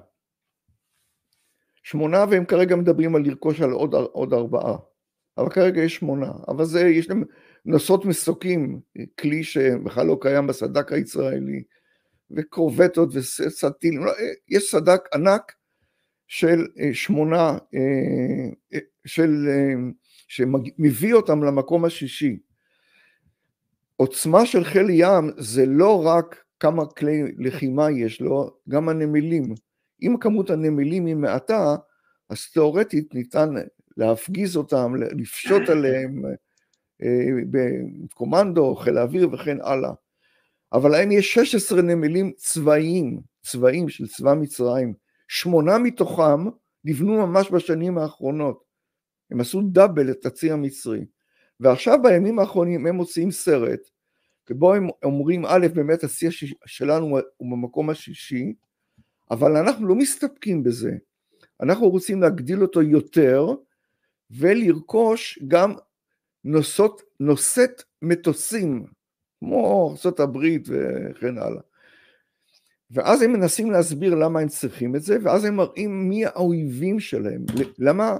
שמונה 1.84 2.26
והם 2.32 2.46
כרגע 2.46 2.76
מדברים 2.76 3.16
על 3.16 3.22
לרכוש 3.26 3.62
על 3.62 3.72
עוד, 3.72 3.94
עוד 3.94 4.34
ארבעה. 4.34 4.78
אבל 5.38 5.50
כרגע 5.50 5.82
יש 5.82 5.96
שמונה. 5.96 6.32
אבל 6.48 6.66
זה, 6.66 6.82
יש 6.82 7.10
להם 7.10 7.24
נושאות 7.66 8.06
מסוקים, 8.06 8.80
כלי 9.20 9.44
שבכלל 9.44 10.08
לא 10.08 10.18
קיים 10.22 10.48
בסדק 10.48 10.92
הישראלי, 10.92 11.64
וקורבטות 12.32 13.10
וסטילים, 13.14 14.06
לא, 14.06 14.12
יש 14.50 14.72
סדק 14.72 15.02
ענק 15.14 15.52
של 16.28 16.68
אה, 16.80 16.94
שמונה, 16.94 17.58
אה, 17.76 18.80
של, 19.06 19.48
אה, 19.50 19.74
שמביא 20.28 21.14
אותם 21.14 21.44
למקום 21.44 21.86
השישי. 21.86 22.40
עוצמה 23.96 24.46
של 24.46 24.64
חיל 24.64 24.90
ים 24.90 25.32
זה 25.38 25.66
לא 25.66 26.06
רק 26.08 26.44
כמה 26.60 26.86
כלי 26.86 27.24
לחימה 27.38 27.92
יש 27.92 28.22
לו, 28.22 28.58
גם 28.70 28.90
הנמלים. 28.90 29.54
אם 30.02 30.16
כמות 30.20 30.50
הנמלים 30.50 31.06
היא 31.06 31.16
מעטה, 31.16 31.76
אז 32.30 32.46
תאורטית 32.54 33.14
ניתן 33.16 33.50
להפגיז 33.98 34.58
אותם, 34.58 34.94
לפשוט 34.96 35.70
עליהם, 35.70 36.22
בקומנדו, 37.52 38.76
חיל 38.76 38.98
האוויר 38.98 39.30
וכן 39.34 39.58
הלאה. 39.62 39.92
אבל 40.74 40.92
להם 40.92 41.12
יש 41.12 41.34
16 41.34 41.82
נמלים 41.82 42.32
צבאיים, 42.36 43.22
צבאיים 43.42 43.90
של 43.90 44.08
צבא 44.08 44.34
מצרים, 44.34 44.94
שמונה 45.28 45.78
מתוכם 45.78 46.46
נבנו 46.84 47.28
ממש 47.28 47.52
בשנים 47.52 47.98
האחרונות. 47.98 48.64
הם 49.32 49.42
עשו 49.42 49.62
דאבל 49.62 50.12
את 50.12 50.26
הצי 50.26 50.52
המצרי. 50.52 51.06
ועכשיו 51.60 52.02
בימים 52.04 52.40
האחרונים 52.40 52.88
הם 52.88 52.96
מוציאים 52.96 53.32
סרט, 53.32 53.80
ובו 54.50 54.74
הם 54.74 54.88
אומרים, 55.04 55.46
א', 55.46 55.68
באמת 55.74 56.04
הצי 56.04 56.28
שלנו 56.66 57.20
הוא 57.38 57.52
במקום 57.52 57.90
השישי, 57.90 58.54
אבל 59.32 59.58
אנחנו 59.58 59.88
לא 59.88 59.96
מסתפקים 59.96 60.64
בזה. 60.64 60.92
אנחנו 61.62 61.90
רוצים 61.90 62.22
להגדיל 62.22 62.62
אותו 62.62 62.82
יותר, 62.82 63.48
ולרכוש 64.32 65.40
גם 65.48 65.74
נושאות, 66.44 67.02
נושאת 67.20 67.84
מטוסים, 68.02 68.86
כמו 69.40 69.96
ארה"ב 70.06 70.38
וכן 70.66 71.38
הלאה. 71.38 71.62
ואז 72.92 73.22
הם 73.22 73.34
מנסים 73.34 73.72
להסביר 73.72 74.16
למה 74.16 74.40
הם 74.40 74.48
צריכים 74.48 74.96
את 74.96 75.02
זה, 75.02 75.18
ואז 75.24 75.46
הם 75.46 75.56
מראים 75.56 76.10
מי 76.10 76.26
האויבים 76.26 77.00
שלהם, 77.00 77.46
למה 77.80 78.18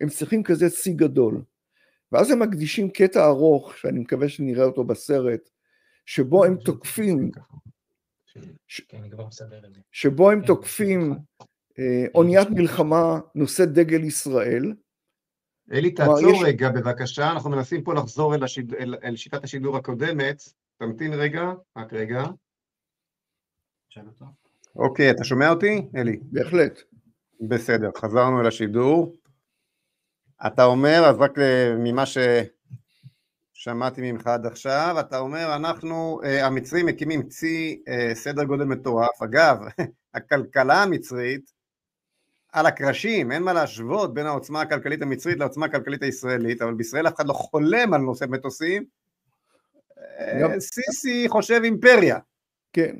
הם 0.00 0.08
צריכים 0.08 0.42
כזה 0.42 0.70
צי 0.70 0.92
גדול. 0.92 1.42
ואז 2.12 2.30
הם 2.30 2.38
מקדישים 2.38 2.90
קטע 2.90 3.26
ארוך, 3.26 3.76
שאני 3.76 4.00
מקווה 4.00 4.28
שנראה 4.28 4.64
אותו 4.64 4.84
בסרט, 4.84 5.50
שבו 6.06 6.44
הם 6.44 6.56
תוקפים, 6.56 7.30
שבו 9.92 10.30
הם 10.30 10.46
תוקפים 10.46 11.14
אה, 11.78 12.06
אוניית 12.14 12.50
מלחמה 12.50 13.20
נושאת 13.34 13.68
דגל 13.68 14.04
ישראל, 14.04 14.72
אלי, 15.72 15.90
תעצור 15.90 16.30
יש... 16.30 16.42
רגע 16.44 16.68
בבקשה, 16.68 17.30
אנחנו 17.30 17.50
מנסים 17.50 17.82
פה 17.82 17.94
לחזור 17.94 18.34
אל, 18.34 18.44
השיד... 18.44 18.74
אל, 18.74 18.94
אל 19.04 19.16
שיטת 19.16 19.44
השידור 19.44 19.76
הקודמת. 19.76 20.42
תמתין 20.78 21.12
רגע, 21.12 21.52
רק 21.76 21.92
רגע. 21.92 22.24
אוקיי, 24.76 25.10
אתה 25.10 25.24
שומע 25.24 25.50
אותי, 25.50 25.88
אלי? 25.96 26.18
בהחלט. 26.22 26.80
בסדר, 27.40 27.90
חזרנו 27.96 28.40
אל 28.40 28.46
השידור. 28.46 29.16
אתה 30.46 30.64
אומר, 30.64 31.02
אז 31.06 31.16
רק 31.18 31.38
אה, 31.38 31.74
ממה 31.78 32.04
ששמעתי 33.54 34.12
ממך 34.12 34.26
עד 34.26 34.46
עכשיו, 34.46 34.96
אתה 35.00 35.18
אומר, 35.18 35.56
אנחנו, 35.56 36.20
אה, 36.24 36.46
המצרים 36.46 36.86
מקימים 36.86 37.28
צי 37.28 37.82
אה, 37.88 38.14
סדר 38.14 38.44
גודל 38.44 38.64
מטורף. 38.64 39.22
אגב, 39.22 39.58
הכלכלה 40.14 40.82
המצרית 40.82 41.57
על 42.52 42.66
הקרשים, 42.66 43.32
אין 43.32 43.42
מה 43.42 43.52
להשוות 43.52 44.14
בין 44.14 44.26
העוצמה 44.26 44.60
הכלכלית 44.60 45.02
המצרית 45.02 45.38
לעוצמה 45.38 45.66
הכלכלית 45.66 46.02
הישראלית, 46.02 46.62
אבל 46.62 46.74
בישראל 46.74 47.08
אף 47.08 47.14
אחד 47.14 47.26
לא 47.26 47.32
חולם 47.32 47.94
על 47.94 48.00
נושא 48.00 48.24
מטוסים. 48.28 48.84
אה, 49.98 50.60
סיסי 50.60 51.28
חושב 51.28 51.60
אימפריה. 51.64 52.18
כן. 52.72 52.96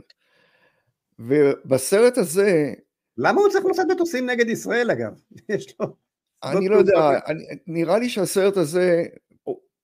ובסרט 1.18 2.18
הזה... 2.18 2.74
למה 3.18 3.40
הוא 3.40 3.50
צריך 3.50 3.64
נושא 3.64 3.82
מטוסים 3.88 4.30
נגד 4.30 4.48
ישראל 4.48 4.90
אגב? 4.90 5.12
יש 5.48 5.74
לו... 5.80 5.96
אני 6.44 6.68
לא 6.68 6.76
יודע, 6.76 7.18
אני, 7.26 7.44
נראה 7.66 7.98
לי 7.98 8.08
שהסרט 8.08 8.56
הזה 8.56 9.04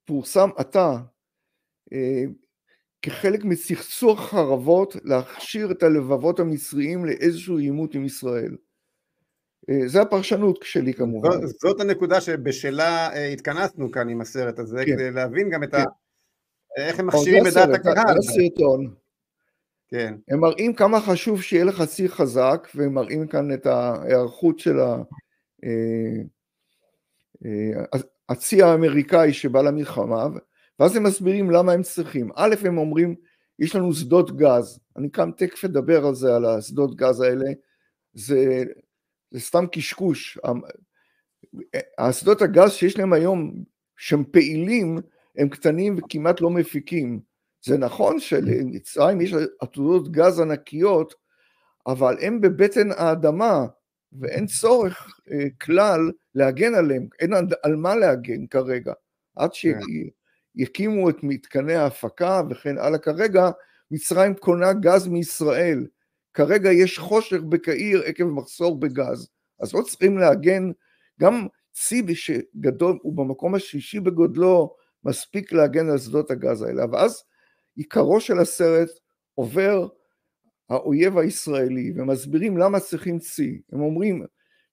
פורסם 0.04 0.48
עתה 0.56 0.96
אה, 1.92 2.24
כחלק 3.02 3.44
מסכסוך 3.44 4.20
חרבות 4.20 4.96
להכשיר 5.04 5.70
את 5.70 5.82
הלבבות 5.82 6.40
המצריים 6.40 7.04
לאיזשהו 7.04 7.58
עימות 7.58 7.94
עם 7.94 8.04
ישראל. 8.04 8.56
אה, 9.70 9.88
זה 9.88 10.02
הפרשנות 10.02 10.58
שלי 10.62 10.94
כמובן. 10.94 11.30
זאת, 11.46 11.58
זאת 11.58 11.80
הנקודה 11.80 12.20
שבשלה 12.20 13.12
אה, 13.12 13.26
התכנסנו 13.26 13.90
כאן 13.90 14.08
עם 14.08 14.20
הסרט 14.20 14.58
הזה, 14.58 14.84
כן. 14.86 14.92
כדי 14.92 15.10
להבין 15.10 15.50
גם 15.50 15.62
את 15.62 15.70
כן. 15.70 15.80
ה... 15.80 15.84
איך 16.76 17.00
הם 17.00 17.06
מכשירים 17.06 17.46
את 17.46 17.52
דעת 17.52 17.74
הקהל. 17.74 17.94
זה 17.94 18.30
הסרטון. 18.30 18.94
כן. 19.88 20.14
הם 20.28 20.40
מראים 20.40 20.74
כמה 20.74 21.00
חשוב 21.00 21.42
שיהיה 21.42 21.64
לך 21.64 21.82
צי 21.82 22.08
חזק, 22.08 22.68
והם 22.74 22.94
מראים 22.94 23.26
כאן 23.26 23.52
את 23.54 23.66
ההיערכות 23.66 24.58
של 24.58 24.80
ה... 24.80 24.96
אה, 25.64 26.22
הצי 28.28 28.62
האמריקאי 28.62 29.32
שבא 29.32 29.62
למלחמה, 29.62 30.26
ואז 30.78 30.96
הם 30.96 31.02
מסבירים 31.02 31.50
למה 31.50 31.72
הם 31.72 31.82
צריכים. 31.82 32.30
א', 32.36 32.54
הם 32.64 32.78
אומרים, 32.78 33.14
יש 33.58 33.76
לנו 33.76 33.92
שדות 33.92 34.36
גז, 34.36 34.80
אני 34.96 35.10
כאן 35.10 35.30
תכף 35.36 35.64
אדבר 35.64 36.06
על 36.06 36.14
זה, 36.14 36.36
על 36.36 36.44
השדות 36.44 36.96
גז 36.96 37.20
האלה, 37.20 37.50
זה, 38.14 38.64
זה 39.34 39.40
סתם 39.40 39.64
קשקוש. 39.72 40.38
השדות 41.98 42.42
הגז 42.42 42.72
שיש 42.72 42.98
להם 42.98 43.12
היום, 43.12 43.64
שהם 43.96 44.24
פעילים, 44.24 44.98
הם 45.36 45.48
קטנים 45.48 45.96
וכמעט 45.98 46.40
לא 46.40 46.50
מפיקים. 46.50 47.20
זה 47.64 47.78
נכון 47.78 48.20
שלמצרים 48.20 49.20
יש 49.20 49.34
עתודות 49.60 50.12
גז 50.12 50.40
ענקיות, 50.40 51.14
אבל 51.86 52.16
הם 52.20 52.40
בבטן 52.40 52.90
האדמה, 52.90 53.66
ואין 54.12 54.46
צורך 54.46 55.20
אה, 55.32 55.46
כלל 55.60 56.10
להגן 56.34 56.74
עליהם, 56.74 57.08
אין 57.20 57.32
על 57.62 57.76
מה 57.76 57.96
להגן 57.96 58.46
כרגע, 58.46 58.92
עד 59.36 59.50
כן. 59.60 59.78
שיקימו 60.58 61.10
את 61.10 61.16
מתקני 61.22 61.74
ההפקה 61.74 62.42
וכן 62.50 62.78
הלאה. 62.78 62.98
כרגע 62.98 63.50
מצרים 63.90 64.34
קונה 64.34 64.72
גז 64.72 65.06
מישראל, 65.06 65.86
כרגע 66.34 66.72
יש 66.72 66.98
חושך 66.98 67.40
בקהיר 67.40 68.02
עקב 68.04 68.24
מחסור 68.24 68.80
בגז, 68.80 69.28
אז 69.60 69.74
לא 69.74 69.82
צריכים 69.82 70.18
להגן, 70.18 70.70
גם 71.20 71.46
צי 71.72 72.14
שגדול, 72.14 72.98
הוא 73.02 73.16
במקום 73.16 73.54
השישי 73.54 74.00
בגודלו, 74.00 74.74
מספיק 75.04 75.52
להגן 75.52 75.88
על 75.90 75.98
שדות 75.98 76.30
הגז 76.30 76.62
האלה, 76.62 76.84
ואז 76.92 77.24
עיקרו 77.76 78.20
של 78.20 78.38
הסרט 78.38 78.88
עובר 79.34 79.88
האויב 80.70 81.18
הישראלי 81.18 81.92
ומסבירים 81.96 82.58
למה 82.58 82.80
צריכים 82.80 83.18
צי, 83.18 83.60
הם 83.72 83.80
אומרים 83.80 84.24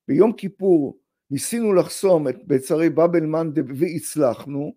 ביום 0.08 0.32
כיפור 0.32 0.98
ניסינו 1.30 1.72
לחסום 1.72 2.28
את 2.28 2.36
ביצרי 2.46 2.90
באב 2.90 3.14
אל 3.14 3.26
מנדב 3.26 3.64
והצלחנו, 3.76 4.74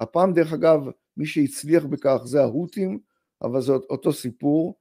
הפעם 0.00 0.32
דרך 0.32 0.52
אגב 0.52 0.80
מי 1.16 1.26
שהצליח 1.26 1.84
בכך 1.84 2.20
זה 2.24 2.40
ההותים, 2.40 2.98
אבל 3.42 3.60
זה 3.60 3.72
אותו 3.72 4.12
סיפור, 4.12 4.78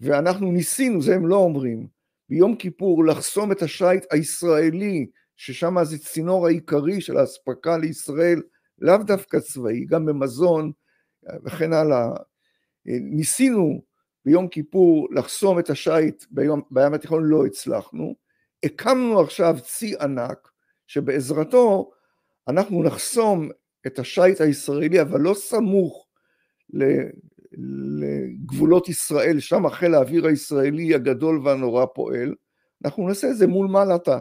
ואנחנו 0.00 0.52
ניסינו, 0.52 1.02
זה 1.02 1.14
הם 1.14 1.26
לא 1.26 1.36
אומרים, 1.36 1.86
ביום 2.28 2.56
כיפור 2.56 3.04
לחסום 3.04 3.52
את 3.52 3.62
השיט 3.62 4.04
הישראלי, 4.10 5.06
ששם 5.36 5.76
זה 5.84 5.98
צינור 5.98 6.46
העיקרי 6.46 7.00
של 7.00 7.16
האספקה 7.16 7.78
לישראל, 7.78 8.42
לאו 8.78 8.96
דווקא 8.96 9.40
צבאי, 9.40 9.84
גם 9.84 10.06
במזון 10.06 10.72
וכן 11.44 11.72
הלאה. 11.72 12.08
ניסינו 12.84 13.82
ביום 14.24 14.48
כיפור 14.48 15.08
לחסום 15.12 15.58
את 15.58 15.70
השיט 15.70 16.24
ביום, 16.30 16.62
בים 16.70 16.94
התיכון, 16.94 17.24
לא 17.24 17.46
הצלחנו. 17.46 18.14
הקמנו 18.64 19.20
עכשיו 19.20 19.56
צי 19.62 19.94
ענק, 20.00 20.48
שבעזרתו 20.86 21.90
אנחנו 22.48 22.82
נחסום 22.82 23.48
את 23.86 23.98
השיט 23.98 24.40
הישראלי, 24.40 25.00
אבל 25.00 25.20
לא 25.20 25.34
סמוך 25.34 26.06
לגבולות 27.52 28.88
ישראל, 28.88 29.40
שם 29.40 29.68
חיל 29.70 29.94
האוויר 29.94 30.26
הישראלי 30.26 30.94
הגדול 30.94 31.46
והנורא 31.46 31.86
פועל, 31.94 32.34
אנחנו 32.84 33.08
נעשה 33.08 33.30
את 33.30 33.36
זה 33.36 33.46
מול 33.46 33.66
מעלתה. 33.66 34.18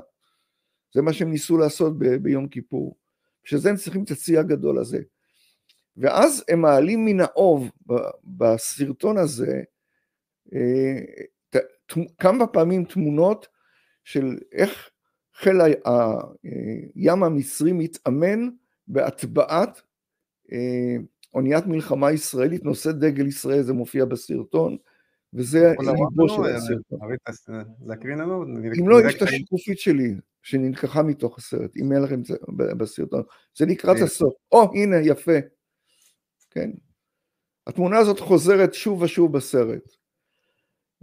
זה 0.93 1.01
מה 1.01 1.13
שהם 1.13 1.31
ניסו 1.31 1.57
לעשות 1.57 1.99
ב- 1.99 2.15
ביום 2.15 2.47
כיפור. 2.47 2.97
בשביל 3.43 3.61
זה 3.61 3.69
הם 3.69 3.75
צריכים 3.75 4.03
את 4.03 4.11
הצי 4.11 4.37
הגדול 4.37 4.79
הזה. 4.79 4.99
ואז 5.97 6.43
הם 6.49 6.61
מעלים 6.61 7.05
מן 7.05 7.19
האוב 7.19 7.71
בסרטון 8.23 9.17
הזה 9.17 9.61
אה, 10.53 10.99
כמה 12.17 12.47
פעמים 12.47 12.85
תמונות 12.85 13.47
של 14.03 14.37
איך 14.51 14.89
חיל 15.35 15.61
הים 15.61 17.23
המצרי 17.23 17.71
מתאמן 17.73 18.49
בהטבעת 18.87 19.81
אה, 20.51 20.95
אוניית 21.33 21.67
מלחמה 21.67 22.11
ישראלית, 22.11 22.63
נושא 22.63 22.91
דגל 22.91 23.27
ישראל, 23.27 23.61
זה 23.61 23.73
מופיע 23.73 24.05
בסרטון, 24.05 24.77
וזה 25.33 25.73
ליבו 25.79 26.29
של 26.29 26.41
הסרטון. 27.25 27.63
להקריא 27.85 28.15
לנו? 28.15 28.43
אם 28.79 28.89
לא, 28.89 29.01
יש 29.07 29.15
את 29.15 29.21
השקופית 29.21 29.79
שלי, 29.79 30.15
שנלקחה 30.43 31.03
מתוך 31.03 31.37
הסרט, 31.37 31.77
אם 31.77 31.91
אין 31.91 32.01
לכם 32.01 32.21
בסרטון. 32.57 33.23
זה 33.57 33.65
לקראת 33.65 33.97
אה. 33.97 34.03
הסוף. 34.03 34.33
או, 34.51 34.73
הנה, 34.73 34.95
יפה. 35.03 35.37
כן. 36.49 36.69
התמונה 37.67 37.97
הזאת 37.97 38.19
חוזרת 38.19 38.73
שוב 38.73 39.01
ושוב 39.01 39.33
בסרט. 39.33 39.95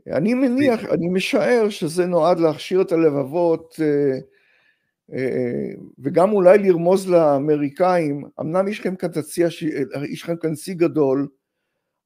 אני 0.06 0.34
מניח, 0.34 0.84
אני 0.84 1.08
משער 1.08 1.68
שזה 1.68 2.06
נועד 2.06 2.40
להכשיר 2.40 2.82
את 2.82 2.92
הלבבות 2.92 3.76
אה, 3.80 3.86
אה, 3.86 4.18
וגם 5.98 6.32
אולי 6.32 6.58
לרמוז 6.58 7.10
לאמריקאים, 7.10 8.24
אמנם 8.40 8.68
יש 8.68 8.80
לכם 8.80 8.96
כאן 8.96 9.08
תציע, 9.08 9.46
יש 10.10 10.22
לכם 10.22 10.36
כאן 10.36 10.54
שיא 10.54 10.74
גדול, 10.74 11.28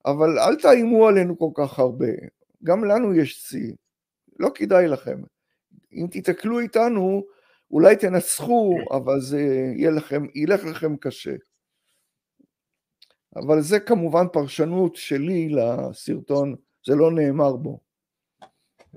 אבל 0.07 0.39
אל 0.39 0.57
תאיימו 0.57 1.09
עלינו 1.09 1.39
כל 1.39 1.51
כך 1.55 1.79
הרבה, 1.79 2.07
גם 2.65 2.85
לנו 2.85 3.15
יש 3.15 3.43
שיא, 3.49 3.73
לא 4.39 4.51
כדאי 4.55 4.89
לכם. 4.89 5.23
אם 5.93 6.07
תיתקלו 6.11 6.61
איתנו, 6.61 7.25
אולי 7.71 7.97
תנצחו, 7.97 8.79
אבל 8.91 9.21
זה 9.21 9.41
יהיה 9.77 9.91
לכם, 9.91 10.27
ילך 10.35 10.65
לכם 10.65 10.97
קשה. 10.97 11.35
אבל 13.37 13.61
זה 13.61 13.81
כמובן 13.81 14.25
פרשנות 14.33 14.97
שלי 14.97 15.49
לסרטון, 15.49 16.55
זה 16.87 16.95
לא 16.95 17.13
נאמר 17.13 17.57
בו. 17.57 17.81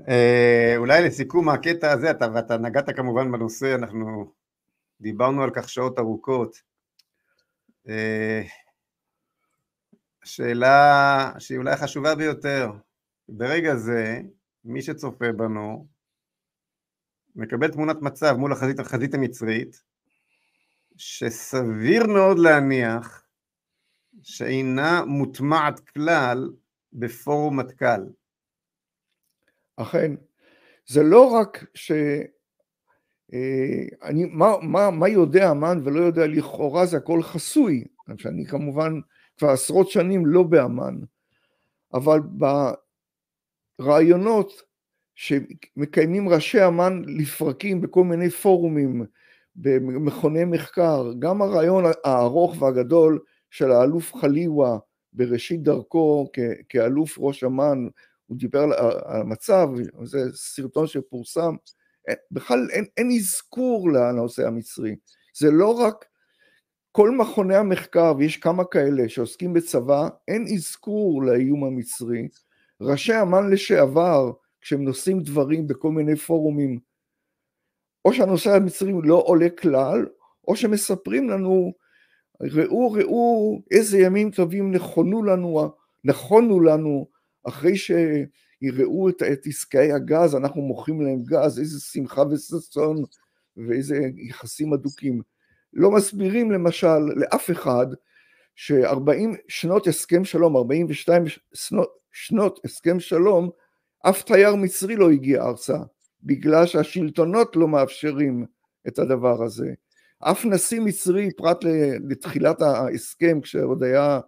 אה, 0.07 0.73
אולי 0.77 1.03
לסיכום 1.03 1.49
הקטע 1.49 1.91
הזה, 1.91 2.11
אתה, 2.11 2.27
ואתה 2.33 2.57
נגעת 2.57 2.95
כמובן 2.95 3.31
בנושא, 3.31 3.75
אנחנו 3.75 4.33
דיברנו 5.01 5.43
על 5.43 5.49
כך 5.55 5.69
שעות 5.69 5.99
ארוכות. 5.99 6.61
אה, 7.89 8.41
שאלה 10.23 11.31
שהיא 11.39 11.57
אולי 11.57 11.75
חשובה 11.77 12.15
ביותר, 12.15 12.71
ברגע 13.29 13.75
זה, 13.75 14.21
מי 14.65 14.81
שצופה 14.81 15.31
בנו, 15.31 15.87
מקבל 17.35 17.71
תמונת 17.71 18.01
מצב 18.01 18.35
מול 18.37 18.51
החזית, 18.51 18.79
החזית 18.79 19.13
המצרית, 19.13 19.83
שסביר 20.97 22.07
מאוד 22.07 22.39
להניח 22.39 23.23
שאינה 24.21 25.05
מוטמעת 25.05 25.79
כלל 25.79 26.51
בפורום 26.93 27.59
מטכ"ל. 27.59 28.01
אכן. 29.77 30.11
זה 30.85 31.03
לא 31.03 31.31
רק 31.31 31.65
ש... 31.73 31.91
אה, 33.33 33.83
אני, 34.03 34.25
מה, 34.25 34.53
מה, 34.61 34.91
מה 34.91 35.09
יודע 35.09 35.51
אמ"ן 35.51 35.79
ולא 35.83 35.99
יודע 35.99 36.27
לכאורה 36.27 36.85
זה 36.85 36.97
הכל 36.97 37.23
חסוי, 37.23 37.83
שאני 38.17 38.45
כמובן 38.45 38.99
כבר 39.37 39.49
עשרות 39.49 39.89
שנים 39.89 40.25
לא 40.25 40.43
באמ"ן, 40.43 40.95
אבל 41.93 42.19
ברעיונות 43.79 44.61
שמקיימים 45.15 46.29
ראשי 46.29 46.67
אמ"ן 46.67 47.01
לפרקים 47.07 47.81
בכל 47.81 48.03
מיני 48.03 48.29
פורומים, 48.29 49.05
במכוני 49.55 50.45
מחקר, 50.45 51.13
גם 51.19 51.41
הרעיון 51.41 51.83
הארוך 52.03 52.61
והגדול 52.61 53.19
של 53.49 53.71
האלוף 53.71 54.15
חליווה 54.15 54.77
בראשית 55.13 55.63
דרכו 55.63 56.31
כאלוף 56.69 57.15
ראש 57.19 57.43
אמ"ן 57.43 57.87
הוא 58.33 58.39
דיבר 58.39 58.59
על 58.59 58.73
המצב, 59.05 59.67
זה 60.03 60.19
סרטון 60.33 60.87
שפורסם, 60.87 61.55
בכלל 62.31 62.67
אין, 62.71 62.85
אין 62.97 63.11
אזכור 63.19 63.91
לנושא 63.91 64.47
המצרי, 64.47 64.95
זה 65.37 65.51
לא 65.51 65.79
רק 65.79 66.05
כל 66.91 67.11
מכוני 67.11 67.55
המחקר, 67.55 68.13
ויש 68.17 68.37
כמה 68.37 68.65
כאלה 68.65 69.09
שעוסקים 69.09 69.53
בצבא, 69.53 70.09
אין 70.27 70.45
אזכור 70.55 71.23
לאיום 71.23 71.63
המצרי, 71.63 72.27
ראשי 72.81 73.21
אמ"ן 73.21 73.49
לשעבר, 73.49 74.31
כשהם 74.61 74.83
נושאים 74.83 75.19
דברים 75.19 75.67
בכל 75.67 75.91
מיני 75.91 76.15
פורומים, 76.15 76.79
או 78.05 78.13
שהנושא 78.13 78.55
המצרי 78.55 78.93
לא 79.03 79.23
עולה 79.25 79.49
כלל, 79.49 80.05
או 80.47 80.55
שמספרים 80.55 81.29
לנו, 81.29 81.73
ראו 82.41 82.91
ראו 82.91 83.61
איזה 83.71 83.99
ימים 83.99 84.31
טובים 84.31 84.71
נכונו 84.71 85.23
לנו, 85.23 85.71
נכונו 86.03 86.59
לנו 86.59 87.07
אחרי 87.47 87.73
שיראו 87.75 89.09
את, 89.09 89.23
את 89.33 89.47
עסקי 89.47 89.91
הגז, 89.91 90.35
אנחנו 90.35 90.61
מוכרים 90.61 91.01
להם 91.01 91.23
גז, 91.23 91.59
איזה 91.59 91.79
שמחה 91.79 92.23
וששון 92.31 93.03
ואיזה 93.57 93.99
יחסים 94.29 94.73
אדוקים. 94.73 95.21
לא 95.73 95.91
מסבירים 95.91 96.51
למשל 96.51 96.99
לאף 97.15 97.51
אחד 97.51 97.87
ש-40 98.55 99.37
שנות 99.47 99.87
הסכם 99.87 100.25
שלום, 100.25 100.57
42 100.57 101.23
שנות, 101.53 101.89
שנות 102.11 102.59
הסכם 102.65 102.99
שלום, 102.99 103.49
אף 104.09 104.23
תייר 104.23 104.55
מצרי 104.55 104.95
לא 104.95 105.11
הגיע 105.11 105.43
ארצה, 105.43 105.77
בגלל 106.23 106.65
שהשלטונות 106.65 107.55
לא 107.55 107.67
מאפשרים 107.67 108.45
את 108.87 108.99
הדבר 108.99 109.43
הזה. 109.43 109.73
אף 110.19 110.45
נשיא 110.45 110.79
מצרי, 110.81 111.29
פרט 111.37 111.57
לתחילת 112.09 112.61
ההסכם, 112.61 113.41
כשעוד 113.41 113.83
היה 113.83 114.19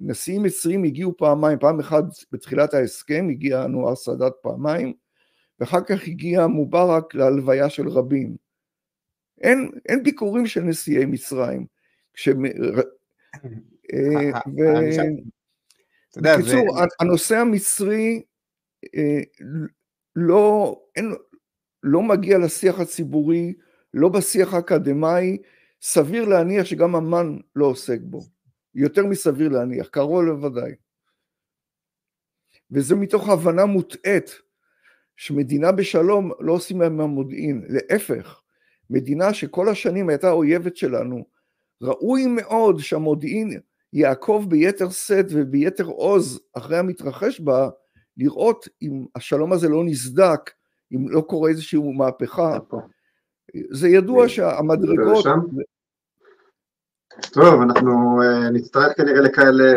נשיאים 0.00 0.42
מצרים 0.42 0.84
הגיעו 0.84 1.16
פעמיים, 1.16 1.58
פעם 1.58 1.80
אחת 1.80 2.04
בתחילת 2.32 2.74
ההסכם 2.74 3.26
הגיע 3.30 3.64
אנואר 3.64 3.94
סאדאת 3.94 4.32
פעמיים, 4.42 4.92
ואחר 5.60 5.80
כך 5.80 6.08
הגיע 6.08 6.46
מובארק 6.46 7.14
להלוויה 7.14 7.70
של 7.70 7.88
רבין. 7.88 8.36
אין, 9.40 9.70
אין 9.88 10.02
ביקורים 10.02 10.46
של 10.46 10.60
נשיאי 10.60 11.04
מצרים. 11.04 11.66
אה, 13.92 14.40
ו... 14.56 14.62
אתה 16.10 16.18
יודע, 16.18 16.36
בקיצור. 16.38 16.78
הנושא 17.00 17.36
המצרי 17.36 18.22
אה, 18.94 19.20
לא, 20.16 20.76
אין, 20.96 21.12
לא 21.82 22.02
מגיע 22.02 22.38
לשיח 22.38 22.80
הציבורי, 22.80 23.54
לא 23.94 24.08
בשיח 24.08 24.54
האקדמאי, 24.54 25.38
סביר 25.82 26.24
להניח 26.24 26.64
שגם 26.64 26.96
אמן 26.96 27.36
לא 27.56 27.66
עוסק 27.66 27.98
בו. 28.00 28.20
יותר 28.74 29.06
מסביר 29.06 29.48
להניח, 29.48 29.88
קרוב 29.88 30.22
לוודאי. 30.22 30.72
וזה 32.70 32.94
מתוך 32.94 33.28
הבנה 33.28 33.66
מוטעית 33.66 34.40
שמדינה 35.16 35.72
בשלום 35.72 36.32
לא 36.40 36.52
עושים 36.52 36.80
להם 36.80 36.96
מהמודיעין, 36.96 37.64
להפך, 37.68 38.40
מדינה 38.90 39.34
שכל 39.34 39.68
השנים 39.68 40.08
הייתה 40.08 40.30
אויבת 40.30 40.76
שלנו, 40.76 41.24
ראוי 41.82 42.26
מאוד 42.26 42.78
שהמודיעין 42.78 43.60
יעקוב 43.92 44.50
ביתר 44.50 44.90
שאת 44.90 45.26
וביתר 45.30 45.84
עוז 45.84 46.40
אחרי 46.52 46.78
המתרחש 46.78 47.40
בה, 47.40 47.68
לראות 48.16 48.68
אם 48.82 49.04
השלום 49.14 49.52
הזה 49.52 49.68
לא 49.68 49.84
נסדק, 49.84 50.50
אם 50.94 51.08
לא 51.08 51.20
קורה 51.20 51.50
איזושהי 51.50 51.80
מהפכה. 51.96 52.58
זה 53.70 53.88
ידוע 53.88 54.28
שהמדרגות... 54.28 55.26
טוב, 57.20 57.62
אנחנו 57.62 58.20
uh, 58.22 58.50
נצטרך 58.52 58.96
כנראה 58.96 59.20
לכאלה, 59.20 59.72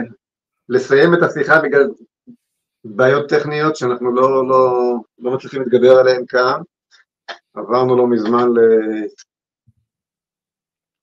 לסיים 0.70 1.14
את 1.14 1.20
השיחה 1.24 1.62
בגלל 1.62 1.90
בעיות 2.84 3.30
טכניות 3.30 3.76
שאנחנו 3.76 4.16
לא, 4.16 4.48
לא, 4.48 4.94
לא 5.20 5.32
מצליחים 5.32 5.62
להתגבר 5.62 6.00
עליהן 6.00 6.24
כאן. 6.28 6.62
עברנו 7.54 7.98
לא 7.98 8.08
מזמן 8.08 8.48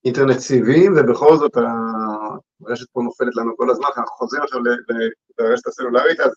לאינטרנט 0.05 0.39
סיבים, 0.39 0.95
ובכל 0.97 1.37
זאת 1.37 1.57
הרשת 1.57 2.87
פה 2.93 3.01
נופלת 3.03 3.37
לנו 3.37 3.57
כל 3.57 3.71
הזמן, 3.71 3.89
אנחנו 3.97 4.17
חוזרים 4.17 4.43
עכשיו 4.43 4.61
לרשת 5.39 5.67
הסלולרית, 5.67 6.21
אז 6.21 6.33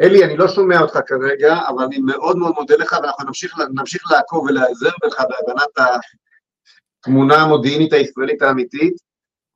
אלי, 0.00 0.24
אני 0.24 0.36
לא 0.36 0.48
שומע 0.48 0.80
אותך 0.80 0.98
כרגע, 1.06 1.58
אבל 1.68 1.84
אני 1.84 1.98
מאוד 1.98 2.36
מאוד 2.36 2.54
מודה 2.58 2.76
לך, 2.76 2.92
ואנחנו 3.02 3.24
נמשיך, 3.24 3.58
נמשיך 3.74 4.02
לעקוב 4.10 4.44
ולהיעזר 4.44 4.90
בך 5.04 5.20
בהבנת 5.20 5.90
התמונה 7.02 7.36
המודיעינית 7.42 7.92
הישראלית 7.92 8.42
האמיתית. 8.42 9.05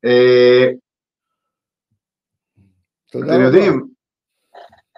אה, 0.04 0.70
אתם 3.10 3.40
יודעים, 3.44 3.86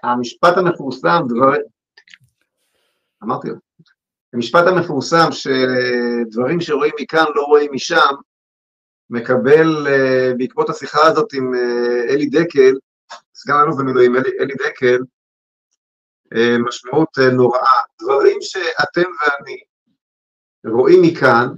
המשפט 0.02 0.56
המפורסם, 0.56 1.22
דבר... 1.28 1.52
אמרתי 3.24 3.48
לו, 3.48 3.54
המשפט 4.32 4.66
המפורסם 4.66 5.28
שדברים 5.30 6.60
שרואים 6.60 6.92
מכאן 7.00 7.24
לא 7.34 7.42
רואים 7.42 7.70
משם, 7.72 8.14
מקבל 9.10 9.86
uh, 9.86 10.36
בעקבות 10.38 10.70
השיחה 10.70 11.06
הזאת 11.06 11.32
עם 11.34 11.52
uh, 11.54 12.12
אלי 12.12 12.26
דקל, 12.26 12.74
סגן 13.34 13.54
אלוף 13.64 13.76
במילואים 13.78 14.16
אלי, 14.16 14.30
אלי 14.40 14.54
דקל, 14.54 14.98
uh, 16.34 16.68
משמעות 16.68 17.08
uh, 17.18 17.32
נוראה. 17.32 17.80
דברים 18.02 18.38
שאתם 18.40 19.10
ואני 19.20 19.56
רואים 20.66 21.02
מכאן, 21.02 21.48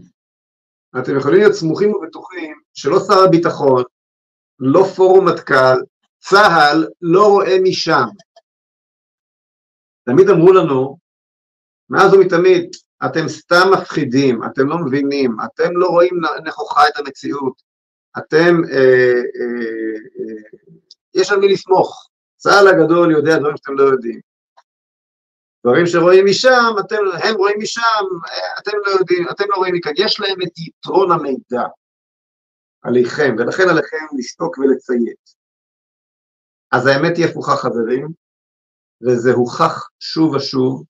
אתם 0.98 1.16
יכולים 1.16 1.38
להיות 1.38 1.54
סמוכים 1.54 1.94
ובטוחים 1.94 2.63
שלא 2.74 2.98
שר 3.06 3.24
הביטחון, 3.24 3.82
לא 4.58 4.84
פורום 4.96 5.28
מטכ"ל, 5.28 5.76
צה"ל 6.18 6.88
לא 7.02 7.28
רואה 7.28 7.56
משם. 7.62 8.06
תמיד 10.04 10.28
אמרו 10.28 10.52
לנו, 10.52 10.98
מאז 11.90 12.14
ומתמיד, 12.14 12.70
אתם 13.06 13.28
סתם 13.28 13.70
מפחידים, 13.72 14.44
אתם 14.44 14.68
לא 14.68 14.78
מבינים, 14.78 15.36
אתם 15.44 15.76
לא 15.76 15.86
רואים 15.86 16.20
נכוחה 16.44 16.88
את 16.88 16.98
המציאות, 16.98 17.62
אתם, 18.18 18.54
אה, 18.72 18.78
אה, 18.78 19.96
אה, 20.18 20.60
יש 21.14 21.30
על 21.32 21.38
מי 21.38 21.48
לסמוך, 21.48 22.08
צה"ל 22.36 22.68
הגדול 22.68 23.12
יודע 23.12 23.38
דברים 23.38 23.56
שאתם 23.56 23.74
לא 23.74 23.82
יודעים. 23.82 24.20
דברים 25.66 25.86
שרואים 25.86 26.24
משם, 26.26 26.74
אתם, 26.80 26.96
הם 27.22 27.34
רואים 27.36 27.56
משם, 27.62 28.04
אתם 28.58 28.72
לא 28.86 28.90
יודעים, 28.90 29.26
אתם 29.30 29.44
לא 29.48 29.56
רואים 29.56 29.74
מכאן, 29.74 29.92
יש 29.96 30.20
להם 30.20 30.42
את 30.42 30.58
יתרון 30.58 31.12
המידע 31.12 31.62
עליכם, 32.84 33.34
ולכן 33.38 33.62
עליכם 33.70 34.06
לשתוק 34.18 34.58
ולציית. 34.58 35.24
אז 36.72 36.86
האמת 36.86 37.16
היא 37.16 37.26
הפוכה 37.26 37.56
חברים, 37.56 38.08
וזה 39.02 39.32
הוכח 39.32 39.88
שוב 39.98 40.34
ושוב, 40.34 40.84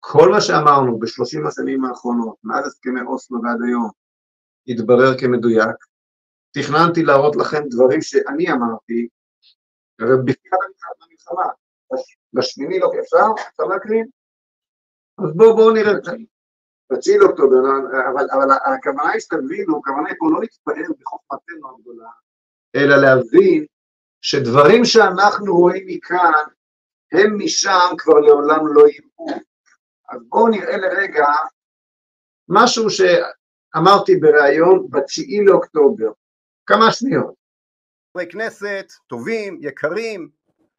כל 0.00 0.28
מה 0.30 0.40
שאמרנו 0.40 0.98
בשלושים 0.98 1.46
השנים 1.46 1.84
האחרונות, 1.84 2.36
מאז 2.44 2.66
הסכמי 2.66 3.00
אוסלו 3.00 3.42
ועד 3.42 3.58
היום, 3.66 3.90
התברר 4.68 5.18
כמדויק. 5.20 5.76
תכננתי 6.50 7.02
להראות 7.02 7.36
לכם 7.36 7.62
דברים 7.70 8.02
שאני 8.02 8.52
אמרתי, 8.52 9.08
ובפרט 10.00 10.74
המלחמה, 11.02 11.52
בשמיני 12.32 12.78
לא 12.78 12.90
אפשר? 13.00 13.42
אפשר 13.50 13.62
להקריא? 13.62 14.02
אז 15.18 15.36
בואו 15.36 15.56
בואו 15.56 15.70
נראה, 15.70 15.92
בתשיעי 16.92 17.18
לאוקטובר, 17.18 17.56
אבל, 18.12 18.26
אבל 18.32 18.74
הכוונה 18.74 19.10
היא 19.10 19.20
שתבינו, 19.20 19.78
הכוונה 19.78 20.08
היא 20.08 20.16
פה 20.18 20.26
לא 20.30 20.40
להתפעל 20.40 20.94
בחוכמתנו 21.00 21.76
הגדולה, 21.78 22.10
אלא 22.76 22.96
להבין 22.96 23.64
שדברים 24.20 24.84
שאנחנו 24.84 25.56
רואים 25.56 25.86
מכאן, 25.86 26.42
הם 27.12 27.38
משם 27.38 27.88
כבר 27.98 28.20
לעולם 28.20 28.66
לא 28.66 28.80
יראו. 28.88 29.40
אז 30.08 30.20
בואו 30.28 30.48
נראה 30.48 30.76
לרגע 30.76 31.26
משהו 32.48 32.86
שאמרתי 32.90 34.16
בריאיון 34.16 34.86
בתשיעי 34.90 35.44
לאוקטובר, 35.44 36.10
כמה 36.66 36.92
שניות. 36.92 37.34
חברי 38.12 38.26
כנסת, 38.30 38.92
טובים, 39.06 39.58
יקרים, 39.62 40.28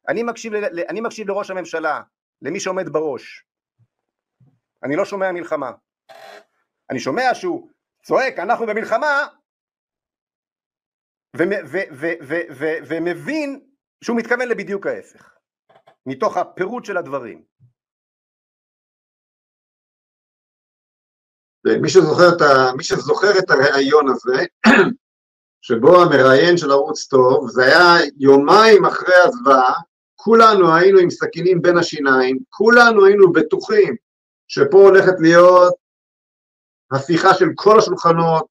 אני 0.08 0.24
מקשיב, 0.24 0.54
אני 0.90 1.02
מקשיב 1.02 1.28
לראש 1.28 1.52
הממשלה, 1.52 2.02
למי 2.42 2.60
שעומד 2.60 2.90
בראש. 2.90 3.46
אני 4.84 4.96
לא 4.96 5.06
שומע 5.06 5.32
מלחמה. 5.32 5.72
אני 6.90 7.00
שומע 7.00 7.34
שהוא 7.34 7.70
צועק, 8.04 8.40
אנחנו 8.40 8.66
במלחמה, 8.66 9.28
ומבין 12.88 13.60
שהוא 14.04 14.18
מתכוון 14.18 14.48
לבדיוק 14.48 14.88
ההפך, 14.88 15.34
מתוך 16.06 16.38
הפירוט 16.38 16.86
של 16.86 16.98
הדברים. 16.98 17.44
ומי 21.66 21.90
שזוכר 21.90 22.36
את, 22.36 22.42
ה, 22.42 22.76
מי 22.78 22.84
שזוכר 22.84 23.40
את 23.40 23.50
הראיון 23.50 24.06
הזה, 24.10 24.46
שבו 25.68 26.02
המראיין 26.02 26.58
של 26.58 26.72
ערוץ 26.72 27.08
טוב, 27.08 27.50
זה 27.50 27.64
היה 27.64 28.08
יומיים 28.18 28.86
אחרי 28.86 29.16
הזוועה, 29.26 29.74
כולנו 30.16 30.76
היינו 30.76 31.00
עם 31.00 31.10
סכינים 31.10 31.62
בין 31.62 31.78
השיניים, 31.78 32.40
כולנו 32.50 33.06
היינו 33.06 33.32
בטוחים 33.32 33.96
שפה 34.48 34.78
הולכת 34.78 35.14
להיות 35.20 35.74
הפיכה 36.92 37.34
של 37.34 37.46
כל 37.56 37.80
השולחנות 37.80 38.46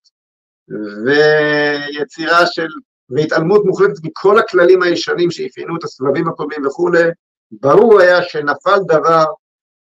ויצירה 1.05 2.47
של, 2.47 2.67
והתעלמות 3.11 3.65
מוחלטת 3.65 4.05
מכל 4.05 4.39
הכללים 4.39 4.83
הישנים 4.83 5.31
שאפיינו 5.31 5.77
את 5.77 5.85
הסבבים 5.85 6.29
הקודמים 6.29 6.67
וכולי, 6.67 7.03
ברור 7.53 8.01
היה 8.01 8.23
שנפל 8.23 8.79
דבר 8.87 9.25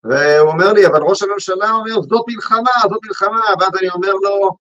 והוא 0.04 0.50
אומר 0.50 0.72
לי, 0.72 0.86
אבל 0.86 1.02
ראש 1.02 1.22
הממשלה 1.22 1.70
אומר, 1.70 2.02
זאת 2.02 2.24
מלחמה, 2.28 2.70
זאת 2.90 3.00
מלחמה, 3.04 3.40
ואז 3.60 3.70
אני 3.80 3.88
אומר 3.88 4.12
לו, 4.12 4.56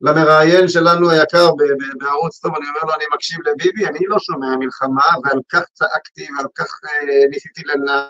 למראיין 0.00 0.68
שלנו 0.68 1.10
היקר 1.10 1.50
בערוץ 1.98 2.38
טוב, 2.38 2.54
אני 2.56 2.68
אומר 2.68 2.80
לו, 2.82 2.94
אני 2.94 3.04
מקשיב 3.14 3.38
לביבי, 3.48 3.86
אני 3.86 3.98
לא 4.02 4.18
שומע 4.18 4.56
מלחמה, 4.56 5.02
ועל 5.24 5.40
כך 5.48 5.62
צעקתי, 5.72 6.26
ועל 6.36 6.46
כך 6.54 6.80
אה, 6.84 7.28
ניסיתי 7.30 7.62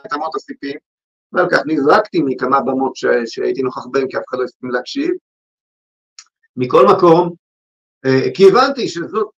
את 0.06 0.12
אמות 0.12 0.34
הסיפים, 0.34 0.78
ועל 1.32 1.46
כך 1.50 1.58
נזרקתי 1.66 2.22
מכמה 2.24 2.60
במות 2.60 2.96
ש, 2.96 3.04
שהייתי 3.26 3.62
נוכח 3.62 3.86
בהן, 3.86 4.08
כי 4.08 4.16
אף 4.16 4.22
אחד 4.28 4.38
לא 4.38 4.44
הסכים 4.44 4.70
להקשיב. 4.70 5.10
מכל 6.56 6.86
מקום, 6.86 7.34
אה, 8.06 8.30
כי 8.34 8.48
הבנתי 8.48 8.88
שזאת, 8.88 9.28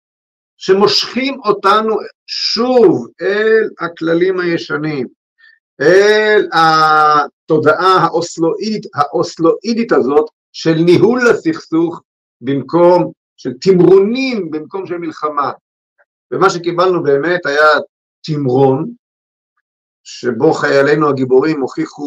שמושכים 0.57 1.41
אותנו 1.45 1.97
שוב 2.27 3.09
אל 3.21 3.69
הכללים 3.81 4.41
הישנים, 4.41 5.07
אל 5.81 6.49
התודעה 6.53 7.97
האוסלואידית, 8.05 8.87
האוסלואידית 8.95 9.93
הזאת 9.93 10.27
של 10.53 10.75
ניהול 10.75 11.21
הסכסוך 11.31 12.03
במקום, 12.41 13.13
של 13.37 13.53
תמרונים 13.61 14.51
במקום 14.51 14.87
של 14.87 14.99
מלחמה. 14.99 15.53
ומה 16.33 16.51
שקיבלנו 16.51 17.03
באמת 17.03 17.47
היה 17.47 17.69
תמרון, 18.25 18.91
שבו 20.05 20.53
חיילינו 20.53 21.09
הגיבורים 21.09 21.61
הוכיחו 21.61 22.05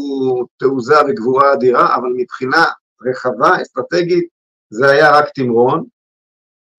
תעוזה 0.58 0.96
וגבורה 1.08 1.54
אדירה, 1.54 1.96
אבל 1.96 2.10
מבחינה 2.18 2.66
רחבה, 3.02 3.62
אסטרטגית, 3.62 4.28
זה 4.70 4.90
היה 4.90 5.18
רק 5.18 5.26
תמרון. 5.36 5.86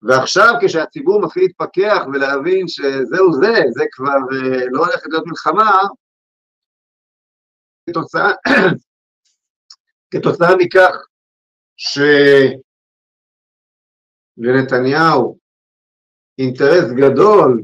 ועכשיו 0.03 0.55
כשהציבור 0.63 1.21
מתחיל 1.21 1.43
להתפכח 1.43 2.03
ולהבין 2.13 2.69
שזהו 2.69 3.33
זה, 3.33 3.53
זה 3.71 3.85
כבר 3.93 4.11
אה, 4.33 4.67
לא 4.71 4.79
הולך 4.79 5.07
להיות 5.07 5.27
מלחמה, 5.27 5.81
כתוצאה, 7.91 8.31
כתוצאה 10.15 10.57
מכך 10.59 10.95
שלנתניהו 14.37 15.39
אינטרס 16.39 16.93
גדול 16.97 17.63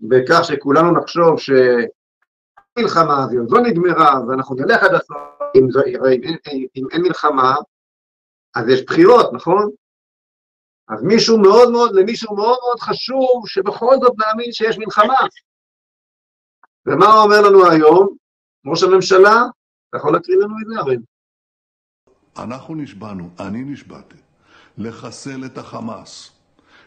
בכך 0.00 0.40
שכולנו 0.44 1.00
נחשוב 1.00 1.34
שהמלחמה 2.80 3.24
הזאת 3.24 3.50
לא 3.50 3.60
נגמרה 3.60 4.20
ואנחנו 4.28 4.54
נלך 4.54 4.82
עד 4.82 4.94
הסוף, 4.94 5.16
אם, 5.56 5.68
אם, 6.24 6.36
אם, 6.52 6.66
אם 6.76 6.86
אין 6.92 7.02
מלחמה, 7.02 7.54
אז 8.54 8.68
יש 8.68 8.84
בחירות, 8.84 9.32
נכון? 9.32 9.70
אז 10.88 11.02
מישהו 11.02 11.38
מאוד 11.38 11.70
מאוד, 11.70 11.94
למישהו 11.94 12.36
מאוד 12.36 12.58
מאוד 12.62 12.80
חשוב 12.80 13.42
שבכל 13.46 13.94
זאת 14.02 14.12
נאמין 14.18 14.52
שיש 14.52 14.78
מלחמה. 14.78 15.18
ומה 16.86 17.06
הוא 17.06 17.22
אומר 17.22 17.40
לנו 17.40 17.70
היום? 17.70 18.08
ראש 18.66 18.82
הממשלה, 18.82 19.42
אתה 19.88 19.98
יכול 19.98 20.12
להקריא 20.12 20.36
לנו 20.36 20.54
את 20.62 20.66
זה, 20.66 20.80
הרי? 20.80 20.96
אנחנו 22.38 22.74
נשבענו, 22.74 23.28
אני 23.40 23.62
נשבעתי, 23.64 24.16
לחסל 24.78 25.44
את 25.44 25.58
החמאס. 25.58 26.30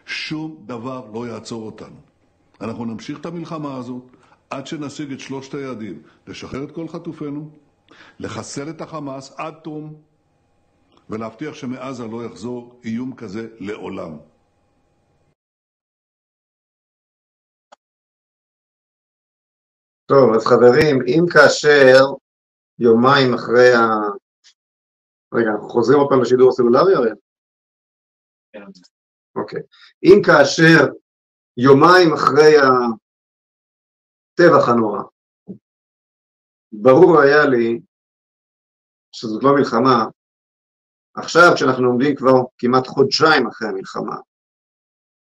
שום 0.06 0.56
דבר 0.66 1.06
לא 1.14 1.26
יעצור 1.28 1.66
אותנו. 1.66 1.96
אנחנו 2.60 2.84
נמשיך 2.84 3.20
את 3.20 3.26
המלחמה 3.26 3.76
הזאת 3.76 4.02
עד 4.54 4.66
שנשיג 4.66 5.12
את 5.12 5.20
שלושת 5.20 5.54
היעדים, 5.54 6.02
לשחרר 6.26 6.64
את 6.64 6.74
כל 6.74 6.88
חטופינו, 6.88 7.50
לחסל 8.18 8.70
את 8.70 8.80
החמאס 8.80 9.34
עד 9.38 9.54
תום, 9.64 10.02
ולהבטיח 11.10 11.54
שמעזה 11.54 12.06
לא 12.06 12.24
יחזור 12.24 12.80
איום 12.84 13.16
כזה 13.16 13.48
לעולם. 13.58 14.18
טוב, 20.06 20.34
אז 20.34 20.46
חברים, 20.46 20.98
אם 21.06 21.24
כאשר 21.32 22.04
יומיים 22.78 23.34
אחרי 23.34 23.74
ה... 23.74 23.80
רגע, 25.34 25.50
אנחנו 25.50 25.68
חוזרים 25.68 25.98
עוד 25.98 26.08
פעם 26.10 26.22
לשידור 26.22 26.48
הסלולרי 26.48 26.94
הרי? 26.94 27.10
כן. 28.52 28.60
אוקיי. 29.36 29.60
אם 30.04 30.22
כאשר 30.26 30.92
יומיים 31.56 32.12
אחרי 32.12 32.56
הטבח 34.34 34.68
הנורא, 34.68 35.02
ברור 36.72 37.20
היה 37.20 37.44
לי 37.46 37.80
שזאת 39.12 39.42
לא 39.42 39.54
מלחמה, 39.54 40.04
עכשיו 41.14 41.52
כשאנחנו 41.54 41.86
עומדים 41.86 42.16
כבר 42.16 42.32
כמעט 42.58 42.86
חודשיים 42.86 43.46
אחרי 43.46 43.68
המלחמה, 43.68 44.16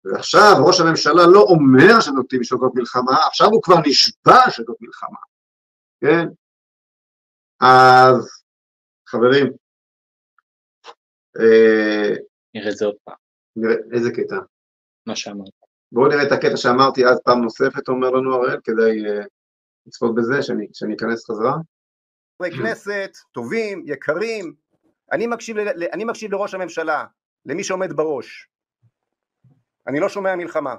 ועכשיו 0.03 0.51
ראש 0.67 0.79
הממשלה 0.79 1.23
לא 1.33 1.41
אומר 1.41 2.01
שזאת 2.01 2.33
מלחמה, 2.75 3.15
עכשיו 3.27 3.47
הוא 3.47 3.63
כבר 3.63 3.75
נשבע 3.85 4.49
שזאת 4.49 4.77
מלחמה, 4.81 5.19
כן? 6.01 6.25
אז 7.61 8.43
חברים, 9.09 9.53
אה, 11.39 12.15
נראה 12.53 12.71
את 12.71 12.77
זה 12.77 12.85
עוד 12.85 12.95
פעם. 13.03 13.15
נראה, 13.55 13.75
איזה 13.93 14.09
קטע? 14.11 14.35
מה 15.05 15.15
שאמרת. 15.15 15.64
בואו 15.95 16.07
נראה 16.07 16.23
את 16.27 16.31
הקטע 16.31 16.57
שאמרתי 16.57 17.05
אז 17.05 17.19
פעם 17.25 17.41
נוספת, 17.41 17.87
אומר 17.87 18.09
לנו 18.09 18.35
הראל, 18.35 18.59
כדי 18.63 19.21
uh, 19.21 19.25
לצפות 19.85 20.15
בזה, 20.15 20.43
שאני, 20.43 20.67
שאני 20.73 20.95
אכנס 20.95 21.25
חזרה. 21.31 21.53
חברי 22.37 22.57
כנסת, 22.57 23.11
טובים, 23.31 23.83
יקרים, 23.85 24.53
אני 25.11 25.27
מקשיב, 25.27 25.57
ל, 25.57 25.83
אני 25.93 26.05
מקשיב 26.05 26.31
לראש 26.31 26.53
הממשלה, 26.53 27.05
למי 27.45 27.63
שעומד 27.63 27.93
בראש. 27.93 28.49
אני 29.87 29.99
לא 29.99 30.09
שומע 30.09 30.35
מלחמה. 30.35 30.75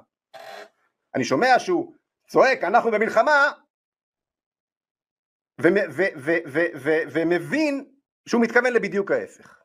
אני 1.14 1.24
שומע 1.24 1.58
שהוא 1.58 1.94
צועק, 2.28 2.64
אנחנו 2.64 2.90
במלחמה, 2.90 3.52
ומבין 7.12 7.84
שהוא 8.28 8.42
מתכוון 8.42 8.72
לבדיוק 8.72 9.10
ההפך, 9.10 9.58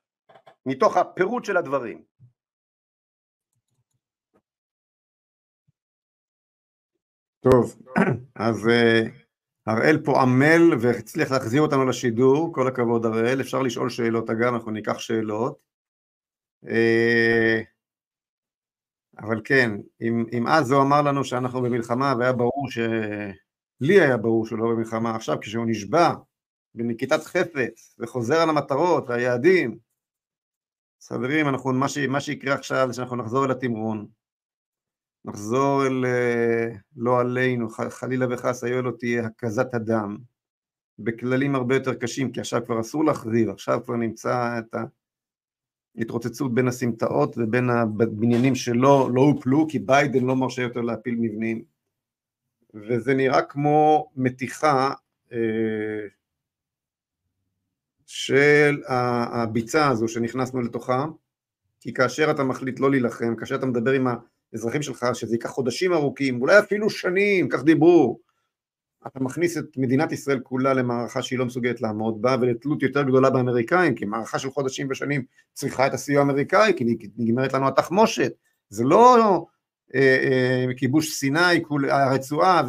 מתוך 0.66 0.98
הפירוט 0.98 1.46
של 1.46 1.58
הדברים. 1.58 2.04
טוב, 7.44 7.76
אז 8.36 8.66
uh, 8.66 9.10
הראל 9.66 10.02
פה 10.06 10.22
עמל 10.22 10.76
והצליח 10.82 11.32
להחזיר 11.32 11.62
אותנו 11.62 11.86
לשידור, 11.86 12.54
כל 12.54 12.68
הכבוד 12.68 13.06
הראל, 13.06 13.42
אפשר 13.42 13.62
לשאול 13.62 13.90
שאלות 13.90 14.30
אגב, 14.30 14.54
אנחנו 14.54 14.72
ניקח 14.72 15.00
שאלות. 15.00 15.64
Uh, 16.66 17.66
אבל 19.18 19.42
כן, 19.44 19.72
אם, 20.02 20.26
אם 20.34 20.48
אז 20.48 20.72
הוא 20.72 20.82
אמר 20.82 21.02
לנו 21.02 21.24
שאנחנו 21.24 21.62
במלחמה 21.62 22.14
והיה 22.20 22.34
ברור 22.34 22.72
ש... 22.72 22.80
לי 23.82 24.02
היה 24.02 24.18
ברור 24.18 24.46
שהוא 24.46 24.60
לא 24.60 24.66
במלחמה, 24.66 25.16
עכשיו 25.16 25.38
כשהוא 25.42 25.66
נשבע 25.68 26.14
בנקיטת 26.76 27.24
חפץ 27.24 27.96
וחוזר 28.00 28.42
על 28.42 28.50
המטרות 28.50 29.10
והיעדים, 29.10 29.78
אז 31.02 31.08
חברים, 31.08 31.48
אנחנו, 31.48 31.74
מה, 31.74 31.90
ש, 31.90 31.98
מה 31.98 32.22
שיקרה 32.22 32.54
עכשיו 32.54 32.88
זה 32.88 32.94
שאנחנו 32.94 33.16
נחזור 33.16 33.46
אל 33.46 33.52
התמרון, 33.52 34.08
נחזור 35.26 35.88
אל 35.88 36.06
אה, 36.06 36.76
לא 36.96 37.20
עלינו, 37.20 37.70
חלילה 37.90 38.26
וחס 38.30 38.64
היו 38.64 38.82
לו 38.82 38.92
תהיה 38.92 39.26
הקזת 39.26 39.74
הדם, 39.74 40.18
בכללים 41.00 41.56
הרבה 41.56 41.76
יותר 41.76 41.94
קשים, 41.94 42.32
כי 42.32 42.40
עכשיו 42.40 42.66
כבר 42.66 42.80
אסור 42.80 43.06
להחריב, 43.06 43.50
עכשיו 43.50 43.80
כבר 43.86 43.96
נמצא 43.96 44.60
את 44.60 44.76
ההתרוצצות 45.98 46.54
בין 46.54 46.68
הסמטאות 46.68 47.36
ובין 47.38 47.70
הבניינים 47.70 48.56
שלא 48.56 49.10
לא 49.14 49.22
הופלו, 49.22 49.68
כי 49.70 49.80
ביידן 49.80 50.24
לא 50.24 50.36
מרשה 50.36 50.62
יותר 50.62 50.82
להפיל 50.82 51.16
מבנים, 51.20 51.64
וזה 52.74 53.14
נראה 53.14 53.42
כמו 53.42 54.12
מתיחה 54.16 54.94
אה, 55.32 56.08
של 58.06 58.82
הביצה 58.88 59.88
הזו 59.88 60.08
שנכנסנו 60.08 60.62
לתוכה, 60.62 61.06
כי 61.80 61.94
כאשר 61.94 62.32
אתה 62.32 62.44
מחליט 62.44 62.80
לא 62.80 62.92
להילחם, 62.92 63.36
כאשר 63.36 63.56
אתה 63.56 63.66
מדבר 63.66 63.92
עם 63.92 64.08
האזרחים 64.54 64.82
שלך, 64.82 65.06
שזה 65.14 65.36
ייקח 65.36 65.50
חודשים 65.50 65.94
ארוכים, 65.94 66.42
אולי 66.42 66.60
אפילו 66.60 66.90
שנים, 66.90 67.50
כך 67.50 67.64
דיברו, 67.64 68.20
אתה 69.08 69.20
מכניס 69.20 69.58
את 69.58 69.78
מדינת 69.78 70.12
ישראל 70.12 70.40
כולה 70.40 70.74
למערכה 70.74 71.22
שהיא 71.22 71.40
לא 71.40 71.46
מסוגלת 71.46 71.82
לעמוד 71.82 72.22
בה 72.22 72.36
ולתלות 72.42 72.84
יותר 72.84 73.04
גדולה 73.04 73.30
באמריקאים, 73.30 73.96
כי 73.96 74.06
מערכה 74.06 74.40
של 74.40 74.52
חודשים 74.52 74.88
ושנים 74.90 75.24
צריכה 75.54 75.88
את 75.88 75.94
הסיוע 75.94 76.20
האמריקאי, 76.20 76.74
כי 76.78 76.98
נגמרת 77.18 77.54
לנו 77.54 77.68
התחמושת, 77.68 78.34
זה 78.70 78.84
לא 78.84 79.46
אה, 79.96 80.00
אה, 80.00 80.74
כיבוש 80.78 81.12
סיני, 81.12 81.64
הרצועה 81.90 82.62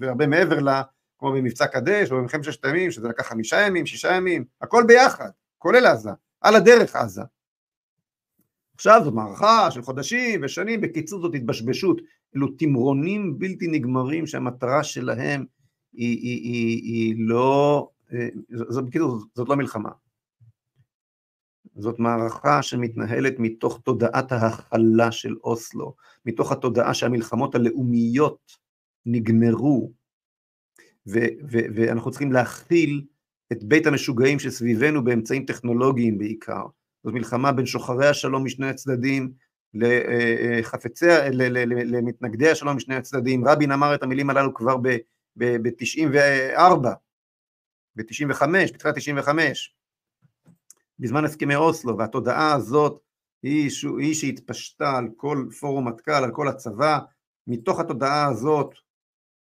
והרבה 0.00 0.26
מעבר 0.26 0.60
לה, 0.60 0.82
כמו 1.18 1.32
במבצע 1.32 1.66
קדש 1.66 2.12
או 2.12 2.16
במלחמת 2.16 2.44
ששת 2.44 2.64
הימים, 2.64 2.90
שזה 2.90 3.08
לקח 3.08 3.28
חמישה 3.28 3.60
ימים, 3.60 3.86
שישה 3.86 4.12
ימים, 4.12 4.44
הכל 4.62 4.84
ביחד, 4.86 5.28
כולל 5.58 5.86
עזה, 5.86 6.10
על 6.40 6.56
הדרך 6.56 6.96
עזה. 6.96 7.22
עכשיו 8.74 9.00
זו 9.04 9.12
מערכה 9.12 9.70
של 9.70 9.82
חודשים 9.82 10.40
ושנים, 10.44 10.80
בקיצור 10.80 11.20
זאת 11.20 11.34
התבשבשות, 11.34 12.00
אלו 12.36 12.48
תמרונים 12.58 13.38
בלתי 13.38 13.66
נגמרים 13.66 14.26
שהמטרה 14.26 14.84
שלהם 14.84 15.44
היא, 15.92 16.18
היא, 16.18 16.42
היא, 16.42 16.82
היא 16.82 17.14
לא, 17.18 17.88
אה, 18.12 18.28
זאת, 18.68 18.84
בקיצור 18.84 19.18
זאת 19.34 19.48
לא 19.48 19.56
מלחמה, 19.56 19.90
זאת 21.76 21.98
מערכה 21.98 22.62
שמתנהלת 22.62 23.34
מתוך 23.38 23.80
תודעת 23.84 24.32
ההכלה 24.32 25.12
של 25.12 25.34
אוסלו, 25.44 25.94
מתוך 26.26 26.52
התודעה 26.52 26.94
שהמלחמות 26.94 27.54
הלאומיות 27.54 28.52
נגמרו, 29.06 29.92
ו- 31.06 31.32
ו- 31.50 31.66
ואנחנו 31.74 32.10
צריכים 32.10 32.32
להכיל 32.32 33.04
את 33.52 33.64
בית 33.64 33.86
המשוגעים 33.86 34.38
שסביבנו 34.38 35.04
באמצעים 35.04 35.44
טכנולוגיים 35.44 36.18
בעיקר. 36.18 36.66
זאת 37.04 37.14
מלחמה 37.14 37.52
בין 37.52 37.66
שוחרי 37.66 38.08
השלום 38.08 38.44
משני 38.44 38.68
הצדדים 38.68 39.32
לחפצי, 39.74 41.06
למתנגדי 41.84 42.50
השלום 42.50 42.76
משני 42.76 42.94
הצדדים. 42.94 43.48
רבין 43.48 43.72
אמר 43.72 43.94
את 43.94 44.02
המילים 44.02 44.30
הללו 44.30 44.54
כבר 44.54 44.76
ב-94, 45.38 46.88
ב-95, 47.96 48.42
בתחילת 48.74 48.94
95, 48.94 49.74
בזמן 50.98 51.24
הסכמי 51.24 51.56
אוסלו, 51.56 51.98
והתודעה 51.98 52.54
הזאת 52.54 53.00
היא, 53.42 53.70
היא 53.98 54.14
שהתפשטה 54.14 54.96
על 54.96 55.08
כל 55.16 55.46
פורום 55.60 55.88
מטכ"ל, 55.88 56.12
על 56.12 56.30
כל 56.30 56.48
הצבא, 56.48 56.98
מתוך 57.46 57.80
התודעה 57.80 58.26
הזאת 58.28 58.74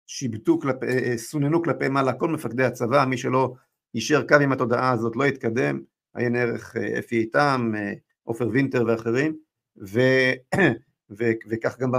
שיבטו, 0.07 0.59
אה, 0.65 0.97
אה, 0.97 1.17
סוננו 1.17 1.63
כלפי 1.63 1.87
מעלה 1.87 2.13
כל 2.13 2.29
מפקדי 2.29 2.63
הצבא, 2.63 3.05
מי 3.05 3.17
שלא 3.17 3.53
יישר 3.93 4.27
קו 4.27 4.35
עם 4.35 4.51
התודעה 4.51 4.91
הזאת 4.91 5.15
לא 5.15 5.23
יתקדם, 5.23 5.81
עיין 6.15 6.35
ערך 6.35 6.77
אה, 6.77 6.99
אפי 6.99 7.17
איתם, 7.17 7.73
עופר 8.23 8.49
וינטר 8.51 8.83
ואחרים, 8.87 9.35
ו, 9.87 9.99
ו, 11.17 11.23
וכך 11.49 11.79
גם 11.79 11.91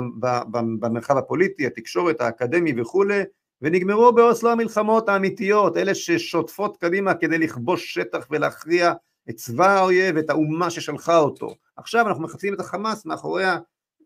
במרחב 0.80 1.16
הפוליטי, 1.16 1.66
התקשורת, 1.66 2.20
האקדמי 2.20 2.80
וכולי, 2.80 3.22
ונגמרו 3.62 4.12
באוסלו 4.12 4.50
המלחמות 4.50 5.08
האמיתיות, 5.08 5.76
אלה 5.76 5.94
ששוטפות 5.94 6.76
קדימה 6.76 7.14
כדי 7.14 7.38
לכבוש 7.38 7.94
שטח 7.94 8.26
ולהכריע 8.30 8.92
את 9.30 9.34
צבא 9.34 9.78
האויב, 9.78 10.16
את 10.16 10.30
האומה 10.30 10.70
ששלחה 10.70 11.18
אותו. 11.18 11.54
עכשיו 11.76 12.08
אנחנו 12.08 12.22
מחפשים 12.22 12.54
את 12.54 12.60
החמאס 12.60 13.06
מאחורי 13.06 13.44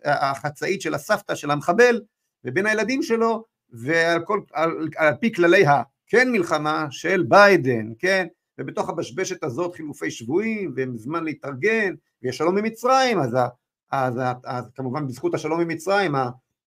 החצאית 0.04 0.82
של 0.82 0.94
הסבתא 0.94 1.34
של 1.34 1.50
המחבל, 1.50 2.00
ובין 2.44 2.66
הילדים 2.66 3.02
שלו 3.02 3.44
ועל 3.70 4.24
כל, 4.24 4.40
על, 4.52 4.88
על 4.96 5.14
פי 5.20 5.32
כללי 5.32 5.64
הכן 5.66 6.32
מלחמה 6.32 6.86
של 6.90 7.24
ביידן, 7.28 7.86
כן, 7.98 8.26
ובתוך 8.59 8.88
הבשבשת 8.88 9.44
הזאת 9.44 9.74
חילופי 9.74 10.11
שבויים 10.11 10.74
וזמן 10.76 11.24
להתארגן 11.24 11.94
ויש 12.22 12.36
שלום 12.36 12.59
עם 12.59 12.64
מצרים, 12.64 13.18
אז, 13.18 13.34
אז, 13.90 14.18
אז, 14.18 14.36
אז 14.44 14.70
כמובן 14.74 15.07
בזכות 15.07 15.34
השלום 15.34 15.61
עם 15.61 15.68
מצרים 15.68 16.14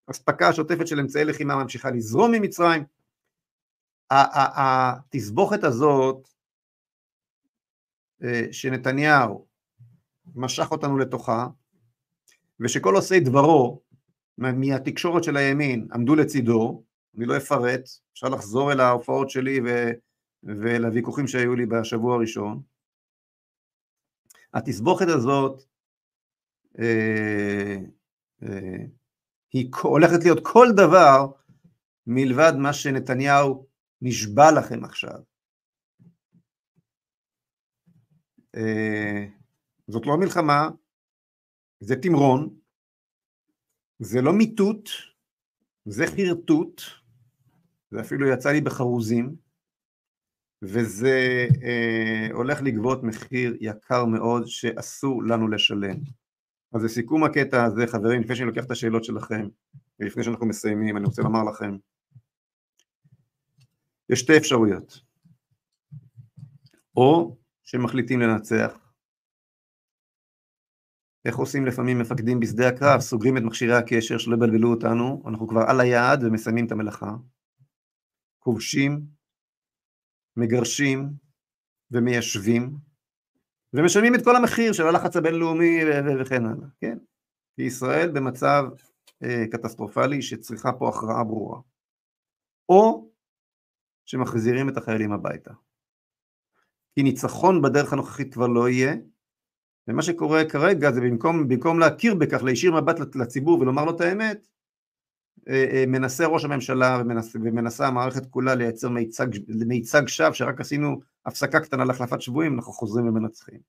האספקה 0.07 0.49
השוטפת 0.49 0.87
של 0.87 0.99
אמצעי 0.99 1.25
לחימה 1.25 1.55
ממשיכה 1.55 1.91
לזרום 1.91 2.31
ממצרים. 2.31 2.83
התסבוכת 4.11 5.63
הזאת 5.63 6.27
אה, 8.23 8.43
שנתניהו 8.51 9.45
משך 10.35 10.71
אותנו 10.71 10.97
לתוכה, 10.97 11.47
ושכל 12.59 12.95
עושי 12.95 13.19
דברו 13.19 13.81
מהתקשורת 14.37 15.23
של 15.23 15.37
הימין 15.37 15.87
עמדו 15.93 16.15
לצידו, 16.15 16.83
אני 17.17 17.25
לא 17.25 17.37
אפרט, 17.37 17.81
אפשר 18.13 18.29
לחזור 18.29 18.71
אל 18.71 18.79
ההופעות 18.79 19.29
שלי 19.29 19.59
ו... 19.65 19.91
ולוויכוחים 20.43 21.27
שהיו 21.27 21.55
לי 21.55 21.65
בשבוע 21.65 22.15
הראשון. 22.15 22.61
התסבוכת 24.53 25.07
הזאת 25.07 25.63
אה, 26.79 27.75
אה, 28.43 28.85
היא 29.53 29.71
הולכת 29.83 30.23
להיות 30.23 30.39
כל 30.43 30.67
דבר 30.75 31.31
מלבד 32.07 32.51
מה 32.57 32.73
שנתניהו 32.73 33.67
נשבע 34.01 34.51
לכם 34.59 34.83
עכשיו. 34.85 35.19
אה, 38.55 39.25
זאת 39.87 40.05
לא 40.05 40.17
מלחמה, 40.17 40.69
זה 41.79 41.95
תמרון, 42.01 42.59
זה 43.99 44.21
לא 44.21 44.33
מיטוט, 44.33 44.89
זה 45.85 46.03
חרטוט, 46.07 46.81
זה 47.91 48.01
אפילו 48.01 48.27
יצא 48.27 48.49
לי 48.49 48.61
בחרוזים, 48.61 49.35
וזה 50.61 51.47
אה, 51.63 52.27
הולך 52.33 52.61
לגבות 52.61 53.03
מחיר 53.03 53.57
יקר 53.61 54.05
מאוד 54.05 54.47
שאסור 54.47 55.23
לנו 55.23 55.47
לשלם. 55.47 55.95
אז 56.73 56.83
לסיכום 56.83 57.23
הקטע 57.23 57.63
הזה, 57.63 57.87
חברים, 57.87 58.21
לפני 58.21 58.35
שאני 58.35 58.47
לוקח 58.47 58.65
את 58.65 58.71
השאלות 58.71 59.03
שלכם, 59.03 59.47
ולפני 59.99 60.23
שאנחנו 60.23 60.45
מסיימים, 60.45 60.97
אני 60.97 61.05
רוצה 61.05 61.21
לומר 61.21 61.43
לכם, 61.43 61.77
יש 64.09 64.19
שתי 64.19 64.37
אפשרויות. 64.37 64.99
או 66.95 67.37
שמחליטים 67.63 68.19
לנצח, 68.19 68.89
איך 71.25 71.35
עושים 71.35 71.65
לפעמים 71.65 71.99
מפקדים 71.99 72.39
בשדה 72.39 72.67
הקרב, 72.67 72.99
סוגרים 72.99 73.37
את 73.37 73.43
מכשירי 73.43 73.75
הקשר 73.75 74.17
שלא 74.17 74.35
יבלבלו 74.35 74.69
אותנו, 74.69 75.23
אנחנו 75.27 75.47
כבר 75.47 75.61
על 75.67 75.79
היעד 75.79 76.23
ומסיימים 76.23 76.65
את 76.65 76.71
המלאכה, 76.71 77.15
כובשים, 78.39 79.18
מגרשים 80.39 81.09
ומיישבים, 81.91 82.77
ומשלמים 83.73 84.15
את 84.15 84.23
כל 84.23 84.35
המחיר 84.35 84.73
של 84.73 84.87
הלחץ 84.87 85.17
הבינלאומי 85.17 85.79
וכן 86.21 86.45
הלאה, 86.45 86.67
כן? 86.81 86.97
כי 87.55 87.61
ישראל 87.61 88.11
במצב 88.11 88.63
אה, 89.23 89.43
קטסטרופלי 89.51 90.21
שצריכה 90.21 90.73
פה 90.73 90.89
הכרעה 90.89 91.23
ברורה. 91.23 91.61
או 92.69 93.09
שמחזירים 94.05 94.69
את 94.69 94.77
החיילים 94.77 95.11
הביתה. 95.11 95.53
כי 96.95 97.03
ניצחון 97.03 97.61
בדרך 97.61 97.93
הנוכחית 97.93 98.33
כבר 98.33 98.47
לא 98.47 98.69
יהיה, 98.69 98.95
ומה 99.87 100.01
שקורה 100.01 100.49
כרגע 100.49 100.91
זה 100.91 101.01
במקום, 101.01 101.47
במקום 101.47 101.79
להכיר 101.79 102.15
בכך, 102.15 102.43
להישיר 102.43 102.71
מבט 102.71 103.15
לציבור 103.15 103.59
ולומר 103.59 103.85
לו 103.85 103.95
את 103.95 104.01
האמת, 104.01 104.47
מנסה 105.87 106.27
ראש 106.27 106.45
הממשלה 106.45 106.97
ומנס, 107.01 107.35
ומנסה 107.35 107.87
המערכת 107.87 108.25
כולה 108.25 108.55
לייצר 108.55 108.89
מיצג, 108.89 109.27
מיצג 109.47 110.07
שווא 110.07 110.33
שרק 110.33 110.61
עשינו 110.61 110.99
הפסקה 111.25 111.59
קטנה 111.59 111.85
להחלפת 111.85 112.21
שבויים, 112.21 112.55
אנחנו 112.55 112.73
חוזרים 112.73 113.07
ומנצחים. 113.07 113.59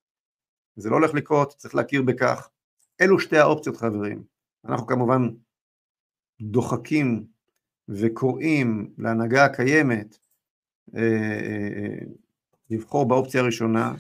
זה 0.77 0.91
לא 0.91 0.95
הולך 0.95 1.15
לקרות, 1.15 1.55
צריך 1.59 1.75
להכיר 1.75 2.03
בכך. 2.03 2.49
אלו 3.01 3.21
שתי 3.21 3.39
האופציות 3.39 3.77
חברים. 3.77 4.23
אנחנו 4.65 4.87
כמובן 4.87 5.29
דוחקים 6.41 7.25
וקוראים 7.89 8.95
להנהגה 8.99 9.45
הקיימת 9.45 10.19
אה, 10.97 11.99
לבחור 12.71 13.09
באופציה 13.09 13.41
הראשונה, 13.41 13.95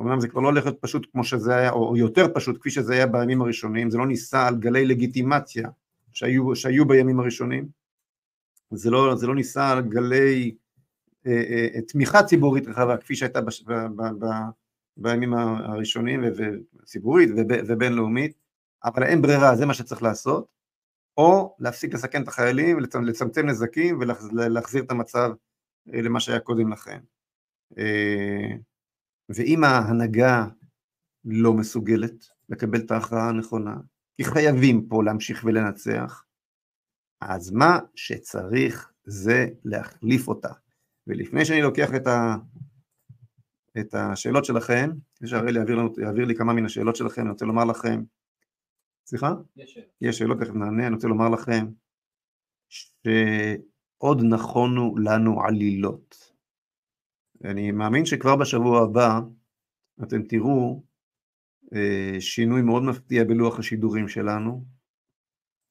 אמנם 0.00 0.20
זה 0.20 0.28
כבר 0.28 0.40
לא 0.40 0.48
הולך 0.48 0.64
להיות 0.64 0.80
פשוט 0.80 1.06
כמו 1.12 1.24
שזה 1.24 1.56
היה, 1.56 1.70
או 1.70 1.96
יותר 1.96 2.26
פשוט 2.34 2.60
כפי 2.60 2.70
שזה 2.70 2.92
היה 2.92 3.06
בימים 3.06 3.42
הראשונים, 3.42 3.90
זה 3.90 3.98
לא 3.98 4.06
ניסה 4.06 4.46
על 4.46 4.56
גלי 4.56 4.86
לגיטימציה 4.86 5.68
שהיו, 6.16 6.56
שהיו 6.56 6.86
בימים 6.88 7.20
הראשונים, 7.20 7.68
זה 8.70 8.90
לא, 8.90 9.16
זה 9.16 9.26
לא 9.26 9.34
ניסה 9.34 9.70
על 9.70 9.82
גלי 9.82 10.54
אה, 11.26 11.42
אה, 11.76 11.80
תמיכה 11.88 12.22
ציבורית 12.22 12.66
רחבה 12.68 12.96
כפי 12.96 13.16
שהייתה 13.16 13.40
בש, 13.40 13.62
ב, 13.62 13.72
ב, 13.72 14.02
ב, 14.02 14.26
בימים 14.96 15.34
הראשונים, 15.34 16.24
ציבורית 16.84 17.30
ובינלאומית, 17.68 18.32
אבל 18.84 19.02
אין 19.02 19.22
ברירה, 19.22 19.56
זה 19.56 19.66
מה 19.66 19.74
שצריך 19.74 20.02
לעשות, 20.02 20.46
או 21.16 21.56
להפסיק 21.58 21.94
לסכן 21.94 22.22
את 22.22 22.28
החיילים, 22.28 22.78
לצמצם 22.80 23.46
נזקים 23.46 24.00
ולהחזיר 24.00 24.82
את 24.82 24.90
המצב 24.90 25.30
אה, 25.94 26.02
למה 26.02 26.20
שהיה 26.20 26.40
קודם 26.40 26.72
לכן. 26.72 27.00
אה, 27.78 28.56
ואם 29.28 29.64
ההנהגה 29.64 30.46
לא 31.24 31.52
מסוגלת 31.52 32.28
לקבל 32.48 32.80
את 32.80 32.90
ההכרעה 32.90 33.28
הנכונה, 33.28 33.76
כי 34.16 34.24
חייבים 34.24 34.86
פה 34.88 35.04
להמשיך 35.04 35.44
ולנצח, 35.44 36.24
אז 37.20 37.50
מה 37.50 37.78
שצריך 37.94 38.92
זה 39.04 39.46
להחליף 39.64 40.28
אותה. 40.28 40.52
ולפני 41.06 41.44
שאני 41.44 41.62
לוקח 41.62 41.94
את, 41.96 42.06
ה, 42.06 42.36
את 43.80 43.94
השאלות 43.94 44.44
שלכם, 44.44 44.90
יש 45.22 45.30
שהראל 45.30 45.56
יעביר, 45.56 45.76
לנו, 45.76 45.92
יעביר 45.98 46.24
לי 46.24 46.34
כמה 46.34 46.52
מן 46.52 46.64
השאלות 46.64 46.96
שלכם, 46.96 47.22
אני 47.22 47.30
רוצה 47.30 47.44
לומר 47.44 47.64
לכם, 47.64 48.02
סליחה? 49.06 49.34
יש 49.56 49.74
שאלות. 49.74 49.88
יש 50.00 50.18
שאלות, 50.18 50.38
תכף 50.40 50.54
נענה, 50.54 50.86
אני 50.86 50.94
רוצה 50.94 51.08
לומר 51.08 51.28
לכם 51.28 51.66
שעוד 52.68 54.22
נכונו 54.30 54.94
לנו 54.98 55.42
עלילות. 55.42 56.32
אני 57.44 57.70
מאמין 57.70 58.04
שכבר 58.04 58.36
בשבוע 58.36 58.82
הבא 58.82 59.20
אתם 60.02 60.22
תראו 60.22 60.82
שינוי 62.20 62.62
מאוד 62.62 62.82
מפתיע 62.82 63.24
בלוח 63.24 63.58
השידורים 63.58 64.08
שלנו. 64.08 64.64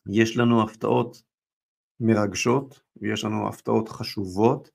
יש 0.09 0.37
לנו 0.37 0.63
הפתעות 0.63 1.23
מרגשות, 1.99 2.81
ויש 3.01 3.25
לנו 3.25 3.47
הפתעות 3.47 3.89
חשובות, 3.89 4.69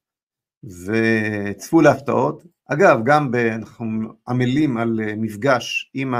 וצפו 0.64 1.80
להפתעות. 1.80 2.42
אגב, 2.66 2.98
גם 3.04 3.30
ב, 3.30 3.34
אנחנו 3.34 3.86
עמלים 4.28 4.76
על 4.76 5.00
אה, 5.00 5.14
מפגש 5.16 5.90
עם 5.94 6.14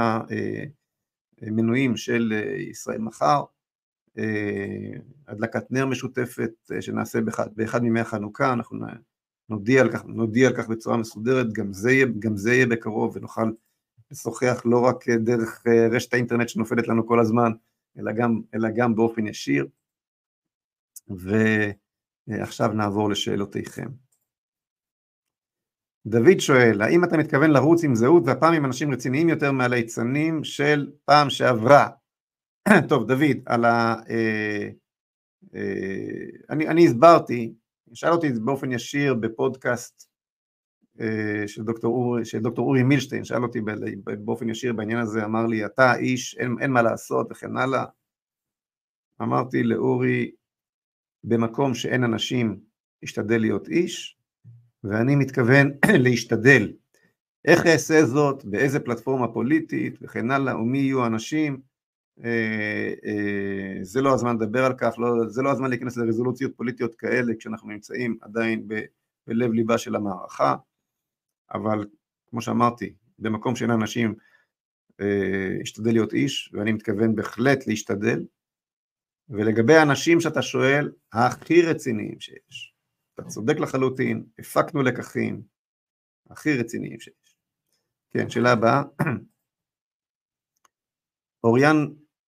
המנויים 1.41 1.97
של 1.97 2.33
אה, 2.33 2.55
ישראל 2.55 3.01
מחר, 3.01 3.43
הדלקת 5.27 5.71
נר 5.71 5.85
משותפת 5.85 6.51
שנעשה 6.81 7.21
באחד, 7.21 7.47
באחד 7.55 7.83
מימי 7.83 7.99
החנוכה, 7.99 8.53
אנחנו 8.53 8.77
נודיע 9.49 9.81
על 9.81 9.91
כך, 9.91 10.05
נודיע 10.05 10.47
על 10.47 10.55
כך 10.55 10.67
בצורה 10.67 10.97
מסודרת, 10.97 11.53
גם 11.53 11.73
זה, 11.73 11.91
יהיה, 11.91 12.05
גם 12.19 12.37
זה 12.37 12.53
יהיה 12.53 12.67
בקרוב 12.67 13.15
ונוכל 13.15 13.51
לשוחח 14.11 14.61
לא 14.65 14.79
רק 14.79 15.09
דרך 15.09 15.63
רשת 15.91 16.13
האינטרנט 16.13 16.49
שנופלת 16.49 16.87
לנו 16.87 17.07
כל 17.07 17.19
הזמן, 17.19 17.51
אלא 17.97 18.11
גם, 18.11 18.41
אלא 18.55 18.69
גם 18.75 18.95
באופן 18.95 19.27
ישיר. 19.27 19.67
ועכשיו 21.07 22.67
נעבור 22.67 23.09
לשאלותיכם. 23.09 23.87
דוד 26.05 26.39
שואל, 26.39 26.81
האם 26.81 27.03
אתה 27.03 27.17
מתכוון 27.17 27.51
לרוץ 27.51 27.83
עם 27.83 27.95
זהות 27.95 28.23
והפעם 28.25 28.53
עם 28.53 28.65
אנשים 28.65 28.93
רציניים 28.93 29.29
יותר 29.29 29.51
מהליצנים 29.51 30.43
של 30.43 30.91
פעם 31.05 31.29
שעברה? 31.29 31.87
טוב, 32.89 33.07
דוד, 33.07 33.37
על 33.45 33.65
ה... 33.65 33.95
אה, 34.09 34.69
אה, 35.55 36.25
אני, 36.49 36.67
אני 36.67 36.85
הסברתי, 36.85 37.53
שאל 37.93 38.11
אותי 38.11 38.29
באופן 38.31 38.71
ישיר 38.71 39.13
בפודקאסט 39.13 40.03
אה, 40.03 40.10
של 41.47 41.63
דוקטור, 41.63 41.95
אורי, 41.95 42.25
של 42.25 42.39
דוקטור 42.39 42.65
אורי 42.65 42.83
מילשטיין, 42.83 43.23
שאל 43.23 43.43
אותי 43.43 43.59
באופן 44.03 44.49
ישיר 44.49 44.73
בעניין 44.73 44.99
הזה, 44.99 45.25
אמר 45.25 45.45
לי, 45.45 45.65
אתה 45.65 45.95
איש, 45.95 46.37
אין, 46.37 46.55
אין 46.61 46.71
מה 46.71 46.81
לעשות 46.81 47.27
וכן 47.31 47.57
הלאה. 47.57 47.85
אמרתי 49.21 49.63
לאורי, 49.63 50.31
במקום 51.23 51.73
שאין 51.73 52.03
אנשים, 52.03 52.59
השתדל 53.03 53.41
להיות 53.41 53.67
איש, 53.67 54.17
ואני 54.83 55.15
מתכוון 55.15 55.71
להשתדל. 56.03 56.73
איך 57.45 57.65
אעשה 57.65 58.05
זאת, 58.05 58.45
באיזה 58.45 58.79
פלטפורמה 58.79 59.27
פוליטית 59.27 59.97
וכן 60.01 60.31
הלאה, 60.31 60.57
ומי 60.57 60.77
יהיו 60.77 61.03
האנשים, 61.03 61.61
אה, 62.23 62.93
אה, 63.05 63.83
זה 63.83 64.01
לא 64.01 64.13
הזמן 64.13 64.35
לדבר 64.35 64.65
על 64.65 64.73
כך, 64.77 64.95
לא, 64.97 65.29
זה 65.29 65.41
לא 65.41 65.51
הזמן 65.51 65.69
להיכנס 65.69 65.97
לרזולוציות 65.97 66.55
פוליטיות 66.57 66.95
כאלה 66.95 67.33
כשאנחנו 67.39 67.69
נמצאים 67.69 68.17
עדיין 68.21 68.67
ב, 68.67 68.81
בלב 69.27 69.51
ליבה 69.51 69.77
של 69.77 69.95
המערכה, 69.95 70.55
אבל 71.53 71.85
כמו 72.29 72.41
שאמרתי, 72.41 72.93
במקום 73.19 73.55
שאין 73.55 73.71
אנשים, 73.71 74.15
אה, 75.01 75.61
אשתדל 75.63 75.91
להיות 75.91 76.13
איש, 76.13 76.51
ואני 76.53 76.71
מתכוון 76.71 77.15
בהחלט 77.15 77.67
להשתדל, 77.67 78.25
ולגבי 79.29 79.75
האנשים 79.75 80.21
שאתה 80.21 80.41
שואל, 80.41 80.91
הכי 81.13 81.61
רציניים 81.61 82.19
שיש. 82.19 82.73
אתה 83.13 83.23
צודק 83.23 83.59
לחלוטין, 83.59 84.23
הפקנו 84.39 84.83
לקחים, 84.83 85.41
הכי 86.29 86.57
רציניים 86.57 86.99
שיש. 86.99 87.37
כן, 88.09 88.29
שאלה 88.29 88.51
הבאה. 88.51 88.83
אוריאן 91.43 91.87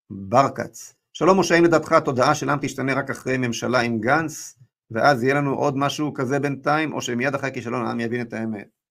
ברקץ, 0.10 0.96
שלום 1.14 1.40
משה, 1.40 1.56
האם 1.56 1.64
לדעתך 1.64 1.92
התודעה 1.92 2.36
של 2.36 2.50
העם 2.50 2.60
תשתנה 2.62 2.94
רק 2.94 3.10
אחרי 3.10 3.38
ממשלה 3.38 3.80
עם 3.80 4.00
גנץ, 4.00 4.60
ואז 4.92 5.24
יהיה 5.24 5.36
לנו 5.36 5.56
עוד 5.56 5.78
משהו 5.78 6.14
כזה 6.14 6.40
בינתיים, 6.40 6.94
או 6.94 7.02
שמיד 7.02 7.36
אחרי 7.36 7.50
הכישלון 7.50 7.86
העם 7.86 8.00
יבין 8.00 8.22
את 8.22 8.34
האמת? 8.34 8.83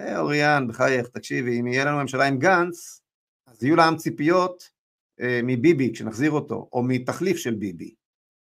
אה, 0.00 0.20
אוריאן, 0.20 0.68
בחייך, 0.68 1.08
תקשיבי, 1.08 1.60
אם 1.60 1.66
יהיה 1.66 1.84
לנו 1.84 1.96
ממשלה 1.96 2.24
עם 2.24 2.38
גנץ, 2.38 3.02
אז 3.46 3.64
יהיו 3.64 3.76
לעם 3.76 3.96
ציפיות 3.96 4.70
אה, 5.20 5.40
מביבי 5.42 5.92
כשנחזיר 5.92 6.30
אותו, 6.30 6.68
או 6.72 6.82
מתחליף 6.82 7.36
של 7.36 7.54
ביבי. 7.54 7.94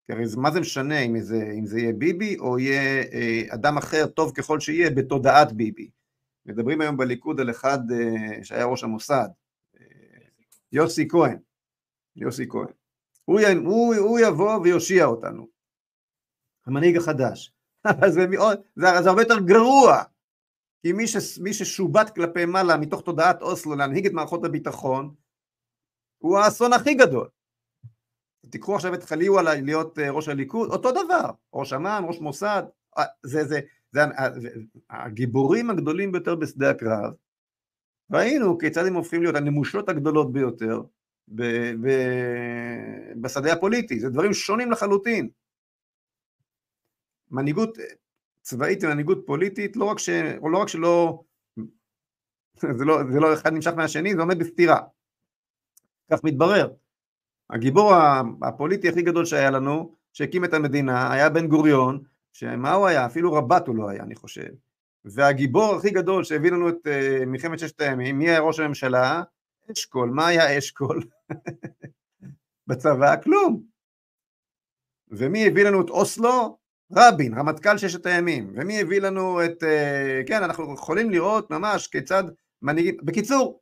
כי 0.06 0.12
הרי 0.12 0.24
מה 0.36 0.50
זה 0.50 0.60
משנה 0.60 1.00
אם 1.00 1.20
זה, 1.20 1.52
אם 1.58 1.66
זה 1.66 1.80
יהיה 1.80 1.92
ביבי, 1.92 2.38
או 2.38 2.58
יהיה 2.58 3.02
אה, 3.12 3.42
אדם 3.54 3.78
אחר, 3.78 4.06
טוב 4.06 4.32
ככל 4.34 4.60
שיהיה, 4.60 4.90
בתודעת 4.90 5.52
ביבי. 5.52 5.90
מדברים 6.46 6.80
היום 6.80 6.96
בליכוד 6.96 7.40
על 7.40 7.50
אחד 7.50 7.78
אה, 7.92 8.44
שהיה 8.44 8.64
ראש 8.64 8.84
המוסד, 8.84 9.28
אה, 9.80 9.86
יוסי 10.72 11.08
כהן, 11.08 11.38
יוסי 12.16 12.48
כהן. 12.48 12.72
הוא, 13.24 13.40
י- 13.40 13.54
הוא, 13.64 13.94
הוא 13.94 14.18
יבוא 14.18 14.58
ויושיע 14.58 15.04
אותנו, 15.04 15.48
המנהיג 16.66 16.96
החדש. 16.96 17.52
זה, 18.06 18.26
זה, 18.76 18.86
זה 19.02 19.08
הרבה 19.08 19.22
יותר 19.22 19.38
גרוע, 19.38 20.02
כי 20.82 20.92
מי, 20.92 21.06
ש, 21.06 21.38
מי 21.38 21.54
ששובט 21.54 22.14
כלפי 22.14 22.44
מעלה 22.44 22.76
מתוך 22.76 23.02
תודעת 23.02 23.42
אוסלו 23.42 23.76
להנהיג 23.76 24.06
את 24.06 24.12
מערכות 24.12 24.44
הביטחון, 24.44 25.14
הוא 26.18 26.38
האסון 26.38 26.72
הכי 26.72 26.94
גדול. 26.94 27.28
תיקחו 28.50 28.74
עכשיו 28.74 28.94
את 28.94 29.02
חליוה 29.02 29.42
להיות 29.42 29.98
אה, 29.98 30.10
ראש 30.10 30.28
הליכוד, 30.28 30.70
אותו 30.70 30.90
דבר, 30.92 31.30
ראש 31.54 31.72
אמ"ן, 31.72 32.02
ראש 32.08 32.20
מוסד, 32.20 32.62
אה, 32.98 33.04
זה, 33.22 33.44
זה, 33.44 33.60
זה, 33.92 34.00
זה, 34.36 34.48
הגיבורים 34.90 35.70
הגדולים 35.70 36.12
ביותר 36.12 36.34
בשדה 36.34 36.70
הקרב, 36.70 37.12
ראינו 38.12 38.58
כיצד 38.58 38.86
הם 38.86 38.94
הופכים 38.94 39.22
להיות 39.22 39.36
הנמושות 39.36 39.88
הגדולות 39.88 40.32
ביותר 40.32 40.82
ב, 41.28 41.42
ב, 41.72 41.88
בשדה 43.20 43.52
הפוליטי, 43.52 44.00
זה 44.00 44.10
דברים 44.10 44.32
שונים 44.32 44.70
לחלוטין. 44.70 45.28
מנהיגות 47.30 47.78
צבאית 48.42 48.84
ומנהיגות 48.84 49.22
פוליטית, 49.26 49.76
לא 49.76 49.84
רק, 49.84 49.98
ש, 49.98 50.08
לא, 50.52 50.58
רק 50.58 50.68
שלא, 50.68 51.22
זה 52.78 52.84
לא, 52.84 52.98
זה 53.12 53.20
לא 53.20 53.34
אחד 53.34 53.52
נמשך 53.52 53.72
מהשני, 53.76 54.14
זה 54.14 54.20
עומד 54.20 54.38
בסתירה. 54.38 54.80
כך 56.10 56.24
מתברר. 56.24 56.70
הגיבור 57.50 57.92
הפוליטי 58.42 58.88
הכי 58.88 59.02
גדול 59.02 59.24
שהיה 59.24 59.50
לנו, 59.50 59.94
שהקים 60.12 60.44
את 60.44 60.54
המדינה, 60.54 61.12
היה 61.12 61.30
בן 61.30 61.48
גוריון, 61.48 62.02
שמה 62.32 62.72
הוא 62.72 62.86
היה? 62.86 63.06
אפילו 63.06 63.32
רב"ט 63.32 63.66
הוא 63.66 63.76
לא 63.76 63.88
היה, 63.88 64.02
אני 64.02 64.14
חושב. 64.14 64.50
והגיבור 65.04 65.74
הכי 65.74 65.90
גדול 65.90 66.24
שהביא 66.24 66.50
לנו 66.50 66.68
את 66.68 66.86
uh, 66.86 67.26
מלחמת 67.26 67.58
ששת 67.58 67.80
הימים, 67.80 68.18
מי 68.18 68.30
היה 68.30 68.40
ראש 68.40 68.60
הממשלה? 68.60 69.22
אשכול. 69.72 70.10
מה 70.10 70.26
היה 70.26 70.58
אשכול? 70.58 71.02
בצבא? 72.66 73.22
כלום. 73.22 73.62
ומי 75.08 75.46
הביא 75.46 75.64
לנו 75.64 75.80
את 75.80 75.90
אוסלו? 75.90 76.58
רבין, 76.92 77.38
רמטכ"ל 77.38 77.78
ששת 77.78 78.06
הימים. 78.06 78.52
ומי 78.56 78.80
הביא 78.80 79.00
לנו 79.00 79.44
את... 79.44 79.62
Uh, 79.62 80.28
כן, 80.28 80.42
אנחנו 80.42 80.74
יכולים 80.74 81.10
לראות 81.10 81.50
ממש 81.50 81.86
כיצד 81.86 82.24
מנהיגים... 82.62 82.96
בקיצור, 83.02 83.60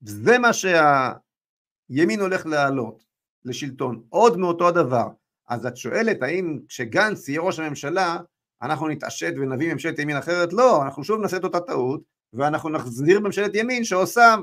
זה 0.00 0.38
מה 0.38 0.50
שהימין 0.52 2.20
הולך 2.20 2.46
להעלות 2.46 3.04
לשלטון. 3.44 4.02
עוד 4.08 4.36
מאותו 4.36 4.68
הדבר. 4.68 5.08
אז 5.48 5.66
את 5.66 5.76
שואלת 5.76 6.22
האם 6.22 6.58
כשגנץ 6.68 7.28
יהיה 7.28 7.40
ראש 7.40 7.58
הממשלה 7.58 8.18
אנחנו 8.62 8.88
נתעשת 8.88 9.32
ונביא 9.36 9.72
ממשלת 9.72 9.98
ימין 9.98 10.16
אחרת? 10.16 10.52
לא, 10.52 10.82
אנחנו 10.82 11.04
שוב 11.04 11.20
נעשה 11.20 11.36
את 11.36 11.44
אותה 11.44 11.60
טעות 11.60 12.00
ואנחנו 12.32 12.68
נחזיר 12.68 13.20
ממשלת 13.20 13.54
ימין 13.54 13.84
שעושה 13.84 14.34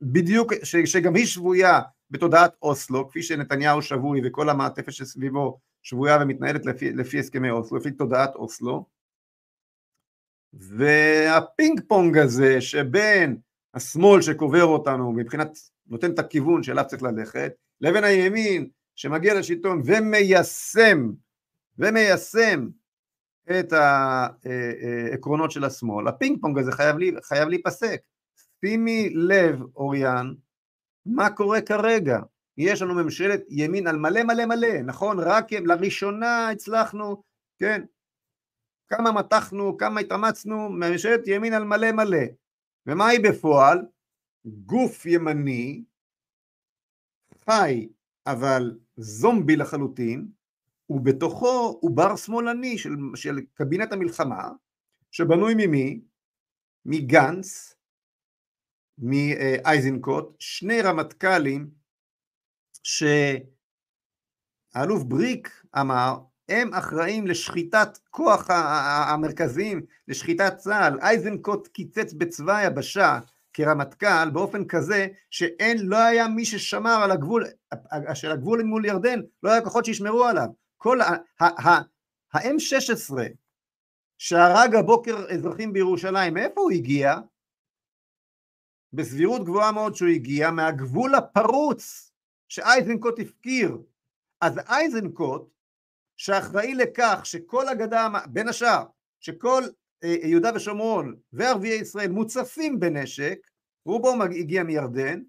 בדיוק, 0.00 0.52
ש, 0.62 0.76
שגם 0.76 1.14
היא 1.14 1.26
שבויה 1.26 1.80
בתודעת 2.10 2.54
אוסלו, 2.62 3.08
כפי 3.08 3.22
שנתניהו 3.22 3.82
שבוי 3.82 4.20
וכל 4.24 4.48
המעטפת 4.48 4.92
שסביבו 4.92 5.58
שבויה 5.82 6.18
ומתנהלת 6.20 6.66
לפי, 6.66 6.92
לפי 6.92 7.18
הסכמי 7.18 7.50
אוסלו, 7.50 7.78
לפי 7.78 7.90
תודעת 7.90 8.34
אוסלו. 8.34 8.86
והפינג 10.52 11.80
פונג 11.88 12.18
הזה 12.18 12.60
שבין 12.60 13.36
השמאל 13.74 14.22
שקובר 14.22 14.64
אותנו 14.64 15.12
מבחינת, 15.12 15.58
נותן 15.86 16.10
את 16.10 16.18
הכיוון 16.18 16.62
שאליו 16.62 16.84
צריך 16.88 17.02
ללכת, 17.02 17.52
לבין 17.80 18.04
הימין 18.04 18.68
שמגיע 18.96 19.34
לשלטון 19.34 19.82
ומיישם, 19.84 21.10
ומיישם 21.78 22.68
את 23.50 23.72
העקרונות 23.72 25.50
של 25.50 25.64
השמאל, 25.64 26.08
הפינג 26.08 26.40
פונג 26.40 26.58
הזה 26.58 26.72
חייב, 26.72 26.96
לי, 26.98 27.12
חייב 27.22 27.48
להיפסק. 27.48 28.00
שימי 28.64 29.10
לב, 29.10 29.62
אוריאן, 29.76 30.32
מה 31.06 31.30
קורה 31.30 31.60
כרגע? 31.60 32.18
יש 32.58 32.82
לנו 32.82 32.94
ממשלת 32.94 33.40
ימין 33.48 33.86
על 33.86 33.96
מלא 33.96 34.22
מלא 34.22 34.46
מלא, 34.46 34.82
נכון? 34.86 35.16
רק 35.20 35.52
לראשונה 35.52 36.50
הצלחנו, 36.50 37.22
כן? 37.58 37.84
כמה 38.88 39.12
מתחנו, 39.12 39.76
כמה 39.76 40.00
התאמצנו, 40.00 40.68
ממשלת 40.68 41.20
ימין 41.26 41.52
על 41.54 41.64
מלא 41.64 41.92
מלא. 41.92 42.24
ומה 42.86 43.06
היא 43.06 43.20
בפועל? 43.28 43.78
גוף 44.46 45.06
ימני, 45.06 45.84
חי 47.44 47.88
אבל 48.26 48.78
זומבי 48.96 49.56
לחלוטין, 49.56 50.28
ובתוכו 50.90 51.78
עובר 51.82 52.16
שמאלני 52.16 52.78
של, 52.78 52.90
של 53.14 53.36
קבינט 53.54 53.92
המלחמה, 53.92 54.50
שבנוי 55.10 55.54
ממי? 55.56 56.00
מגנץ, 56.84 57.74
מאייזנקוט, 58.98 60.36
שני 60.38 60.82
רמטכ"לים 60.82 61.77
שהאלוף 62.82 63.42
בריק 65.02 65.62
אמר, 65.80 66.18
הם 66.48 66.74
אחראים 66.74 67.26
לשחיטת 67.26 67.98
כוח 68.10 68.50
המרכזיים, 68.50 69.82
לשחיטת 70.08 70.56
צה"ל, 70.56 70.98
אייזנקוט 71.00 71.68
קיצץ 71.68 72.12
בצבא 72.12 72.56
היבשה 72.56 73.18
כרמטכ"ל 73.52 74.30
באופן 74.32 74.64
כזה 74.64 75.06
שאין, 75.30 75.78
לא 75.86 75.96
היה 75.96 76.28
מי 76.28 76.44
ששמר 76.44 77.00
על 77.02 77.10
הגבול, 77.10 77.44
של 78.14 78.30
הגבול 78.30 78.62
מול 78.62 78.84
ירדן, 78.84 79.20
לא 79.42 79.50
היה 79.50 79.64
כוחות 79.64 79.84
שישמרו 79.84 80.24
עליו. 80.24 80.48
כל 80.76 81.00
ה-M16 81.40 83.12
שהרג 84.18 84.74
הבוקר 84.74 85.16
אזרחים 85.34 85.72
בירושלים, 85.72 86.34
מאיפה 86.34 86.60
הוא 86.60 86.70
הגיע? 86.70 87.16
בסבירות 88.92 89.44
גבוהה 89.44 89.72
מאוד 89.72 89.94
שהוא 89.94 90.08
הגיע 90.08 90.50
מהגבול 90.50 91.14
הפרוץ 91.14 92.07
שאייזנקוט 92.48 93.20
הפקיר. 93.20 93.78
אז 94.40 94.58
אייזנקוט, 94.68 95.50
שאחראי 96.16 96.74
לכך 96.74 97.20
שכל 97.24 97.68
הגדה, 97.68 98.08
בין 98.26 98.48
השאר, 98.48 98.84
שכל 99.20 99.62
יהודה 100.02 100.50
ושומרון 100.54 101.14
וערביי 101.32 101.74
ישראל 101.74 102.10
מוצפים 102.10 102.80
בנשק, 102.80 103.38
רובו 103.86 104.22
הגיע 104.22 104.62
מירדן, 104.62 105.20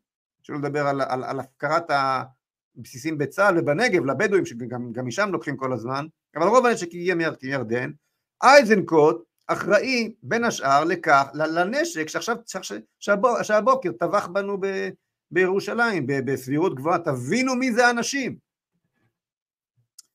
שלא 0.43 0.57
לדבר 0.57 0.87
על, 0.87 1.01
על, 1.01 1.23
על 1.23 1.39
הפקרת 1.39 1.83
הבסיסים 1.89 3.17
בצה"ל 3.17 3.59
ובנגב 3.59 4.05
לבדואים 4.05 4.45
שגם 4.45 4.91
משם 5.03 5.29
לוקחים 5.31 5.57
כל 5.57 5.73
הזמן, 5.73 6.05
אבל 6.35 6.47
רוב 6.47 6.65
הנשק 6.65 6.87
הגיע 6.87 7.15
מירדן, 7.15 7.91
אייזנקוט 8.43 9.23
אחראי 9.47 10.13
בין 10.23 10.43
השאר 10.43 10.83
לכך, 10.83 11.27
לנשק 11.33 12.07
שעכשיו, 12.07 12.35
שהבוקר, 12.99 13.43
שהבוקר 13.43 13.91
טבח 13.91 14.27
בנו 14.27 14.57
ב, 14.59 14.89
בירושלים 15.31 16.05
בסבירות 16.07 16.75
גבוהה, 16.75 16.99
תבינו 16.99 17.55
מי 17.55 17.71
זה 17.71 17.87
האנשים. 17.87 18.37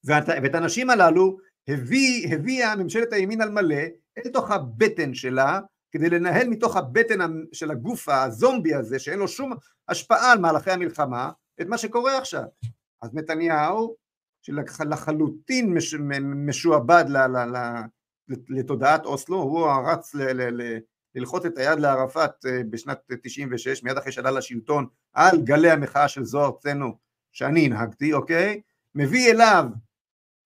ואת, 0.05 0.25
ואת 0.43 0.55
האנשים 0.55 0.91
הללו 0.91 1.37
הביא, 1.69 2.35
הביאה 2.35 2.77
ממשלת 2.77 3.13
הימין 3.13 3.41
על 3.41 3.51
מלא 3.51 3.85
אל 4.19 4.31
תוך 4.33 4.51
הבטן 4.51 5.15
שלה, 5.15 5.61
כדי 5.93 6.11
לנהל 6.11 6.49
מתוך 6.49 6.77
הבטן 6.77 7.19
של 7.53 7.71
הגוף 7.71 8.09
הזומבי 8.09 8.75
הזה, 8.75 8.99
שאין 8.99 9.19
לו 9.19 9.29
שום 9.29 9.53
השפעה 9.89 10.33
על 10.33 10.39
מהלכי 10.39 10.71
המלחמה, 10.71 11.31
את 11.61 11.67
מה 11.67 11.79
שקורה 11.79 12.19
עכשיו. 12.19 12.45
אז 13.03 13.15
נתניהו, 13.15 13.97
שלחלוטין 14.43 15.75
מש, 15.75 15.95
משועבד 16.47 17.05
ל, 17.09 17.17
ל, 17.17 17.57
ל, 17.57 17.59
לתודעת 18.49 19.05
אוסלו, 19.05 19.37
הוא 19.37 19.69
רץ 19.87 20.15
ל, 20.15 20.23
ל, 20.23 20.63
ל, 20.63 20.79
ללחוץ 21.15 21.45
את 21.45 21.59
היד 21.59 21.79
לערפאת 21.79 22.47
בשנת 22.71 22.99
96, 23.23 23.83
מיד 23.83 23.97
אחרי 23.97 24.13
שעלה 24.13 24.31
לשלטון, 24.31 24.87
על 25.13 25.41
גלי 25.45 25.71
המחאה 25.71 26.09
של 26.09 26.25
זוהר 26.25 26.51
צנו, 26.61 26.99
שאני 27.33 27.67
הנהגתי, 27.67 28.13
אוקיי? 28.13 28.61
מביא 28.95 29.31
אליו 29.31 29.65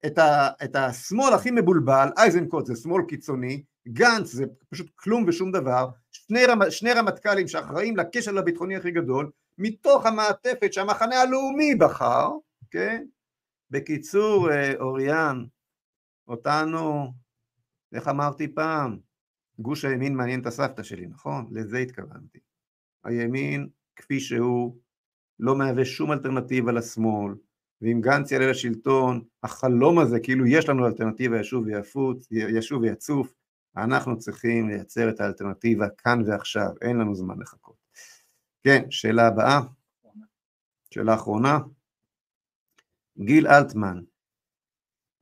את, 0.07 0.19
ה, 0.19 0.49
את 0.65 0.77
השמאל 0.77 1.35
הכי 1.35 1.51
מבולבל, 1.51 2.09
אייזנקוט 2.17 2.67
זה 2.67 2.77
שמאל 2.77 3.03
קיצוני, 3.09 3.63
גנץ 3.89 4.27
זה 4.27 4.45
פשוט 4.71 4.91
כלום 4.97 5.25
ושום 5.29 5.53
דבר, 5.53 5.89
שני, 6.11 6.47
רמ, 6.47 6.71
שני 6.71 6.93
רמטכ"לים 6.93 7.49
שאחראים 7.49 7.97
לקשר 7.97 8.39
הביטחוני 8.39 8.77
הכי 8.77 8.91
גדול, 8.91 9.31
מתוך 9.59 10.07
המעטפת 10.07 10.73
שהמחנה 10.73 11.21
הלאומי 11.21 11.75
בחר, 11.75 12.31
כן? 12.71 13.05
בקיצור, 13.71 14.49
אוריאן, 14.81 15.45
אותנו, 16.29 17.13
איך 17.95 18.09
אמרתי 18.09 18.55
פעם, 18.55 18.99
גוש 19.59 19.85
הימין 19.85 20.15
מעניין 20.15 20.41
את 20.41 20.47
הסבתא 20.47 20.83
שלי, 20.83 21.07
נכון? 21.07 21.47
לזה 21.51 21.79
התכוונתי. 21.79 22.39
הימין 23.05 23.69
כפי 23.97 24.21
שהוא 24.21 24.77
לא 25.41 25.57
מהווה 25.57 25.85
שום 25.85 26.13
אלטרנטיבה 26.13 26.73
לשמאל, 26.73 27.35
ואם 27.83 28.01
גנץ 28.01 28.33
יעלה 28.33 28.51
לשלטון, 28.51 29.25
החלום 29.43 29.99
הזה, 29.99 30.21
כאילו 30.21 30.47
יש 30.47 30.69
לנו 30.69 30.87
אלטרנטיבה 30.87 31.41
ישוב 31.41 31.65
ויפוץ, 31.67 32.29
ישוב 32.31 32.83
ויצוף, 32.83 33.35
אנחנו 33.77 34.19
צריכים 34.19 34.69
לייצר 34.69 35.11
את 35.11 35.21
האלטרנטיבה 35.21 35.87
כאן 35.89 36.23
ועכשיו, 36.27 36.71
אין 36.83 36.97
לנו 36.97 37.15
זמן 37.15 37.41
לחכות. 37.41 37.77
כן, 38.65 38.91
שאלה 38.91 39.27
הבאה, 39.27 39.61
שאלה 40.95 41.15
אחרונה. 41.15 41.59
גיל 43.19 43.47
אלטמן, 43.47 44.01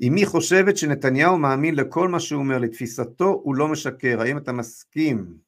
אמי 0.03 0.27
חושבת 0.27 0.77
שנתניהו 0.77 1.39
מאמין 1.39 1.75
לכל 1.75 2.09
מה 2.09 2.21
שהוא 2.21 2.43
אומר, 2.43 2.59
לתפיסתו 2.59 3.41
הוא 3.45 3.55
לא 3.55 3.69
משקר, 3.69 4.21
האם 4.21 4.39
אתה 4.39 4.53
מסכים? 4.53 5.39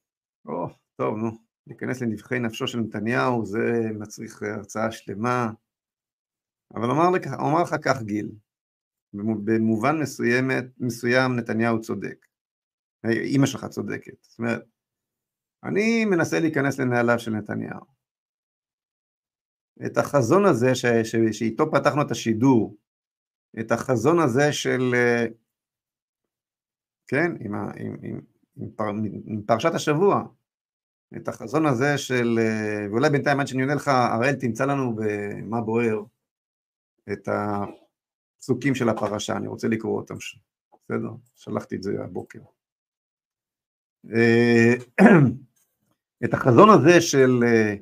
או, 0.46 0.68
טוב, 0.96 1.16
נו, 1.16 1.30
להיכנס 1.66 2.02
לנבחי 2.02 2.38
נפשו 2.38 2.66
של 2.66 2.78
נתניהו, 2.78 3.46
זה 3.46 3.90
מצריך 3.98 4.42
הרצאה 4.42 4.92
שלמה, 4.92 5.50
אבל 6.74 6.90
אומר 6.90 7.10
לך, 7.10 7.26
אומר 7.38 7.62
לך 7.62 7.74
כך 7.82 8.02
גיל, 8.02 8.30
במובן 9.44 9.98
מסוימת, 10.02 10.64
מסוים 10.78 11.36
נתניהו 11.36 11.80
צודק, 11.80 12.26
אימא 13.10 13.46
שלך 13.46 13.64
צודקת, 13.64 14.22
זאת 14.22 14.38
אומרת, 14.38 14.62
אני 15.64 16.04
מנסה 16.04 16.40
להיכנס 16.40 16.80
לנעליו 16.80 17.18
של 17.18 17.30
נתניהו. 17.30 17.98
את 19.86 19.96
החזון 19.96 20.44
הזה 20.44 20.74
ש, 20.74 20.86
ש, 20.86 21.16
שאיתו 21.32 21.70
פתחנו 21.70 22.02
את 22.02 22.10
השידור, 22.10 22.76
את 23.60 23.72
החזון 23.72 24.18
הזה 24.20 24.52
של, 24.52 24.94
כן, 27.06 27.32
עם, 27.40 27.54
ה, 27.54 27.70
עם, 27.76 27.96
עם, 28.02 28.20
עם, 28.56 28.70
פר, 28.70 28.88
עם 29.24 29.42
פרשת 29.46 29.74
השבוע, 29.74 30.24
את 31.16 31.28
החזון 31.28 31.66
הזה 31.66 31.98
של, 31.98 32.38
ואולי 32.90 33.10
בינתיים 33.10 33.40
עד 33.40 33.46
שאני 33.46 33.62
עונה 33.62 33.74
לך, 33.74 33.88
הראל 33.88 34.34
תמצא 34.34 34.64
לנו 34.64 34.96
במה 34.96 35.60
בוער, 35.60 36.02
את 37.12 37.28
הפסוקים 37.28 38.74
של 38.74 38.88
הפרשה, 38.88 39.36
אני 39.36 39.48
רוצה 39.48 39.68
לקרוא 39.68 40.00
אותם 40.00 40.14
בסדר? 40.88 41.10
שלחתי 41.34 41.76
את 41.76 41.82
זה 41.82 41.90
הבוקר. 42.04 42.40
אה, 44.14 44.74
את 46.24 46.34
החזון 46.34 46.68
הזה 46.70 47.00
של 47.00 47.40
אה, 47.46 47.74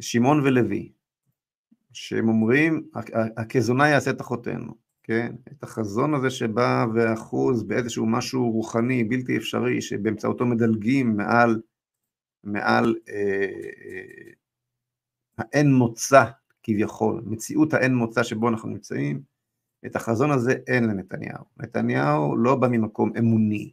שמעון 0.00 0.40
ולוי, 0.40 0.92
שהם 1.92 2.28
אומרים, 2.28 2.88
הכזונה 3.36 3.88
יעשה 3.88 4.10
את 4.10 4.20
אחותינו, 4.20 4.74
כן? 5.02 5.34
את 5.52 5.62
החזון 5.62 6.14
הזה 6.14 6.30
שבא 6.30 6.86
ואחוז 6.94 7.62
באיזשהו 7.62 8.06
משהו 8.06 8.50
רוחני, 8.50 9.04
בלתי 9.04 9.36
אפשרי, 9.36 9.82
שבאמצעותו 9.82 10.46
מדלגים 10.46 11.16
מעל, 11.16 11.60
מעל 12.44 12.96
אה, 13.08 13.14
אה, 13.84 14.32
האין 15.38 15.72
מוצא 15.72 16.24
כביכול, 16.62 17.22
מציאות 17.26 17.74
האין 17.74 17.94
מוצא 17.94 18.22
שבו 18.22 18.48
אנחנו 18.48 18.68
נמצאים, 18.68 19.22
את 19.86 19.96
החזון 19.96 20.30
הזה 20.30 20.54
אין 20.66 20.84
לנתניהו. 20.84 21.44
נתניהו 21.56 22.36
לא 22.36 22.56
בא 22.56 22.68
ממקום 22.68 23.12
אמוני, 23.18 23.70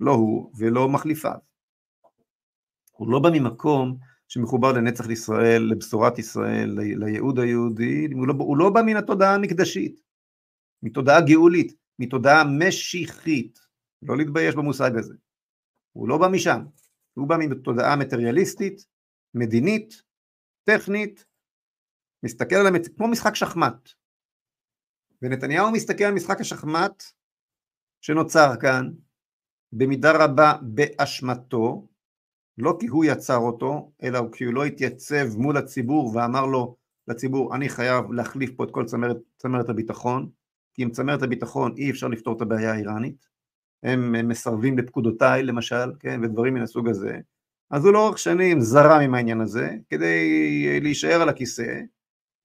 לא 0.00 0.10
הוא 0.10 0.52
ולא 0.58 0.88
מחליפיו. 0.88 1.38
הוא 2.92 3.10
לא 3.10 3.18
בא 3.18 3.30
ממקום 3.32 3.98
שמחובר 4.28 4.72
לנצח 4.72 5.10
ישראל, 5.10 5.62
לבשורת 5.62 6.18
ישראל, 6.18 6.70
לייעוד 6.80 7.38
היהודי, 7.38 8.08
הוא 8.12 8.28
לא, 8.28 8.34
הוא 8.38 8.58
לא 8.58 8.70
בא 8.70 8.80
מן 8.86 8.96
התודעה 8.96 9.34
המקדשית, 9.34 10.00
מתודעה 10.82 11.20
גאולית, 11.20 11.74
מתודעה 11.98 12.44
משיחית, 12.58 13.58
לא 14.02 14.16
להתבייש 14.16 14.54
במושג 14.54 14.90
הזה. 14.98 15.14
הוא 15.92 16.08
לא 16.08 16.18
בא 16.18 16.28
משם, 16.28 16.64
הוא 17.14 17.28
בא 17.28 17.36
מתודעה 17.38 17.96
מטריאליסטית, 17.96 18.86
מדינית, 19.34 20.02
טכנית, 20.64 21.26
מסתכל 22.22 22.56
על 22.56 22.66
המצ... 22.66 22.88
כמו 22.88 23.08
משחק 23.08 23.34
שחמט. 23.34 23.88
ונתניהו 25.22 25.72
מסתכל 25.72 26.04
על 26.04 26.14
משחק 26.14 26.40
השחמט 26.40 27.02
שנוצר 28.00 28.50
כאן, 28.60 28.90
במידה 29.72 30.24
רבה 30.24 30.52
באשמתו, 30.62 31.86
לא 32.58 32.76
כי 32.80 32.86
הוא 32.86 33.04
יצר 33.04 33.36
אותו, 33.36 33.92
אלא 34.02 34.20
כי 34.32 34.44
הוא 34.44 34.54
לא 34.54 34.64
התייצב 34.64 35.36
מול 35.36 35.56
הציבור 35.56 36.16
ואמר 36.16 36.46
לו 36.46 36.76
לציבור, 37.08 37.54
אני 37.54 37.68
חייב 37.68 38.12
להחליף 38.12 38.50
פה 38.56 38.64
את 38.64 38.70
כל 38.70 38.84
צמרת, 38.84 39.16
צמרת 39.36 39.68
הביטחון, 39.68 40.28
כי 40.74 40.82
עם 40.82 40.90
צמרת 40.90 41.22
הביטחון 41.22 41.74
אי 41.76 41.90
אפשר 41.90 42.08
לפתור 42.08 42.36
את 42.36 42.42
הבעיה 42.42 42.72
האיראנית, 42.72 43.26
הם, 43.82 44.14
הם 44.14 44.28
מסרבים 44.28 44.78
לפקודותיי 44.78 45.42
למשל, 45.42 45.92
כן, 46.00 46.20
ודברים 46.22 46.54
מן 46.54 46.62
הסוג 46.62 46.88
הזה, 46.88 47.18
אז 47.70 47.84
הוא 47.84 47.92
לאורך 47.92 48.18
שנים 48.18 48.60
זרם 48.60 49.00
עם 49.00 49.14
העניין 49.14 49.40
הזה, 49.40 49.70
כדי 49.90 50.80
להישאר 50.80 51.22
על 51.22 51.28
הכיסא, 51.28 51.80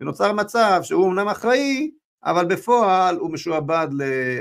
ונוצר 0.02 0.34
מצב 0.34 0.80
שהוא 0.84 1.07
אמנם 1.07 1.27
אחראי, 1.27 1.91
אבל 2.23 2.45
בפועל 2.45 3.15
הוא 3.15 3.31
משועבד, 3.31 3.88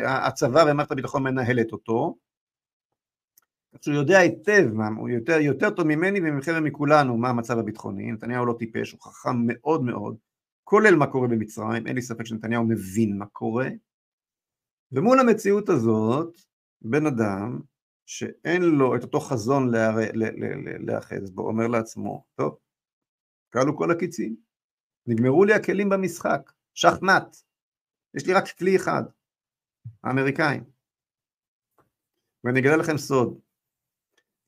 הצבא 0.07 0.65
ומערכת 0.69 0.91
הביטחון 0.91 1.23
מנהלת 1.23 1.73
אותו, 1.73 2.15
כך 3.75 3.85
שהוא 3.85 3.95
יודע 3.95 4.19
היטב, 4.19 4.69
הוא 4.97 5.09
יותר, 5.09 5.33
יותר 5.41 5.71
טוב 5.71 5.87
ממני 5.87 6.21
וממכם 6.21 6.53
ומכולנו 6.57 7.17
מה 7.17 7.29
המצב 7.29 7.59
הביטחוני, 7.59 8.13
נתניהו 8.13 8.47
לא 8.47 8.55
טיפש, 8.59 8.93
הוא 8.93 9.01
חכם 9.01 9.37
מאוד 9.47 9.83
מאוד, 9.83 10.17
כולל 10.65 10.97
מה 10.97 11.07
קורה 11.07 11.29
במצרים, 11.29 11.87
אין 11.87 11.95
לי 11.95 12.03
ספק 12.03 12.27
שנתניהו 12.27 12.65
מבין 12.65 13.19
מה 13.19 13.27
קורה, 13.27 13.69
ומול 14.93 15.21
המציאות 15.21 15.69
הזאת, 15.69 16.37
בן 16.83 17.07
אדם 17.07 17.61
שאין 18.07 18.63
לו 18.63 18.97
את 18.97 19.03
אותו 19.03 19.21
חזון 19.21 19.71
להאחז 20.87 21.31
בו, 21.31 21.47
אומר 21.47 21.67
לעצמו, 21.67 22.25
טוב, 22.35 22.59
כלו 23.53 23.77
כל 23.77 23.91
הקיצים, 23.91 24.37
נגמרו 25.07 25.45
לי 25.45 25.55
הכלים 25.55 25.89
במשחק, 25.89 26.53
שחמט, 26.75 27.37
יש 28.15 28.27
לי 28.27 28.35
רק 28.35 28.45
כלי 28.59 28.77
אחד, 28.77 29.03
האמריקאים. 30.05 30.65
ואני 32.45 32.61
אגלה 32.61 32.77
לכם 32.77 32.99
סוד, 32.99 33.39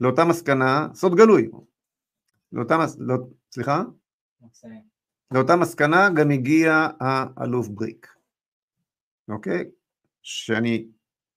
לאותה 0.01 0.25
מסקנה, 0.25 0.89
סוד 0.95 1.15
גלוי, 1.17 1.51
לאותה, 2.53 2.87
לא, 2.99 3.17
סליחה? 3.53 3.83
לאותה 5.31 5.57
מסקנה 5.57 6.11
גם 6.11 6.31
הגיע 6.31 6.89
האלוף 7.01 7.69
בריק, 7.69 8.15
אוקיי? 9.29 9.65
שאני 10.23 10.87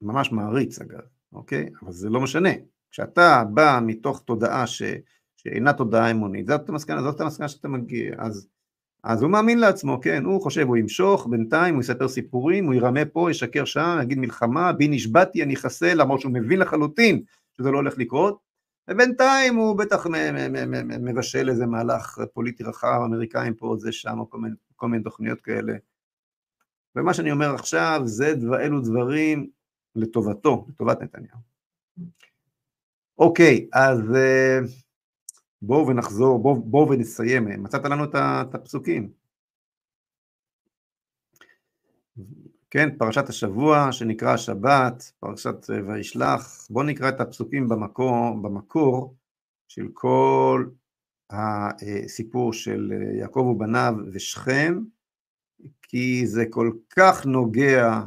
ממש 0.02 0.32
מעריץ 0.32 0.80
אגב, 0.80 1.02
אוקיי? 1.34 1.70
אבל 1.84 1.92
זה 1.92 2.10
לא 2.10 2.22
משנה. 2.22 2.50
כשאתה 2.92 3.44
בא 3.54 3.80
מתוך 3.84 4.24
תודעה 4.26 4.68
ש, 4.68 4.84
שאינה 5.38 5.74
תודעה 5.74 6.12
אמונית, 6.12 6.48
זאת 6.48 6.70
המסקנה, 6.70 7.02
זאת 7.02 7.22
המסקנה 7.22 7.48
שאתה 7.48 7.68
מגיע, 7.68 8.16
אז 8.18 8.48
אז 9.04 9.22
הוא 9.22 9.32
מאמין 9.32 9.60
לעצמו, 9.60 10.00
כן, 10.02 10.24
הוא 10.24 10.42
חושב, 10.42 10.68
הוא 10.68 10.78
ימשוך, 10.78 11.28
בינתיים 11.28 11.74
הוא 11.74 11.82
יספר 11.82 12.08
סיפורים, 12.08 12.66
הוא 12.66 12.74
ירמה 12.74 13.06
פה, 13.06 13.32
ישקר 13.32 13.66
שם, 13.66 14.00
יגיד 14.04 14.18
מלחמה, 14.18 14.74
בי 14.74 14.88
נשבעתי, 14.88 15.44
אני 15.44 15.54
אחסל, 15.54 16.02
למרות 16.02 16.22
שהוא 16.22 16.34
מבין 16.34 16.60
לחלוטין 16.60 17.22
שזה 17.58 17.72
לא 17.72 17.78
הולך 17.78 17.98
לקרות, 17.98 18.40
ובינתיים 18.88 19.55
הוא 19.55 19.77
בטח 19.77 20.07
מבשל 20.99 21.49
איזה 21.49 21.65
מהלך 21.65 22.19
פוליטי 22.34 22.64
רחב, 22.64 23.01
אמריקאים 23.05 23.53
פה, 23.53 23.76
זה 23.80 23.91
שם, 23.91 24.18
כל 24.30 24.38
מיני, 24.38 24.55
כל 24.76 24.88
מיני 24.88 25.03
תוכניות 25.03 25.41
כאלה. 25.41 25.73
ומה 26.95 27.14
שאני 27.14 27.31
אומר 27.31 27.55
עכשיו, 27.55 28.01
זה 28.05 28.35
דבר, 28.35 28.61
אלו 28.61 28.81
דברים 28.81 29.49
לטובתו, 29.95 30.65
לטובת 30.69 31.01
נתניהו. 31.01 31.38
אוקיי, 33.18 33.68
אז... 33.73 33.99
Uh, 33.99 34.88
בואו 35.61 35.88
ונחזור, 35.88 36.39
בואו 36.39 36.55
בוא 36.55 36.88
ונסיים, 36.89 37.64
מצאת 37.64 37.85
לנו 37.85 38.03
את 38.03 38.55
הפסוקים. 38.55 39.09
כן, 42.72 42.89
פרשת 42.98 43.30
השבוע 43.30 43.91
שנקרא 43.91 44.34
השבת, 44.34 45.11
פרשת 45.19 45.69
וישלח, 45.88 46.68
בואו 46.69 46.85
נקרא 46.85 47.10
את 47.10 47.22
הפסוקים 47.22 47.69
במקור, 47.69 48.38
במקור 48.41 49.15
של 49.68 49.88
כל 49.94 50.65
הסיפור 51.30 52.53
של 52.53 52.94
יעקב 53.19 53.39
ובניו 53.39 53.94
ושכם, 54.14 54.80
כי 55.81 56.27
זה 56.27 56.45
כל 56.49 56.72
כך 56.89 57.26
נוגע 57.26 58.02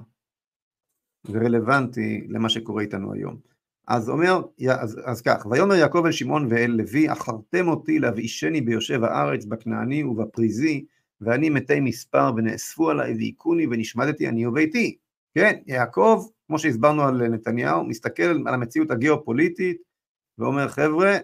ורלוונטי 1.24 2.26
למה 2.28 2.48
שקורה 2.48 2.82
איתנו 2.82 3.12
היום. 3.12 3.36
אז 3.88 4.08
אומר, 4.08 4.40
אז, 4.70 5.00
אז 5.04 5.22
כך, 5.22 5.46
ויאמר 5.50 5.74
יעקב 5.74 6.02
אל 6.06 6.12
שמעון 6.12 6.46
ואל 6.50 6.70
לוי, 6.70 7.12
אחרתם 7.12 7.68
אותי 7.68 7.98
להבאישני 7.98 8.60
ביושב 8.60 9.04
הארץ, 9.04 9.44
בכנעני 9.44 10.04
ובפריזי, 10.04 10.84
ואני 11.20 11.50
מתי 11.50 11.80
מספר, 11.80 12.30
ונאספו 12.36 12.90
עליי 12.90 13.14
והיכוני, 13.14 13.66
ונשמדתי 13.66 14.28
אני 14.28 14.46
וביתי. 14.46 14.96
כן, 15.34 15.60
יעקב, 15.66 16.26
כמו 16.46 16.58
שהסברנו 16.58 17.02
על 17.02 17.28
נתניהו, 17.28 17.84
מסתכל 17.84 18.22
על 18.22 18.54
המציאות 18.54 18.90
הגיאופוליטית, 18.90 19.82
ואומר, 20.38 20.68
חבר'ה, 20.68 21.16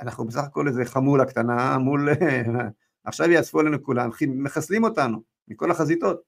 אנחנו 0.00 0.24
בסך 0.24 0.42
הכל 0.44 0.68
איזה 0.68 0.84
חמולה 0.84 1.24
קטנה 1.24 1.78
מול... 1.78 2.08
עכשיו 3.06 3.30
יאספו 3.30 3.60
עלינו 3.60 3.82
כולם, 3.82 4.10
מחסלים 4.28 4.84
אותנו 4.84 5.22
מכל 5.48 5.70
החזיתות. 5.70 6.22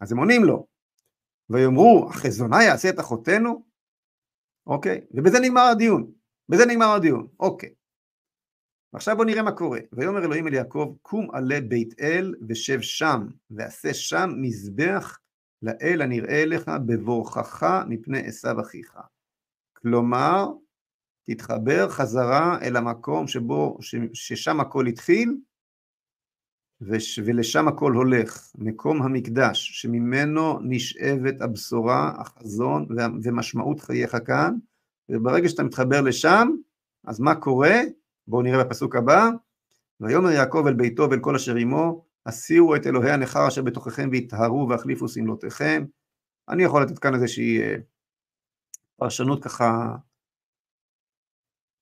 אז 0.00 0.12
הם 0.12 0.18
עונים 0.18 0.44
לו, 0.44 0.66
ויאמרו, 1.50 2.08
החזונה 2.10 2.62
יעשה 2.62 2.90
את 2.90 3.00
אחותינו? 3.00 3.64
אוקיי? 4.66 5.00
ובזה 5.10 5.40
נגמר 5.40 5.60
הדיון. 5.60 6.12
בזה 6.48 6.66
נגמר 6.66 6.86
הדיון, 6.86 7.26
אוקיי. 7.40 7.74
ועכשיו 8.92 9.16
בואו 9.16 9.26
נראה 9.26 9.42
מה 9.42 9.52
קורה. 9.52 9.78
ויאמר 9.92 10.24
אלוהים 10.24 10.46
אל 10.46 10.54
יעקב, 10.54 10.94
קום 11.02 11.28
עלה 11.32 11.60
בית 11.60 12.00
אל 12.00 12.34
ושב 12.48 12.80
שם, 12.80 13.26
ועשה 13.50 13.94
שם 13.94 14.30
מזבח 14.36 15.18
לאל 15.62 16.02
הנראה 16.02 16.44
לך 16.46 16.70
בבורכך 16.86 17.84
מפני 17.88 18.18
עשיו 18.18 18.60
אחיך. 18.60 18.98
כלומר, 19.72 20.46
תתחבר 21.26 21.88
חזרה 21.88 22.58
אל 22.62 22.76
המקום 22.76 23.28
שבו, 23.28 23.78
ש, 23.80 23.94
ששם 24.12 24.60
הכל 24.60 24.86
התחיל, 24.86 25.36
וש, 26.80 27.18
ולשם 27.18 27.68
הכל 27.68 27.92
הולך, 27.92 28.50
מקום 28.58 29.02
המקדש, 29.02 29.70
שממנו 29.82 30.58
נשאבת 30.62 31.40
הבשורה, 31.40 32.12
החזון 32.18 32.86
ומשמעות 33.22 33.80
חייך 33.80 34.16
כאן, 34.26 34.54
וברגע 35.08 35.48
שאתה 35.48 35.62
מתחבר 35.62 36.00
לשם, 36.00 36.48
אז 37.06 37.20
מה 37.20 37.34
קורה? 37.34 37.74
בואו 38.26 38.42
נראה 38.42 38.64
בפסוק 38.64 38.96
הבא, 38.96 39.28
ויאמר 40.00 40.30
יעקב 40.30 40.64
אל 40.66 40.74
ביתו 40.74 41.10
ואל 41.10 41.20
כל 41.20 41.36
אשר 41.36 41.56
עמו, 41.56 42.04
הסירו 42.26 42.76
את 42.76 42.86
אלוהי 42.86 43.10
הנכר 43.10 43.48
אשר 43.48 43.62
בתוככם 43.62 44.08
ויטהרו 44.12 44.68
והחליפו 44.68 45.08
שמלותיכם. 45.08 45.84
אני 46.48 46.62
יכול 46.62 46.82
לתת 46.82 46.98
כאן 46.98 47.14
איזושהי 47.14 47.62
אה, 47.62 47.76
פרשנות 48.96 49.44
ככה, 49.44 49.96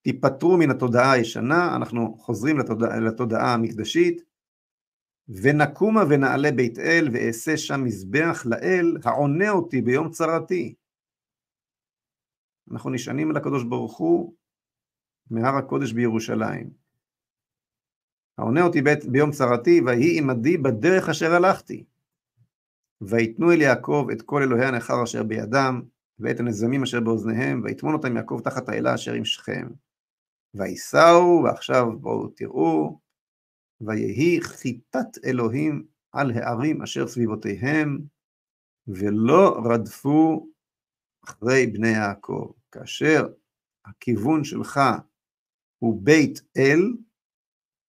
תיפטרו 0.02 0.56
מן 0.56 0.70
התודעה 0.70 1.12
הישנה, 1.12 1.76
אנחנו 1.76 2.16
חוזרים 2.18 2.58
לתודעה, 2.58 3.00
לתודעה 3.00 3.54
המקדשית, 3.54 4.22
ונקומה 5.28 6.02
ונעלה 6.10 6.52
בית 6.52 6.78
אל 6.78 7.08
ואעשה 7.12 7.56
שם 7.56 7.84
מזבח 7.84 8.42
לאל 8.46 8.96
העונה 9.04 9.50
אותי 9.50 9.82
ביום 9.82 10.10
צרתי. 10.10 10.74
אנחנו 12.72 12.90
נשענים 12.90 13.30
על 13.30 13.36
הקדוש 13.36 13.64
ברוך 13.64 13.98
הוא 13.98 14.34
מהר 15.30 15.56
הקודש 15.56 15.92
בירושלים. 15.92 16.70
העונה 18.38 18.62
אותי 18.62 18.82
בית, 18.82 19.04
ביום 19.04 19.30
צרתי, 19.30 19.80
ויהי 19.86 20.18
עמדי 20.18 20.58
בדרך 20.58 21.08
אשר 21.08 21.34
הלכתי. 21.34 21.84
ויתנו 23.00 23.52
אל 23.52 23.60
יעקב 23.60 24.06
את 24.12 24.22
כל 24.22 24.42
אלוהי 24.42 24.66
הנכר 24.66 25.04
אשר 25.04 25.22
בידם, 25.22 25.82
ואת 26.18 26.40
הנזמים 26.40 26.82
אשר 26.82 27.00
באוזניהם, 27.00 27.62
ויטמון 27.64 27.94
אותם 27.94 28.16
יעקב 28.16 28.40
תחת 28.44 28.68
האלה 28.68 28.94
אשר 28.94 29.12
עם 29.12 29.24
שכם. 29.24 29.68
וייסעו, 30.54 31.42
ועכשיו 31.44 31.98
בואו 31.98 32.28
תראו, 32.28 33.00
ויהי 33.80 34.40
חיטת 34.40 35.24
אלוהים 35.24 35.84
על 36.12 36.30
הערים 36.30 36.82
אשר 36.82 37.08
סביבותיהם, 37.08 37.98
ולא 38.88 39.60
רדפו 39.64 40.48
אחרי 41.24 41.66
בני 41.66 41.88
יעקב. 41.88 42.52
כאשר 42.72 43.26
הכיוון 43.84 44.44
שלך 44.44 44.80
הוא 45.80 46.00
בית 46.02 46.40
אל, 46.56 46.92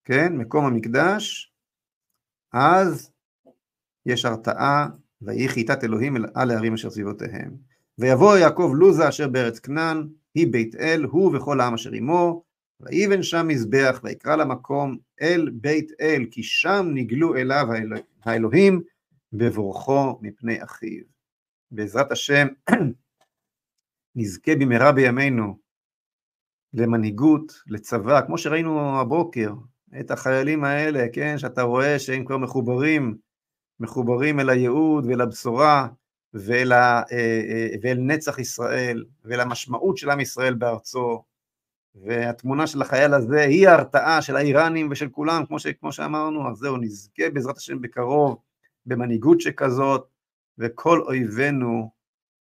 כן, 0.05 0.37
מקום 0.37 0.65
המקדש, 0.65 1.53
אז 2.53 3.11
יש 4.05 4.25
הרתעה, 4.25 4.87
ויהי 5.21 5.47
חיטת 5.47 5.83
אלוהים 5.83 6.15
על 6.33 6.51
הערים 6.51 6.73
אשר 6.73 6.89
סביבותיהם. 6.89 7.57
ויבוא 7.97 8.37
יעקב 8.37 8.71
לוזה 8.75 9.09
אשר 9.09 9.27
בארץ 9.27 9.59
כנען, 9.59 10.07
היא 10.35 10.47
בית 10.51 10.75
אל, 10.75 11.03
הוא 11.03 11.37
וכל 11.37 11.61
העם 11.61 11.73
אשר 11.73 11.91
עמו, 11.91 12.43
ויבן 12.79 13.23
שם 13.23 13.47
מזבח, 13.47 14.01
ויקרא 14.03 14.35
למקום 14.35 14.97
אל 15.21 15.49
בית 15.53 15.91
אל, 16.01 16.25
כי 16.31 16.43
שם 16.43 16.87
נגלו 16.93 17.35
אליו 17.35 17.67
האלוהים 18.23 18.81
בבורכו 19.33 20.19
מפני 20.21 20.63
אחיו. 20.63 21.03
בעזרת 21.71 22.11
השם, 22.11 22.47
נזכה 24.15 24.55
במהרה 24.55 24.91
בימינו 24.91 25.60
למנהיגות, 26.73 27.61
לצבא, 27.67 28.21
כמו 28.25 28.37
שראינו 28.37 28.99
הבוקר, 28.99 29.53
את 29.99 30.11
החיילים 30.11 30.63
האלה, 30.63 31.05
כן, 31.13 31.37
שאתה 31.37 31.61
רואה 31.61 31.99
שהם 31.99 32.25
כבר 32.25 32.37
מחוברים, 32.37 33.17
מחוברים 33.79 34.39
אל 34.39 34.49
הייעוד 34.49 35.05
ואל 35.05 35.21
הבשורה 35.21 35.87
ואל, 36.33 36.71
ה, 36.71 37.01
אה, 37.11 37.41
אה, 37.49 37.67
ואל 37.81 37.97
נצח 37.97 38.39
ישראל 38.39 39.05
ואל 39.25 39.39
המשמעות 39.39 39.97
של 39.97 40.09
עם 40.09 40.19
ישראל 40.19 40.53
בארצו, 40.53 41.23
והתמונה 41.95 42.67
של 42.67 42.81
החייל 42.81 43.13
הזה 43.13 43.41
היא 43.41 43.67
ההרתעה 43.67 44.21
של 44.21 44.35
האיראנים 44.35 44.87
ושל 44.91 45.09
כולם, 45.09 45.45
כמו, 45.45 45.59
ש, 45.59 45.67
כמו 45.67 45.91
שאמרנו, 45.91 46.49
אז 46.49 46.57
זהו, 46.57 46.77
נזכה 46.77 47.29
בעזרת 47.33 47.57
השם 47.57 47.81
בקרוב 47.81 48.37
במנהיגות 48.85 49.41
שכזאת, 49.41 50.07
וכל 50.57 51.01
אויבינו 51.01 51.91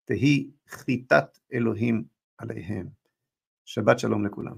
תהי 0.05 0.49
חיטת 0.69 1.39
אלוהים 1.53 2.03
עליהם. 2.37 2.96
שבת 3.69 3.99
שלום 3.99 4.25
לכולם. 4.25 4.53